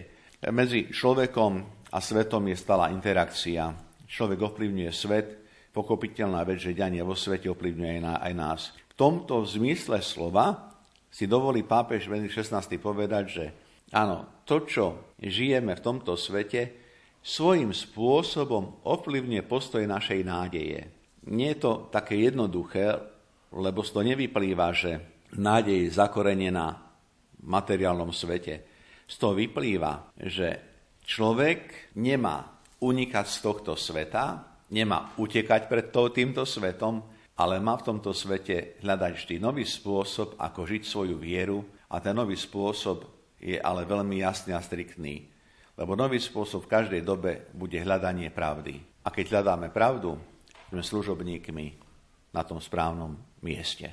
Medzi 0.48 0.88
človekom 0.88 1.52
a 1.92 1.98
svetom 1.98 2.46
je 2.48 2.56
stála 2.56 2.94
interakcia. 2.94 3.74
Človek 4.06 4.38
ovplyvňuje 4.38 4.92
svet, 4.94 5.28
pochopiteľná 5.74 6.46
vec, 6.46 6.62
že 6.62 6.78
dianie 6.78 7.02
vo 7.02 7.18
svete 7.18 7.50
ovplyvňuje 7.50 8.22
aj 8.22 8.32
nás. 8.32 8.72
V 8.92 8.94
tomto 8.94 9.42
zmysle 9.42 9.98
slova 10.00 10.72
si 11.12 11.28
dovolí 11.28 11.66
pápež 11.66 12.08
Benedikt 12.08 12.38
XVI 12.38 12.64
povedať, 12.80 13.24
že 13.28 13.44
áno, 13.92 14.42
to, 14.48 14.64
čo 14.64 14.84
žijeme 15.20 15.76
v 15.76 15.84
tomto 15.84 16.16
svete, 16.16 16.80
svojím 17.22 17.70
spôsobom 17.70 18.82
ovplyvňuje 18.82 19.42
postoj 19.46 19.82
našej 19.86 20.20
nádeje. 20.26 20.80
Nie 21.30 21.54
je 21.54 21.62
to 21.62 21.72
také 21.94 22.18
jednoduché, 22.18 22.98
lebo 23.54 23.84
z 23.86 23.90
toho 23.94 24.04
nevyplýva, 24.08 24.74
že 24.74 24.98
nádej 25.36 25.88
zakorenená 25.92 26.66
v 27.40 27.46
materiálnom 27.48 28.12
svete. 28.12 28.54
Z 29.08 29.14
toho 29.18 29.36
vyplýva, 29.36 30.14
že 30.16 30.48
človek 31.04 31.94
nemá 32.00 32.60
unikať 32.82 33.26
z 33.28 33.38
tohto 33.44 33.72
sveta, 33.76 34.44
nemá 34.72 35.12
utekať 35.20 35.68
pred 35.68 35.92
týmto 35.92 36.42
svetom, 36.48 37.04
ale 37.36 37.60
má 37.60 37.76
v 37.80 37.86
tomto 37.92 38.12
svete 38.12 38.80
hľadať 38.84 39.12
vždy 39.16 39.34
nový 39.40 39.64
spôsob, 39.64 40.36
ako 40.36 40.60
žiť 40.68 40.82
svoju 40.84 41.16
vieru 41.16 41.64
a 41.88 42.00
ten 42.00 42.12
nový 42.12 42.36
spôsob 42.36 43.04
je 43.42 43.58
ale 43.58 43.88
veľmi 43.88 44.22
jasný 44.22 44.54
a 44.54 44.62
striktný. 44.62 45.28
Lebo 45.74 45.96
nový 45.96 46.20
spôsob 46.20 46.68
v 46.68 46.72
každej 46.72 47.02
dobe 47.02 47.48
bude 47.56 47.80
hľadanie 47.80 48.28
pravdy. 48.28 48.78
A 49.02 49.08
keď 49.10 49.40
hľadáme 49.40 49.72
pravdu, 49.72 50.14
sme 50.68 50.84
služobníkmi 50.84 51.66
na 52.32 52.42
tom 52.44 52.62
správnom 52.62 53.18
mieste. 53.42 53.92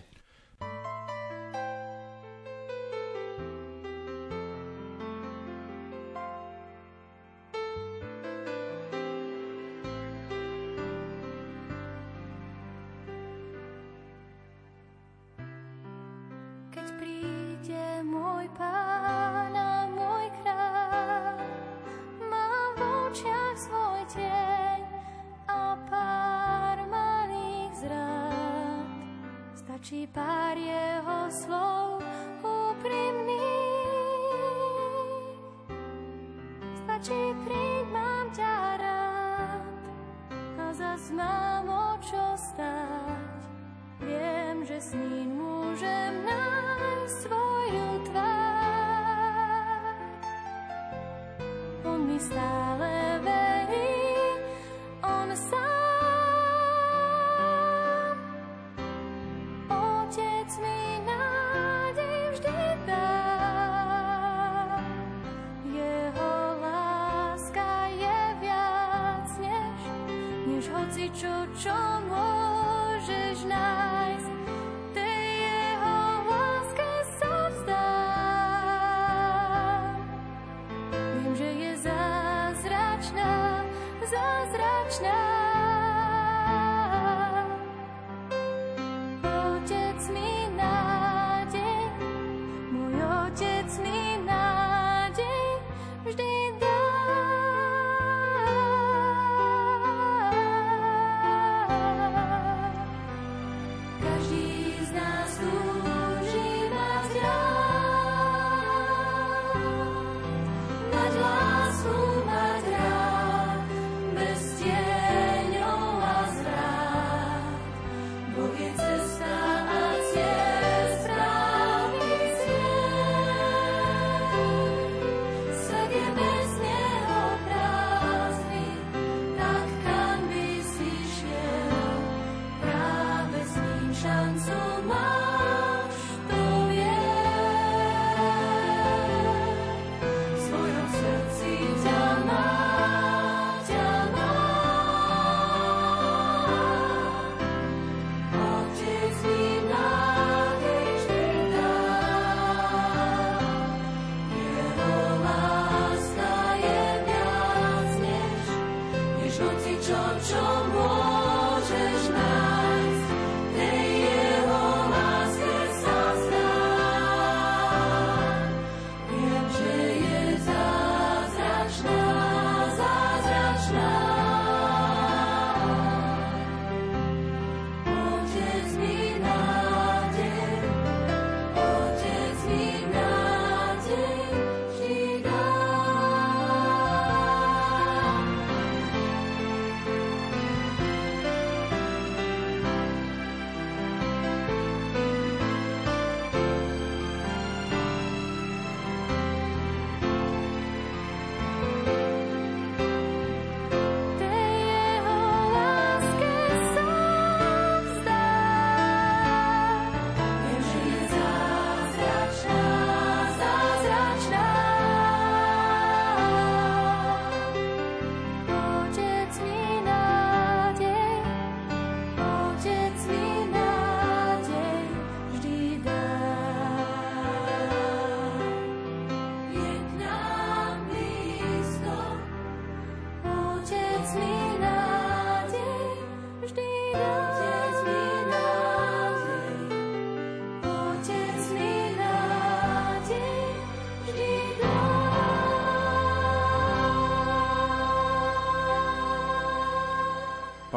mračná. 84.60 85.39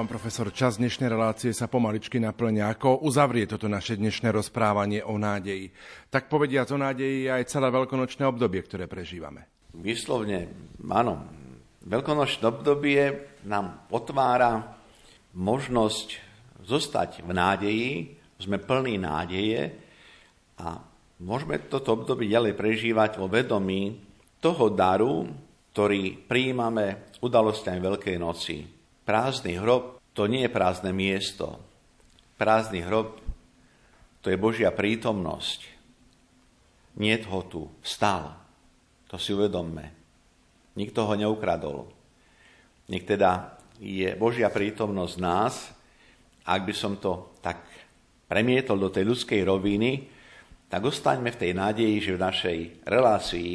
Pán 0.02 0.18
profesor, 0.18 0.50
čas 0.50 0.82
dnešnej 0.82 1.14
relácie 1.14 1.54
sa 1.54 1.70
pomaličky 1.70 2.18
naplňa. 2.18 2.74
Ako 2.74 3.06
uzavrie 3.06 3.46
toto 3.46 3.70
naše 3.70 3.94
dnešné 3.94 4.34
rozprávanie 4.34 4.98
o 4.98 5.14
nádeji? 5.14 5.70
Tak 6.10 6.26
povediať 6.26 6.74
o 6.74 6.78
nádeji 6.82 7.30
aj 7.30 7.46
celé 7.46 7.70
veľkonočné 7.70 8.26
obdobie, 8.26 8.66
ktoré 8.66 8.90
prežívame. 8.90 9.46
Vyslovne, 9.78 10.50
áno. 10.90 11.22
Veľkonočné 11.86 12.42
obdobie 12.50 13.30
nám 13.46 13.86
otvára 13.94 14.74
možnosť 15.38 16.18
zostať 16.66 17.22
v 17.22 17.30
nádeji, 17.30 17.92
sme 18.42 18.58
plní 18.58 18.98
nádeje 18.98 19.70
a 20.58 20.82
môžeme 21.22 21.62
toto 21.70 21.94
obdobie 21.94 22.26
ďalej 22.26 22.58
prežívať 22.58 23.22
vo 23.22 23.30
vedomí 23.30 24.02
toho 24.42 24.66
daru, 24.66 25.30
ktorý 25.70 26.26
prijímame 26.26 27.14
s 27.14 27.22
udalosťami 27.22 27.78
Veľkej 27.78 28.18
noci 28.18 28.81
Prázdny 29.12 29.60
hrob 29.60 30.00
to 30.16 30.24
nie 30.24 30.48
je 30.48 30.56
prázdne 30.56 30.88
miesto. 30.88 31.60
Prázdny 32.40 32.80
hrob 32.80 33.20
to 34.24 34.32
je 34.32 34.40
Božia 34.40 34.72
prítomnosť. 34.72 35.68
Nie 36.96 37.20
ho 37.28 37.44
tu, 37.44 37.68
vstal. 37.84 38.32
To 39.12 39.20
si 39.20 39.36
uvedomme. 39.36 39.92
Nikto 40.80 41.04
ho 41.04 41.12
neukradol. 41.12 41.92
Nech 42.88 43.04
teda 43.04 43.60
je 43.76 44.16
Božia 44.16 44.48
prítomnosť 44.48 45.14
nás, 45.20 45.76
ak 46.48 46.64
by 46.64 46.72
som 46.72 46.96
to 46.96 47.36
tak 47.44 47.68
premietol 48.24 48.80
do 48.80 48.88
tej 48.88 49.12
ľudskej 49.12 49.44
roviny, 49.44 50.08
tak 50.72 50.88
ostaňme 50.88 51.28
v 51.28 51.40
tej 51.44 51.52
nádeji, 51.52 52.00
že 52.00 52.16
v 52.16 52.24
našej 52.32 52.58
relácii, 52.88 53.52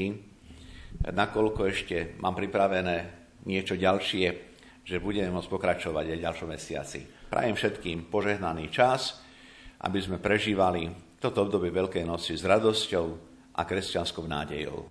nakoľko 1.01 1.61
ešte 1.65 2.13
mám 2.21 2.37
pripravené 2.37 3.09
niečo 3.49 3.73
ďalšie, 3.73 4.45
že 4.87 5.03
budeme 5.03 5.35
môcť 5.35 5.51
pokračovať 5.51 6.15
aj 6.15 6.17
v 6.17 6.23
ďalšom 6.23 6.47
mesiaci. 6.47 6.99
Prajem 7.27 7.59
všetkým 7.59 8.07
požehnaný 8.07 8.71
čas, 8.71 9.19
aby 9.83 9.99
sme 9.99 10.23
prežívali 10.23 10.87
toto 11.19 11.43
obdobie 11.43 11.75
Veľkej 11.75 12.07
noci 12.07 12.39
s 12.39 12.47
radosťou 12.47 13.05
a 13.59 13.61
kresťanskou 13.67 14.23
nádejou. 14.23 14.87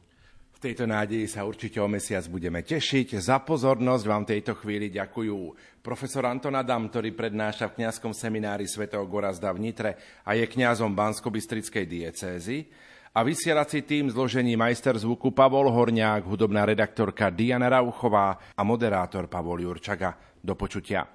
V 0.56 0.58
tejto 0.60 0.84
nádeji 0.84 1.32
sa 1.32 1.48
určite 1.48 1.80
o 1.80 1.88
mesiac 1.88 2.24
budeme 2.28 2.60
tešiť. 2.60 3.16
Za 3.16 3.40
pozornosť 3.40 4.04
vám 4.04 4.24
tejto 4.28 4.56
chvíli 4.60 4.92
ďakujú 4.92 5.36
profesor 5.80 6.28
Anton 6.28 6.56
Adam, 6.56 6.92
ktorý 6.92 7.16
prednáša 7.16 7.72
v 7.72 7.80
kňazskom 7.80 8.12
seminári 8.12 8.68
svätého 8.68 9.04
Gorazda 9.08 9.52
v 9.52 9.64
Nitre 9.64 9.96
a 10.24 10.36
je 10.36 10.44
kňazom 10.44 10.92
Bansko-Bystrickej 10.92 11.84
diecézy 11.88 12.68
a 13.16 13.22
vysielací 13.24 13.82
tým 13.82 14.12
zložení 14.12 14.56
majster 14.60 14.98
zvuku 14.98 15.32
Pavol 15.32 15.72
Horniák, 15.72 16.24
hudobná 16.28 16.68
redaktorka 16.68 17.32
Diana 17.32 17.68
Rauchová 17.68 18.36
a 18.56 18.62
moderátor 18.64 19.26
Pavol 19.26 19.60
Jurčaga. 19.60 20.20
Do 20.44 20.54
počutia. 20.54 21.08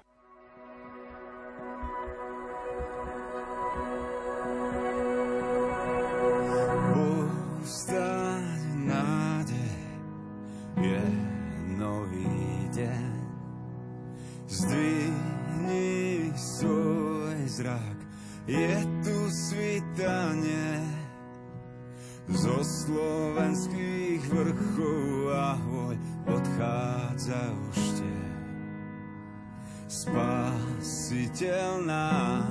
zrak, 17.52 17.98
je 18.48 18.80
tu 19.04 19.28
svitanie 19.28 20.91
zo 22.30 22.62
slovenských 22.62 24.22
vrchov 24.30 25.34
ahoj 25.34 25.96
odchádza 26.30 27.40
už 27.50 27.78
tie. 27.98 28.22
Spasiteľ 29.90 31.70
nám 31.82 32.46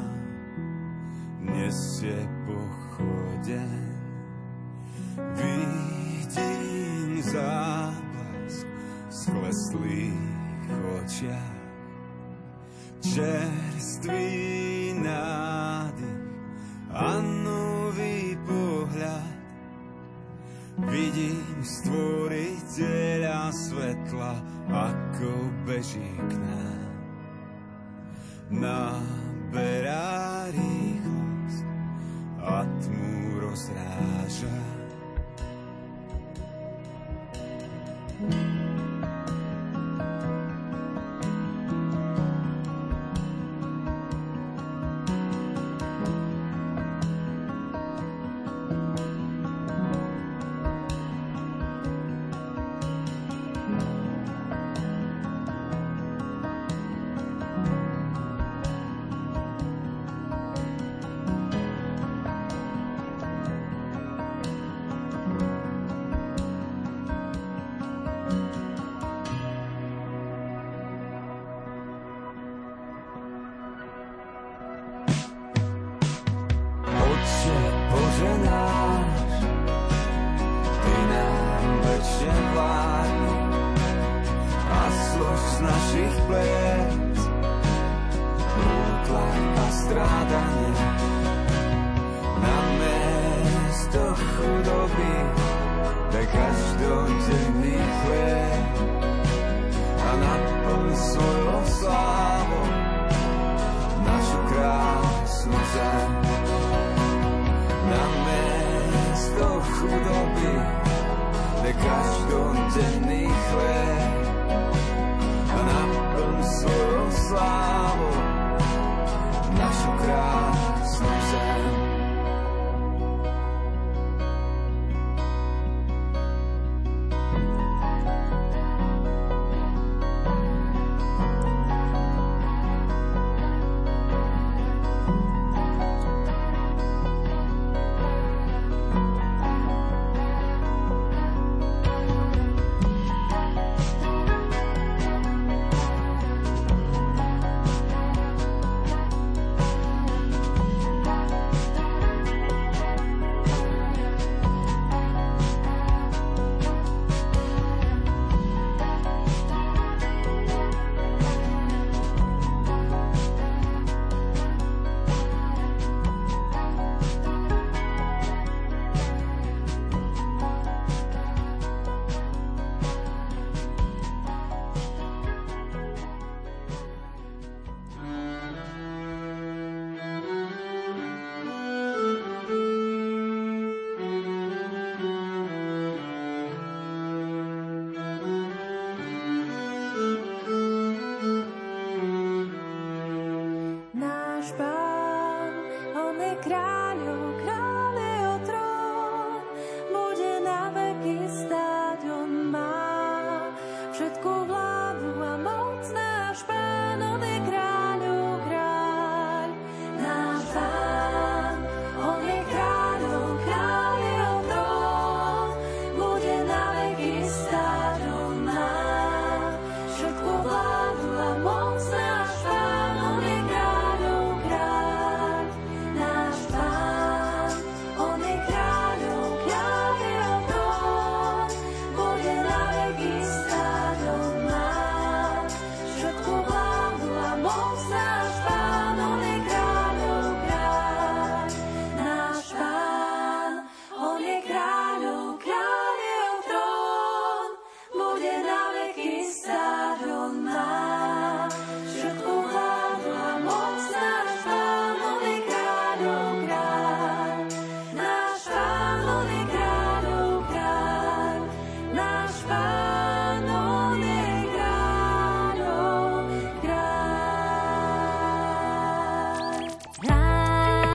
nesie 1.39 2.19
pochodeň. 2.43 3.81
Vidím 5.39 7.23
záblask 7.23 8.67
skleslých 9.07 10.67
očiach, 10.99 11.59
čerstvý 12.99 14.29
nádych 14.99 16.21
a 16.91 17.23
nový 17.23 18.35
pohľad 18.45 19.40
Vidím 20.79 21.59
stvoriteľa 21.59 23.51
svetla, 23.51 24.33
ako 24.71 25.31
beží 25.67 26.15
k 26.15 26.31
nám. 26.39 26.81
Naberá 28.51 30.47
rýchlosť 30.51 31.67
a 32.39 32.63
tmu 32.79 33.39
rozráža. 33.43 34.59
thank 38.21 38.33
you 38.33 38.50